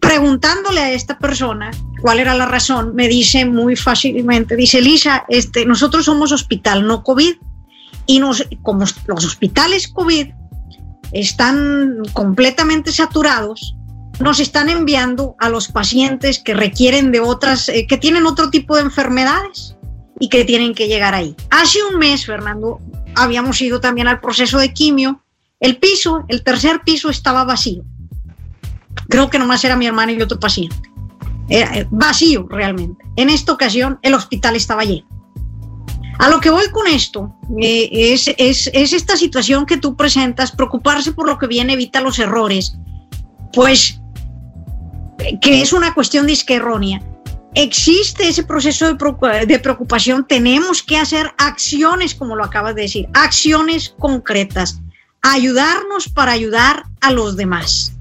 preguntándole 0.00 0.80
a 0.80 0.92
esta 0.92 1.18
persona 1.18 1.70
cuál 2.00 2.18
era 2.20 2.34
la 2.34 2.46
razón, 2.46 2.94
me 2.94 3.08
dice 3.08 3.44
muy 3.44 3.76
fácilmente, 3.76 4.56
dice 4.56 4.80
Lisa, 4.80 5.24
este, 5.28 5.66
nosotros 5.66 6.06
somos 6.06 6.32
hospital 6.32 6.86
no 6.86 7.02
COVID 7.02 7.34
y 8.06 8.18
nos, 8.18 8.46
como 8.62 8.84
los 9.06 9.24
hospitales 9.24 9.88
COVID 9.88 10.28
están 11.12 12.02
completamente 12.12 12.92
saturados, 12.92 13.76
nos 14.20 14.40
están 14.40 14.68
enviando 14.68 15.36
a 15.38 15.48
los 15.48 15.68
pacientes 15.68 16.38
que 16.38 16.54
requieren 16.54 17.12
de 17.12 17.20
otras, 17.20 17.68
eh, 17.68 17.86
que 17.86 17.96
tienen 17.96 18.26
otro 18.26 18.50
tipo 18.50 18.76
de 18.76 18.82
enfermedades. 18.82 19.76
y 20.22 20.28
que 20.28 20.44
tienen 20.44 20.74
que 20.74 20.86
llegar 20.86 21.14
ahí. 21.14 21.34
Hace 21.48 21.78
un 21.82 21.98
mes, 21.98 22.26
Fernando, 22.26 22.78
habíamos 23.16 23.58
ido 23.62 23.80
también 23.80 24.06
al 24.06 24.20
proceso 24.20 24.58
de 24.58 24.74
quimio. 24.74 25.24
El 25.60 25.78
piso, 25.78 26.26
el 26.28 26.44
tercer 26.44 26.82
piso 26.84 27.08
estaba 27.08 27.44
vacío. 27.44 27.84
Creo 29.08 29.30
que 29.30 29.38
nomás 29.38 29.64
era 29.64 29.76
mi 29.76 29.86
hermana 29.86 30.12
y 30.12 30.22
otro 30.22 30.38
paciente. 30.38 30.90
Era 31.48 31.78
eh, 31.78 31.86
vacío 31.90 32.46
realmente. 32.48 33.04
En 33.16 33.30
esta 33.30 33.52
ocasión 33.52 33.98
el 34.02 34.14
hospital 34.14 34.56
estaba 34.56 34.84
lleno. 34.84 35.06
A 36.18 36.28
lo 36.28 36.38
que 36.38 36.50
voy 36.50 36.68
con 36.70 36.86
esto 36.86 37.34
eh, 37.60 37.88
es, 37.92 38.28
es, 38.36 38.70
es, 38.74 38.92
esta 38.92 39.16
situación 39.16 39.64
que 39.64 39.78
tú 39.78 39.96
presentas, 39.96 40.52
preocuparse 40.52 41.12
por 41.12 41.26
lo 41.26 41.38
que 41.38 41.46
viene 41.46 41.72
evita 41.72 42.02
los 42.02 42.18
errores, 42.18 42.76
pues 43.54 44.00
que 45.40 45.62
es 45.62 45.72
una 45.72 45.94
cuestión 45.94 46.26
disque 46.26 46.56
errónea. 46.56 47.02
Existe 47.54 48.28
ese 48.28 48.44
proceso 48.44 48.94
de 48.94 49.58
preocupación, 49.58 50.26
tenemos 50.26 50.82
que 50.82 50.96
hacer 50.96 51.32
acciones, 51.36 52.14
como 52.14 52.36
lo 52.36 52.44
acabas 52.44 52.74
de 52.74 52.82
decir, 52.82 53.08
acciones 53.12 53.94
concretas, 53.98 54.80
ayudarnos 55.22 56.08
para 56.08 56.32
ayudar 56.32 56.84
a 57.00 57.10
los 57.10 57.36
demás, 57.36 57.94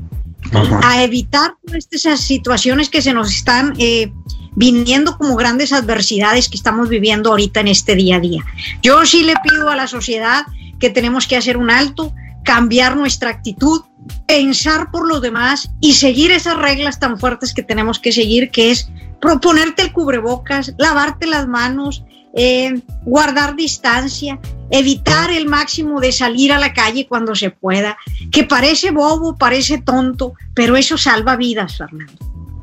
a 0.84 1.04
evitar 1.04 1.56
estas 1.72 2.22
situaciones 2.22 2.89
que 2.89 3.02
se 3.02 3.14
nos 3.14 3.32
están 3.32 3.74
eh, 3.78 4.12
viniendo 4.56 5.18
como 5.18 5.36
grandes 5.36 5.74
adversidades 5.74 6.50
que 6.50 6.58
estamos 6.58 6.89
viviendo 6.89 7.30
ahorita 7.30 7.60
en 7.60 7.68
este 7.68 7.95
día 7.95 8.18
a 8.18 8.20
día. 8.20 8.43
Yo 8.82 9.06
sí 9.06 9.24
le 9.24 9.36
pido 9.43 9.70
a 9.70 9.76
la 9.76 9.88
sociedad 9.88 10.45
que 10.80 10.89
tenemos 10.89 11.28
que 11.28 11.38
hacer 11.38 11.58
un 11.58 11.70
alto, 11.70 12.14
cambiar 12.43 12.97
nuestra 12.97 13.30
actitud, 13.30 13.82
pensar 14.28 14.91
por 14.91 15.08
los 15.08 15.22
demás 15.22 15.70
y 15.82 15.93
seguir 15.93 16.32
esas 16.32 16.58
reglas 16.58 17.00
tan 17.00 17.20
fuertes 17.20 17.54
que 17.54 17.64
tenemos 17.64 18.00
que 18.00 18.12
seguir, 18.12 18.50
que 18.50 18.72
es 18.72 18.89
proponerte 19.22 19.82
el 19.82 19.91
cubrebocas, 19.91 20.74
lavarte 20.78 21.28
las 21.28 21.47
manos, 21.47 22.04
eh, 22.36 22.82
guardar 23.04 23.56
distancia, 23.56 24.40
evitar 24.72 25.32
el 25.32 25.48
máximo 25.48 26.00
de 26.00 26.12
salir 26.12 26.52
a 26.52 26.60
la 26.60 26.74
calle 26.74 27.08
cuando 27.08 27.36
se 27.36 27.50
pueda, 27.50 27.98
que 28.32 28.44
parece 28.44 28.92
bobo, 28.92 29.38
parece 29.38 29.80
tonto, 29.80 30.34
pero 30.54 30.78
eso 30.78 30.98
salva 30.98 31.36
vidas, 31.36 31.78
Fernando. 31.78 32.14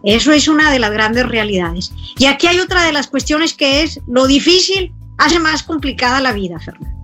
Eso 0.04 0.32
es 0.32 0.46
una 0.46 0.70
de 0.70 0.78
las 0.78 0.92
grandes 0.92 1.26
realidades. 1.26 1.92
Y 2.18 2.26
aquí 2.26 2.46
hay 2.46 2.60
otra 2.60 2.84
de 2.84 2.92
las 2.92 3.08
cuestiones 3.08 3.54
que 3.54 3.82
es 3.82 4.00
lo 4.06 4.26
difícil 4.26 4.92
hace 5.18 5.40
más 5.40 5.62
complicada 5.62 6.20
la 6.20 6.32
vida, 6.32 6.60
Fernando. 6.60 6.96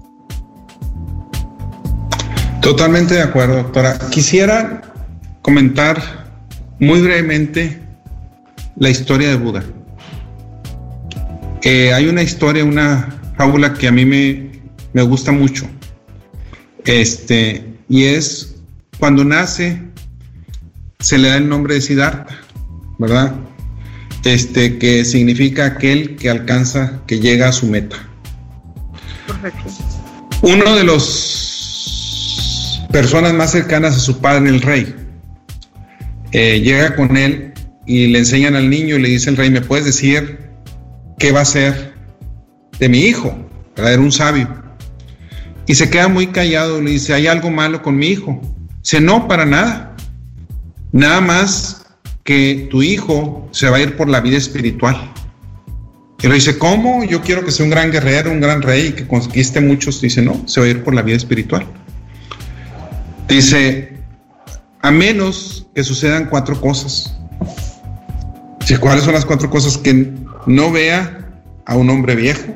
Totalmente 2.61 3.15
de 3.15 3.23
acuerdo, 3.23 3.57
doctora. 3.57 3.99
Quisiera 4.11 4.83
comentar 5.43 6.01
muy 6.79 7.01
brevemente 7.01 7.83
la 8.77 8.89
historia 8.89 9.29
de 9.31 9.37
Buda. 9.37 9.65
Eh, 11.63 11.93
hay 11.93 12.07
una 12.07 12.23
historia, 12.23 12.65
una 12.65 13.35
fábula 13.37 13.75
que 13.75 13.89
a 13.89 13.93
mí 13.93 14.05
me, 14.05 14.51
me 14.93 15.03
gusta 15.03 15.33
mucho. 15.33 15.69
Este, 16.85 17.65
y 17.89 18.05
es 18.05 18.57
cuando 18.99 19.25
nace, 19.25 19.81
se 20.99 21.19
le 21.19 21.29
da 21.29 21.37
el 21.37 21.49
nombre 21.49 21.75
de 21.75 21.81
Siddhartha. 21.81 22.43
¿verdad? 23.03 23.35
Este, 24.25 24.79
que 24.79 25.05
significa 25.05 25.67
aquel 25.67 26.17
que 26.17 26.31
alcanza, 26.31 27.03
que 27.07 27.19
llega 27.19 27.49
a 27.49 27.53
su 27.53 27.67
meta. 27.67 27.97
Perfecto. 29.27 29.69
Uno 30.43 30.77
de 30.77 30.85
los 30.85 32.87
personas 32.93 33.35
más 33.35 33.51
cercanas 33.51 33.97
a 33.97 33.99
su 33.99 34.21
padre, 34.21 34.51
el 34.51 34.61
rey, 34.61 34.95
eh, 36.31 36.61
llega 36.61 36.95
con 36.95 37.17
él 37.17 37.53
y 37.87 38.07
le 38.07 38.21
enseñan 38.21 38.55
al 38.55 38.71
niño 38.71 38.97
y 38.97 39.03
le 39.03 39.09
dice 39.09 39.31
el 39.31 39.37
rey, 39.37 39.51
¿me 39.51 39.61
puedes 39.61 39.85
decir 39.85 40.39
qué 41.23 41.31
va 41.31 41.43
a 41.43 41.45
ser 41.45 41.95
de 42.81 42.89
mi 42.89 42.99
hijo? 42.99 43.33
Era 43.77 44.01
un 44.01 44.11
sabio. 44.11 44.49
Y 45.68 45.77
se 45.77 45.89
queda 45.89 46.09
muy 46.09 46.27
callado 46.27 46.81
y 46.81 46.85
le 46.85 46.91
dice, 46.91 47.14
¿hay 47.14 47.29
algo 47.29 47.49
malo 47.49 47.81
con 47.81 47.97
mi 47.97 48.09
hijo? 48.09 48.41
Dice, 48.83 49.01
no, 49.01 49.29
para 49.29 49.47
nada. 49.47 49.95
Nada 50.91 51.20
más 51.20 51.87
que 52.25 52.66
tu 52.73 52.83
hijo 52.83 53.49
se 53.53 53.70
va 53.70 53.77
a 53.77 53.81
ir 53.81 53.97
por 53.97 54.09
la 54.09 54.20
vida 54.20 54.37
espiritual. 54.37 54.97
Y 56.20 56.27
le 56.27 56.35
dice, 56.35 56.59
¿cómo? 56.59 57.05
Yo 57.05 57.23
quiero 57.23 57.45
que 57.45 57.53
sea 57.53 57.66
un 57.66 57.70
gran 57.70 57.93
guerrero, 57.93 58.33
un 58.33 58.41
gran 58.41 58.61
rey, 58.61 58.89
y 58.89 58.93
que 58.93 59.07
conquiste 59.07 59.61
muchos. 59.61 60.01
Dice, 60.01 60.23
no, 60.23 60.43
se 60.49 60.59
va 60.59 60.66
a 60.66 60.70
ir 60.70 60.83
por 60.83 60.93
la 60.93 61.03
vida 61.03 61.18
espiritual. 61.18 61.64
Dice, 63.29 63.97
a 64.81 64.91
menos 64.91 65.68
que 65.73 65.85
sucedan 65.85 66.27
cuatro 66.29 66.61
cosas. 66.61 67.16
Dice, 68.59 68.79
¿cuáles 68.79 69.05
son 69.05 69.14
las 69.14 69.25
cuatro 69.25 69.49
cosas? 69.49 69.79
Que 69.79 70.12
no 70.47 70.72
vea 70.72 71.43
a 71.66 71.76
un 71.76 71.90
hombre 71.90 72.16
viejo, 72.16 72.55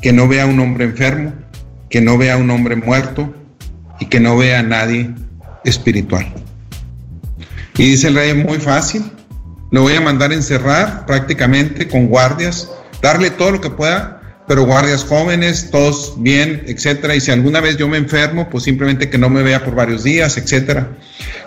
que 0.00 0.12
no 0.12 0.28
vea 0.28 0.44
a 0.44 0.46
un 0.46 0.60
hombre 0.60 0.84
enfermo, 0.84 1.32
que 1.88 2.00
no 2.00 2.18
vea 2.18 2.34
a 2.34 2.36
un 2.36 2.50
hombre 2.50 2.76
muerto 2.76 3.34
y 4.00 4.06
que 4.06 4.20
no 4.20 4.36
vea 4.36 4.60
a 4.60 4.62
nadie 4.62 5.10
espiritual. 5.64 6.26
Y 7.76 7.90
dice 7.90 8.08
el 8.08 8.14
rey, 8.14 8.34
muy 8.34 8.58
fácil, 8.58 9.04
lo 9.70 9.82
voy 9.82 9.94
a 9.94 10.00
mandar 10.00 10.32
encerrar 10.32 11.06
prácticamente 11.06 11.88
con 11.88 12.06
guardias, 12.06 12.70
darle 13.02 13.30
todo 13.30 13.52
lo 13.52 13.60
que 13.60 13.70
pueda, 13.70 14.20
pero 14.46 14.64
guardias 14.64 15.04
jóvenes, 15.04 15.70
todos 15.70 16.14
bien, 16.18 16.64
etcétera. 16.66 17.14
Y 17.14 17.20
si 17.20 17.30
alguna 17.30 17.60
vez 17.60 17.76
yo 17.76 17.88
me 17.88 17.96
enfermo, 17.96 18.48
pues 18.50 18.64
simplemente 18.64 19.08
que 19.08 19.18
no 19.18 19.30
me 19.30 19.42
vea 19.42 19.64
por 19.64 19.74
varios 19.74 20.04
días, 20.04 20.36
etcétera. 20.36 20.96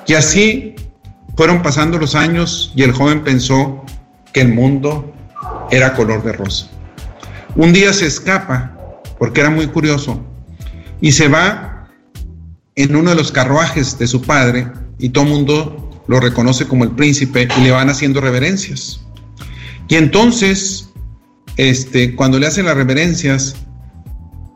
Y 0.08 0.14
así 0.14 0.76
fueron 1.36 1.62
pasando 1.62 1.98
los 2.00 2.16
años 2.16 2.74
y 2.76 2.84
el 2.84 2.92
joven 2.92 3.24
pensó 3.24 3.86
que 4.34 4.42
el 4.42 4.50
mundo 4.50 5.14
era 5.72 5.94
color 5.94 6.24
de 6.24 6.34
rosa. 6.34 6.70
Un 7.56 7.74
día 7.74 7.94
se 7.94 8.06
escapa, 8.06 9.02
porque 9.18 9.42
era 9.42 9.50
muy 9.50 9.68
curioso, 9.68 10.24
y 11.02 11.12
se 11.12 11.28
va 11.28 11.88
en 12.76 12.96
uno 12.96 13.10
de 13.12 13.16
los 13.16 13.32
carruajes 13.32 13.98
de 13.98 14.08
su 14.08 14.22
padre, 14.22 14.68
y 15.00 15.10
todo 15.10 15.24
el 15.26 15.32
mundo 15.32 16.04
lo 16.08 16.20
reconoce 16.20 16.68
como 16.68 16.84
el 16.84 16.92
príncipe 16.92 17.48
y 17.58 17.62
le 17.62 17.72
van 17.72 17.90
haciendo 17.90 18.22
reverencias. 18.22 19.02
Y 19.88 19.96
entonces, 19.96 20.90
este, 21.58 22.16
cuando 22.16 22.40
le 22.40 22.48
hacen 22.48 22.66
las 22.66 22.76
reverencias, 22.76 23.56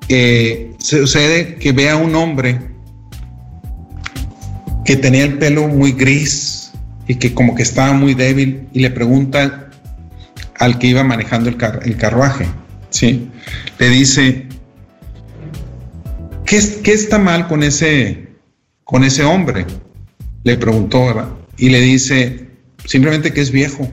eh, 0.09 0.75
sucede 0.79 1.55
que 1.55 1.71
ve 1.71 1.89
a 1.89 1.95
un 1.95 2.15
hombre 2.15 2.59
que 4.85 4.95
tenía 4.95 5.23
el 5.23 5.37
pelo 5.37 5.67
muy 5.67 5.91
gris 5.93 6.71
y 7.07 7.15
que 7.15 7.33
como 7.33 7.55
que 7.55 7.63
estaba 7.63 7.93
muy 7.93 8.13
débil 8.13 8.67
y 8.73 8.79
le 8.79 8.89
pregunta 8.89 9.70
al 10.61 10.79
que 10.79 10.87
iba 10.87 11.03
manejando 11.03 11.49
el, 11.49 11.57
el 11.83 11.97
carruaje, 11.97 12.45
¿sí? 12.89 13.29
Le 13.79 13.89
dice, 13.89 14.47
¿qué, 16.45 16.59
¿qué, 16.83 16.93
está 16.93 17.17
mal 17.17 17.47
con 17.47 17.63
ese, 17.63 18.29
con 18.83 19.03
ese 19.03 19.23
hombre? 19.23 19.65
Le 20.43 20.55
preguntó, 20.57 21.07
¿verdad? 21.07 21.27
y 21.61 21.69
le 21.69 21.79
dice 21.79 22.47
simplemente 22.85 23.31
que 23.31 23.41
es 23.41 23.51
viejo. 23.51 23.87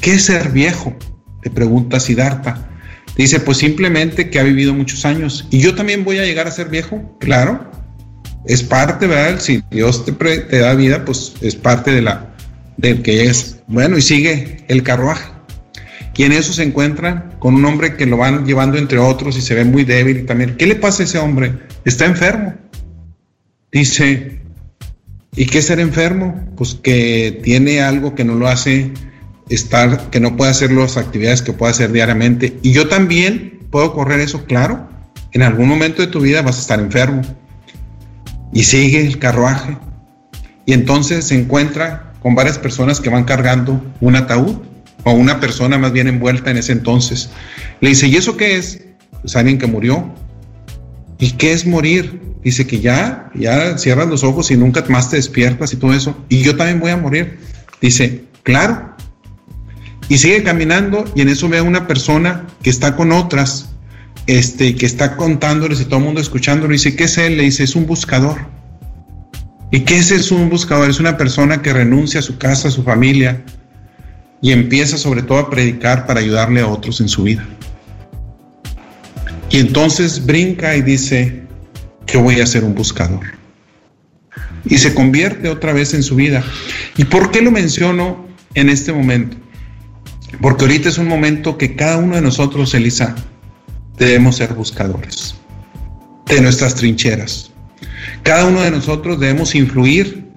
¿Qué 0.00 0.14
es 0.14 0.24
ser 0.24 0.50
viejo? 0.50 0.96
Le 1.44 1.50
pregunta 1.50 2.00
Siddhartha. 2.00 2.68
Dice, 3.14 3.40
pues 3.40 3.58
simplemente 3.58 4.30
que 4.30 4.40
ha 4.40 4.42
vivido 4.42 4.72
muchos 4.72 5.04
años. 5.04 5.46
¿Y 5.50 5.60
yo 5.60 5.74
también 5.74 6.02
voy 6.02 6.18
a 6.18 6.24
llegar 6.24 6.46
a 6.46 6.50
ser 6.50 6.70
viejo? 6.70 7.18
Claro. 7.20 7.70
Es 8.46 8.62
parte, 8.62 9.06
¿verdad? 9.06 9.38
Si 9.38 9.62
Dios 9.70 10.06
te, 10.06 10.12
te 10.12 10.58
da 10.58 10.74
vida, 10.74 11.04
pues 11.04 11.34
es 11.42 11.54
parte 11.54 11.92
de 11.92 12.00
la, 12.00 12.34
del 12.78 13.02
que 13.02 13.24
es. 13.26 13.60
Bueno, 13.66 13.98
y 13.98 14.02
sigue 14.02 14.64
el 14.68 14.82
carruaje. 14.82 15.30
Y 16.14 16.24
en 16.24 16.32
eso 16.32 16.52
se 16.52 16.62
encuentran 16.62 17.36
con 17.38 17.54
un 17.54 17.64
hombre 17.64 17.96
que 17.96 18.06
lo 18.06 18.16
van 18.16 18.44
llevando 18.44 18.78
entre 18.78 18.98
otros 18.98 19.36
y 19.36 19.40
se 19.40 19.54
ve 19.54 19.64
muy 19.64 19.84
débil 19.84 20.18
y 20.18 20.22
también. 20.24 20.56
¿Qué 20.56 20.66
le 20.66 20.76
pasa 20.76 21.02
a 21.02 21.06
ese 21.06 21.18
hombre? 21.18 21.54
Está 21.84 22.04
enfermo. 22.04 22.54
Dice, 23.70 24.42
¿Y 25.34 25.46
qué 25.46 25.62
ser 25.62 25.80
enfermo? 25.80 26.46
Pues 26.56 26.74
que 26.74 27.40
tiene 27.42 27.80
algo 27.80 28.14
que 28.14 28.22
no 28.22 28.34
lo 28.34 28.48
hace 28.48 28.92
estar, 29.48 30.10
que 30.10 30.20
no 30.20 30.36
puede 30.36 30.50
hacer 30.50 30.70
las 30.70 30.98
actividades 30.98 31.40
que 31.40 31.54
puede 31.54 31.70
hacer 31.70 31.90
diariamente. 31.90 32.58
Y 32.62 32.72
yo 32.72 32.86
también 32.88 33.60
puedo 33.70 33.94
correr 33.94 34.20
eso, 34.20 34.44
claro. 34.44 34.90
En 35.32 35.40
algún 35.40 35.68
momento 35.68 36.02
de 36.02 36.08
tu 36.08 36.20
vida 36.20 36.42
vas 36.42 36.58
a 36.58 36.60
estar 36.60 36.80
enfermo. 36.80 37.22
Y 38.52 38.64
sigue 38.64 39.06
el 39.06 39.18
carruaje. 39.18 39.78
Y 40.66 40.74
entonces 40.74 41.24
se 41.24 41.34
encuentra 41.34 42.12
con 42.20 42.34
varias 42.34 42.58
personas 42.58 43.00
que 43.00 43.08
van 43.08 43.24
cargando 43.24 43.82
un 44.02 44.16
ataúd 44.16 44.56
o 45.04 45.12
una 45.12 45.40
persona 45.40 45.78
más 45.78 45.92
bien 45.92 46.08
envuelta 46.08 46.50
en 46.50 46.58
ese 46.58 46.72
entonces. 46.72 47.30
Le 47.80 47.90
dice, 47.90 48.08
¿y 48.08 48.16
eso 48.16 48.36
qué 48.36 48.56
es? 48.56 48.80
Pues 49.20 49.36
alguien 49.36 49.58
que 49.58 49.66
murió. 49.66 50.14
¿Y 51.18 51.32
qué 51.32 51.52
es 51.52 51.66
morir? 51.66 52.20
Dice 52.42 52.66
que 52.66 52.80
ya, 52.80 53.30
ya 53.34 53.78
cierras 53.78 54.08
los 54.08 54.24
ojos 54.24 54.50
y 54.50 54.56
nunca 54.56 54.84
más 54.88 55.10
te 55.10 55.16
despiertas 55.16 55.72
y 55.72 55.76
todo 55.76 55.92
eso. 55.94 56.16
Y 56.28 56.42
yo 56.42 56.56
también 56.56 56.80
voy 56.80 56.90
a 56.90 56.96
morir. 56.96 57.38
Dice, 57.80 58.24
claro. 58.42 58.96
Y 60.08 60.18
sigue 60.18 60.42
caminando 60.42 61.04
y 61.14 61.22
en 61.22 61.28
eso 61.28 61.48
ve 61.48 61.58
a 61.58 61.62
una 61.62 61.86
persona 61.86 62.46
que 62.62 62.70
está 62.70 62.96
con 62.96 63.12
otras, 63.12 63.70
este, 64.26 64.74
que 64.74 64.86
está 64.86 65.16
contándoles 65.16 65.80
y 65.80 65.84
todo 65.84 65.98
el 65.98 66.04
mundo 66.04 66.20
escuchándolo. 66.20 66.72
Dice, 66.72 66.96
¿qué 66.96 67.04
es 67.04 67.18
él? 67.18 67.36
Le 67.36 67.44
dice, 67.44 67.64
es 67.64 67.76
un 67.76 67.86
buscador. 67.86 68.38
¿Y 69.70 69.80
qué 69.80 69.96
es, 69.96 70.10
es 70.10 70.32
un 70.32 70.50
buscador? 70.50 70.90
Es 70.90 71.00
una 71.00 71.16
persona 71.16 71.62
que 71.62 71.72
renuncia 71.72 72.20
a 72.20 72.22
su 72.22 72.36
casa, 72.38 72.68
a 72.68 72.70
su 72.70 72.82
familia 72.82 73.44
y 74.42 74.50
empieza 74.50 74.98
sobre 74.98 75.22
todo 75.22 75.38
a 75.38 75.48
predicar 75.48 76.06
para 76.06 76.20
ayudarle 76.20 76.60
a 76.60 76.66
otros 76.66 77.00
en 77.00 77.08
su 77.08 77.22
vida. 77.22 77.46
Y 79.50 79.58
entonces 79.58 80.26
brinca 80.26 80.76
y 80.76 80.82
dice 80.82 81.42
que 82.06 82.18
voy 82.18 82.40
a 82.40 82.46
ser 82.46 82.64
un 82.64 82.74
buscador. 82.74 83.20
Y 84.64 84.78
se 84.78 84.94
convierte 84.94 85.48
otra 85.48 85.72
vez 85.72 85.94
en 85.94 86.02
su 86.02 86.16
vida. 86.16 86.42
¿Y 86.96 87.04
por 87.04 87.30
qué 87.30 87.40
lo 87.40 87.50
menciono 87.50 88.26
en 88.54 88.68
este 88.68 88.92
momento? 88.92 89.36
Porque 90.40 90.64
ahorita 90.64 90.88
es 90.88 90.98
un 90.98 91.06
momento 91.06 91.56
que 91.56 91.76
cada 91.76 91.98
uno 91.98 92.16
de 92.16 92.22
nosotros, 92.22 92.74
Elisa, 92.74 93.14
debemos 93.96 94.36
ser 94.36 94.54
buscadores 94.54 95.36
de 96.26 96.40
nuestras 96.40 96.74
trincheras. 96.74 97.50
Cada 98.22 98.46
uno 98.46 98.62
de 98.62 98.70
nosotros 98.70 99.20
debemos 99.20 99.54
influir 99.54 100.31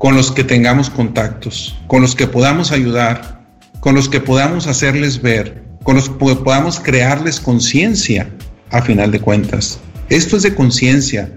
con 0.00 0.16
los 0.16 0.32
que 0.32 0.44
tengamos 0.44 0.88
contactos, 0.88 1.76
con 1.86 2.00
los 2.00 2.14
que 2.14 2.26
podamos 2.26 2.72
ayudar, 2.72 3.44
con 3.80 3.94
los 3.94 4.08
que 4.08 4.18
podamos 4.18 4.66
hacerles 4.66 5.20
ver, 5.20 5.62
con 5.82 5.94
los 5.94 6.08
que 6.08 6.14
podamos 6.36 6.80
crearles 6.80 7.38
conciencia 7.38 8.30
a 8.70 8.80
final 8.80 9.10
de 9.10 9.20
cuentas. 9.20 9.78
Esto 10.08 10.38
es 10.38 10.42
de 10.42 10.54
conciencia. 10.54 11.30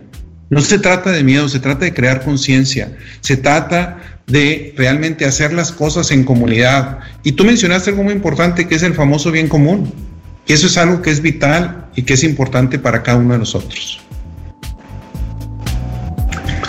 No 0.50 0.62
se 0.62 0.80
trata 0.80 1.12
de 1.12 1.26
miedo, 1.26 1.50
se 1.50 1.60
trata 1.60 1.84
de 1.84 1.94
crear 1.94 2.24
conciencia. 2.24 2.96
Se 3.20 3.36
trata 3.36 3.98
de 4.28 4.74
realmente 4.78 5.26
hacer 5.26 5.52
las 5.52 5.74
cosas 5.74 6.12
en 6.12 6.24
comunidad. 6.24 7.00
Y 7.22 7.34
tú 7.34 7.44
mencionaste 7.44 7.90
algo 7.90 8.04
muy 8.04 8.14
importante 8.14 8.66
que 8.66 8.76
es 8.76 8.84
el 8.84 8.94
famoso 8.94 9.30
bien 9.30 9.50
común. 9.50 9.92
Y 10.48 10.54
eso 10.54 10.68
es 10.68 10.78
algo 10.78 11.02
que 11.02 11.12
es 11.12 11.22
vital 11.22 11.90
y 11.98 12.04
que 12.04 12.14
es 12.14 12.24
importante 12.24 12.80
para 12.80 13.04
cada 13.04 13.18
uno 13.18 13.34
de 13.34 13.40
nosotros. 13.40 14.00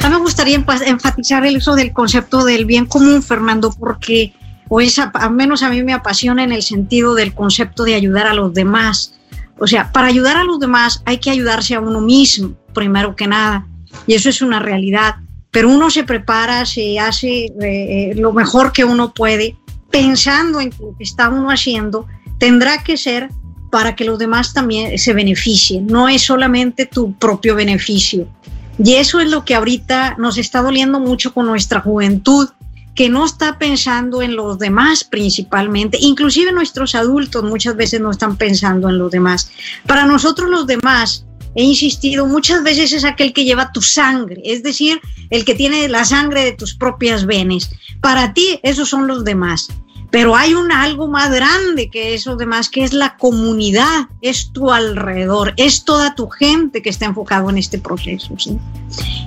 A 0.05 0.11
me 0.11 0.19
gustaría 0.19 0.63
enfatizar 0.85 1.47
el 1.47 1.57
uso 1.57 1.75
del 1.75 1.95
concepto 1.95 2.45
del 2.45 2.67
bien 2.67 2.85
común, 2.85 3.23
Fernando, 3.23 3.73
porque 3.73 4.35
o 4.69 4.79
al 4.79 5.31
menos 5.33 5.63
a 5.63 5.71
mí 5.71 5.83
me 5.83 5.95
apasiona 5.95 6.45
en 6.45 6.53
el 6.53 6.63
sentido 6.63 7.15
del 7.15 7.33
concepto 7.33 7.85
de 7.85 7.95
ayudar 7.95 8.27
a 8.27 8.35
los 8.35 8.53
demás. 8.53 9.15
O 9.59 9.67
sea, 9.67 9.91
para 9.93 10.09
ayudar 10.09 10.37
a 10.37 10.45
los 10.45 10.61
demás 10.61 11.03
hay 11.07 11.17
que 11.17 11.31
ayudarse 11.31 11.75
a 11.75 11.81
uno 11.81 12.03
mismo, 12.03 12.55
primero 12.75 13.17
que 13.17 13.27
nada, 13.27 13.67
y 14.07 14.13
eso 14.13 14.29
es 14.29 14.43
una 14.43 14.59
realidad. 14.59 15.15
Pero 15.51 15.71
uno 15.71 15.89
se 15.89 16.05
prepara, 16.05 16.67
se 16.67 16.99
hace 16.99 17.47
eh, 17.47 17.53
eh, 17.63 18.13
lo 18.15 18.35
mejor 18.35 18.73
que 18.73 18.85
uno 18.85 19.15
puede, 19.15 19.57
pensando 19.91 20.61
en 20.61 20.71
lo 20.79 20.95
que 20.99 21.05
está 21.05 21.31
uno 21.31 21.49
haciendo, 21.49 22.07
tendrá 22.37 22.85
que 22.85 22.99
ser 22.99 23.31
para 23.71 23.97
que 23.97 24.05
los 24.05 24.19
demás 24.19 24.53
también 24.53 24.99
se 24.99 25.15
beneficien, 25.15 25.87
no 25.87 26.11
es 26.11 26.21
solamente 26.21 26.85
tu 26.85 27.15
propio 27.15 27.55
beneficio. 27.55 28.29
Y 28.79 28.95
eso 28.95 29.21
es 29.21 29.31
lo 29.31 29.45
que 29.45 29.55
ahorita 29.55 30.17
nos 30.19 30.39
está 30.39 30.63
doliendo 30.63 31.01
mucho 31.01 31.33
con 31.33 31.47
nuestra 31.47 31.81
juventud, 31.81 32.49
que 32.95 33.09
no 33.09 33.25
está 33.25 33.59
pensando 33.59 34.23
en 34.23 34.37
los 34.37 34.59
demás 34.59 35.05
principalmente, 35.05 35.99
inclusive 36.01 36.53
nuestros 36.53 36.95
adultos 36.95 37.43
muchas 37.43 37.77
veces 37.77 38.01
no 38.01 38.11
están 38.11 38.37
pensando 38.37 38.89
en 38.89 38.99
los 38.99 39.11
demás. 39.11 39.51
Para 39.87 40.07
nosotros 40.07 40.49
los 40.49 40.67
demás, 40.67 41.27
he 41.55 41.65
insistido, 41.65 42.27
muchas 42.27 42.63
veces 42.63 42.93
es 42.93 43.05
aquel 43.05 43.33
que 43.33 43.45
lleva 43.45 43.73
tu 43.73 43.83
sangre, 43.83 44.41
es 44.45 44.63
decir, 44.63 45.01
el 45.31 45.45
que 45.45 45.55
tiene 45.55 45.89
la 45.89 46.05
sangre 46.05 46.45
de 46.45 46.53
tus 46.53 46.75
propias 46.75 47.27
venes. 47.27 47.71
Para 48.01 48.33
ti, 48.33 48.61
esos 48.63 48.89
son 48.89 49.07
los 49.07 49.25
demás. 49.25 49.69
Pero 50.15 50.37
hay 50.37 50.55
un 50.55 50.71
algo 50.71 51.09
más 51.09 51.29
grande 51.33 51.91
que 51.91 52.15
eso 52.15 52.37
demás, 52.37 52.69
que 52.69 52.85
es 52.85 52.93
la 52.93 53.17
comunidad, 53.17 54.07
es 54.23 54.53
tu 54.53 54.71
alrededor, 54.71 55.55
es 55.57 55.85
toda 55.85 56.15
tu 56.15 56.29
gente 56.29 56.83
que 56.83 56.91
está 56.91 57.07
enfocado 57.07 57.51
en 57.51 57.59
este 57.59 57.81
proceso. 57.81 58.33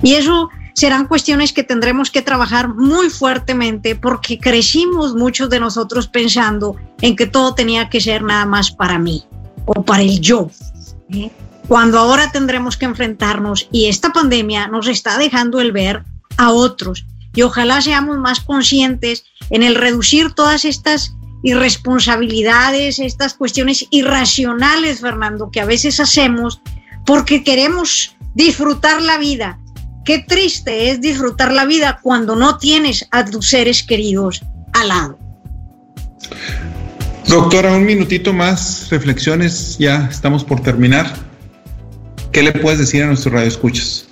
Y 0.02 0.14
eso 0.14 0.48
serán 0.72 1.06
cuestiones 1.06 1.52
que 1.52 1.62
tendremos 1.62 2.10
que 2.10 2.22
trabajar 2.22 2.74
muy 2.74 3.10
fuertemente 3.10 3.96
porque 3.96 4.38
crecimos 4.38 5.14
muchos 5.14 5.50
de 5.50 5.60
nosotros 5.60 6.08
pensando 6.08 6.74
en 7.02 7.16
que 7.16 7.26
todo 7.26 7.54
tenía 7.54 7.90
que 7.90 8.00
ser 8.00 8.22
nada 8.22 8.46
más 8.46 8.70
para 8.70 8.98
mí 8.98 9.24
o 9.66 9.82
para 9.82 10.02
el 10.02 10.18
yo. 10.22 10.50
Cuando 11.68 11.98
ahora 11.98 12.32
tendremos 12.32 12.78
que 12.78 12.86
enfrentarnos 12.86 13.68
y 13.70 13.88
esta 13.88 14.14
pandemia 14.14 14.68
nos 14.68 14.88
está 14.88 15.18
dejando 15.18 15.60
el 15.60 15.70
ver 15.70 16.04
a 16.38 16.50
otros 16.50 17.04
y 17.34 17.42
ojalá 17.42 17.82
seamos 17.82 18.16
más 18.16 18.40
conscientes 18.40 19.26
en 19.50 19.62
el 19.62 19.74
reducir 19.74 20.32
todas 20.32 20.64
estas 20.64 21.14
irresponsabilidades, 21.42 22.98
estas 22.98 23.34
cuestiones 23.34 23.86
irracionales, 23.90 25.00
Fernando, 25.00 25.50
que 25.50 25.60
a 25.60 25.64
veces 25.64 26.00
hacemos 26.00 26.60
porque 27.06 27.44
queremos 27.44 28.16
disfrutar 28.34 29.00
la 29.02 29.18
vida. 29.18 29.58
Qué 30.04 30.18
triste 30.20 30.90
es 30.90 31.00
disfrutar 31.00 31.52
la 31.52 31.64
vida 31.64 32.00
cuando 32.02 32.34
no 32.34 32.58
tienes 32.58 33.06
a 33.10 33.24
tus 33.24 33.48
seres 33.48 33.82
queridos 33.82 34.42
al 34.72 34.88
lado. 34.88 35.18
Doctora, 37.28 37.76
un 37.76 37.84
minutito 37.84 38.32
más, 38.32 38.88
reflexiones, 38.90 39.76
ya 39.78 40.08
estamos 40.10 40.44
por 40.44 40.60
terminar. 40.60 41.12
¿Qué 42.32 42.42
le 42.42 42.52
puedes 42.52 42.78
decir 42.78 43.02
a 43.02 43.06
nuestros 43.06 43.34
radioescuchas? 43.34 44.07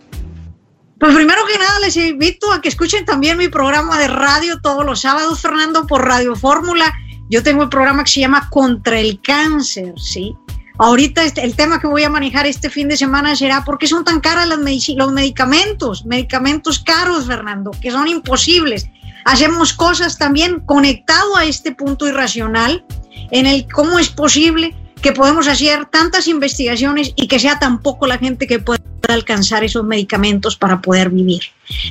Pues 0.99 1.15
primero 1.15 1.43
que 1.47 1.59
nada 1.59 1.79
les 1.81 1.97
invito 1.99 2.51
a 2.51 2.63
que 2.63 2.71
escuchen 2.71 3.05
también 3.05 3.37
mi 3.37 3.49
programa 3.49 3.99
de 3.99 4.09
radio 4.09 4.61
todos 4.63 4.85
los 4.85 5.03
sábados, 5.03 5.41
Fernando, 5.41 5.87
por 5.87 6.07
Radio 6.07 6.35
Fórmula. 6.35 6.91
Yo 7.29 7.43
tengo 7.43 7.65
el 7.65 7.69
programa 7.69 8.03
que 8.05 8.13
se 8.13 8.21
llama 8.21 8.49
Contra 8.49 8.99
el 8.99 9.21
Cáncer, 9.21 9.93
¿sí? 9.99 10.35
Ahorita 10.79 11.23
este, 11.23 11.45
el 11.45 11.55
tema 11.55 11.81
que 11.81 11.87
voy 11.87 12.05
a 12.05 12.09
manejar 12.09 12.47
este 12.47 12.71
fin 12.71 12.89
de 12.89 12.97
semana 12.97 13.37
será 13.37 13.63
por 13.63 13.77
qué 13.77 13.87
son 13.87 14.05
tan 14.05 14.21
caras 14.21 14.49
los 14.49 15.13
medicamentos, 15.13 16.07
medicamentos 16.07 16.79
caros, 16.79 17.27
Fernando, 17.27 17.73
que 17.73 17.91
son 17.91 18.09
imposibles. 18.09 18.89
Hacemos 19.27 19.75
cosas 19.75 20.17
también 20.17 20.61
conectado 20.61 21.37
a 21.37 21.45
este 21.45 21.73
punto 21.73 22.07
irracional 22.07 22.87
en 23.33 23.45
el 23.45 23.67
cómo 23.71 23.99
es 23.99 24.09
posible 24.09 24.75
que 25.07 25.13
podemos 25.13 25.47
hacer 25.47 25.87
tantas 25.87 26.27
investigaciones 26.27 27.13
y 27.15 27.29
que 27.29 27.39
sea 27.39 27.61
tan 27.61 27.81
poco 27.81 28.09
la 28.09 28.19
gente 28.19 28.49
que 28.49 28.59
pueda 28.59 28.83
alcanzar 29.07 29.63
esos 29.63 29.85
medicamentos 29.85 30.57
para 30.57 30.83
poder 30.83 31.11
vivir. 31.11 31.43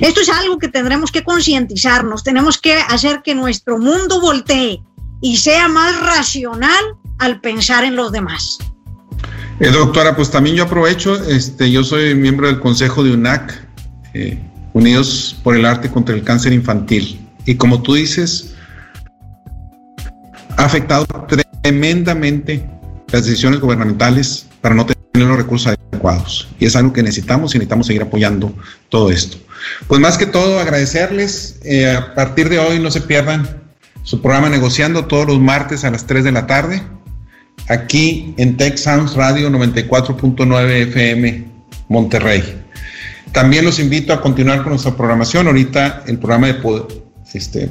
Esto 0.02 0.20
es 0.20 0.28
algo 0.28 0.58
que 0.58 0.68
tendremos 0.68 1.10
que 1.10 1.24
concientizarnos, 1.24 2.22
tenemos 2.22 2.58
que 2.58 2.74
hacer 2.74 3.22
que 3.24 3.34
nuestro 3.34 3.78
mundo 3.78 4.20
voltee 4.20 4.82
y 5.22 5.38
sea 5.38 5.66
más 5.66 5.98
racional 5.98 6.84
al 7.18 7.40
pensar 7.40 7.84
en 7.84 7.96
los 7.96 8.12
demás. 8.12 8.58
Eh, 9.60 9.70
doctora, 9.70 10.14
pues 10.14 10.30
también 10.30 10.56
yo 10.56 10.64
aprovecho, 10.64 11.14
este, 11.26 11.70
yo 11.70 11.84
soy 11.84 12.14
miembro 12.14 12.48
del 12.48 12.60
Consejo 12.60 13.02
de 13.02 13.12
UNAC, 13.12 13.66
eh, 14.12 14.38
Unidos 14.74 15.34
por 15.42 15.56
el 15.56 15.64
Arte 15.64 15.90
contra 15.90 16.14
el 16.14 16.22
Cáncer 16.22 16.52
Infantil. 16.52 17.18
Y 17.46 17.54
como 17.54 17.80
tú 17.80 17.94
dices, 17.94 18.54
ha 20.58 20.66
afectado 20.66 21.06
tremendamente 21.62 22.75
las 23.12 23.24
decisiones 23.24 23.60
gubernamentales 23.60 24.46
para 24.60 24.74
no 24.74 24.86
tener 24.86 25.28
los 25.28 25.36
recursos 25.36 25.74
adecuados. 25.92 26.48
Y 26.58 26.66
es 26.66 26.76
algo 26.76 26.92
que 26.92 27.02
necesitamos 27.02 27.54
y 27.54 27.58
necesitamos 27.58 27.86
seguir 27.86 28.02
apoyando 28.02 28.52
todo 28.88 29.10
esto. 29.10 29.38
Pues 29.88 30.00
más 30.00 30.18
que 30.18 30.26
todo, 30.26 30.60
agradecerles. 30.60 31.58
Eh, 31.64 31.90
a 31.90 32.14
partir 32.14 32.48
de 32.48 32.58
hoy 32.58 32.78
no 32.78 32.90
se 32.90 33.00
pierdan 33.00 33.66
su 34.02 34.20
programa 34.20 34.48
Negociando 34.48 35.06
todos 35.06 35.26
los 35.26 35.40
martes 35.40 35.84
a 35.84 35.90
las 35.90 36.06
3 36.06 36.22
de 36.24 36.32
la 36.32 36.46
tarde, 36.46 36.82
aquí 37.68 38.34
en 38.36 38.56
Tech 38.56 38.76
Sounds 38.76 39.14
Radio 39.14 39.50
94.9 39.50 40.70
FM 40.88 41.44
Monterrey. 41.88 42.62
También 43.32 43.64
los 43.64 43.80
invito 43.80 44.12
a 44.12 44.20
continuar 44.20 44.62
con 44.62 44.70
nuestra 44.70 44.96
programación. 44.96 45.48
Ahorita 45.48 46.04
el 46.06 46.18
programa 46.18 46.46
de 46.46 46.56
este, 47.34 47.70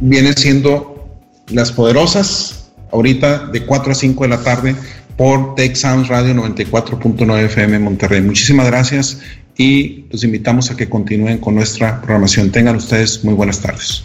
viene 0.00 0.32
siendo 0.32 1.08
Las 1.48 1.72
Poderosas, 1.72 2.63
ahorita 2.94 3.46
de 3.48 3.66
4 3.66 3.92
a 3.92 3.94
5 3.94 4.24
de 4.24 4.30
la 4.30 4.42
tarde 4.42 4.74
por 5.16 5.54
Tech 5.54 5.74
Sounds 5.74 6.08
Radio 6.08 6.34
94.9 6.34 7.44
FM 7.44 7.78
Monterrey. 7.80 8.22
Muchísimas 8.22 8.66
gracias 8.66 9.20
y 9.56 10.06
los 10.10 10.24
invitamos 10.24 10.70
a 10.70 10.76
que 10.76 10.88
continúen 10.88 11.38
con 11.38 11.54
nuestra 11.54 12.00
programación. 12.00 12.50
Tengan 12.50 12.76
ustedes 12.76 13.24
muy 13.24 13.34
buenas 13.34 13.60
tardes. 13.60 14.04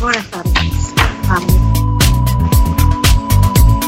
Buenas 0.00 0.26
tardes. 0.30 1.63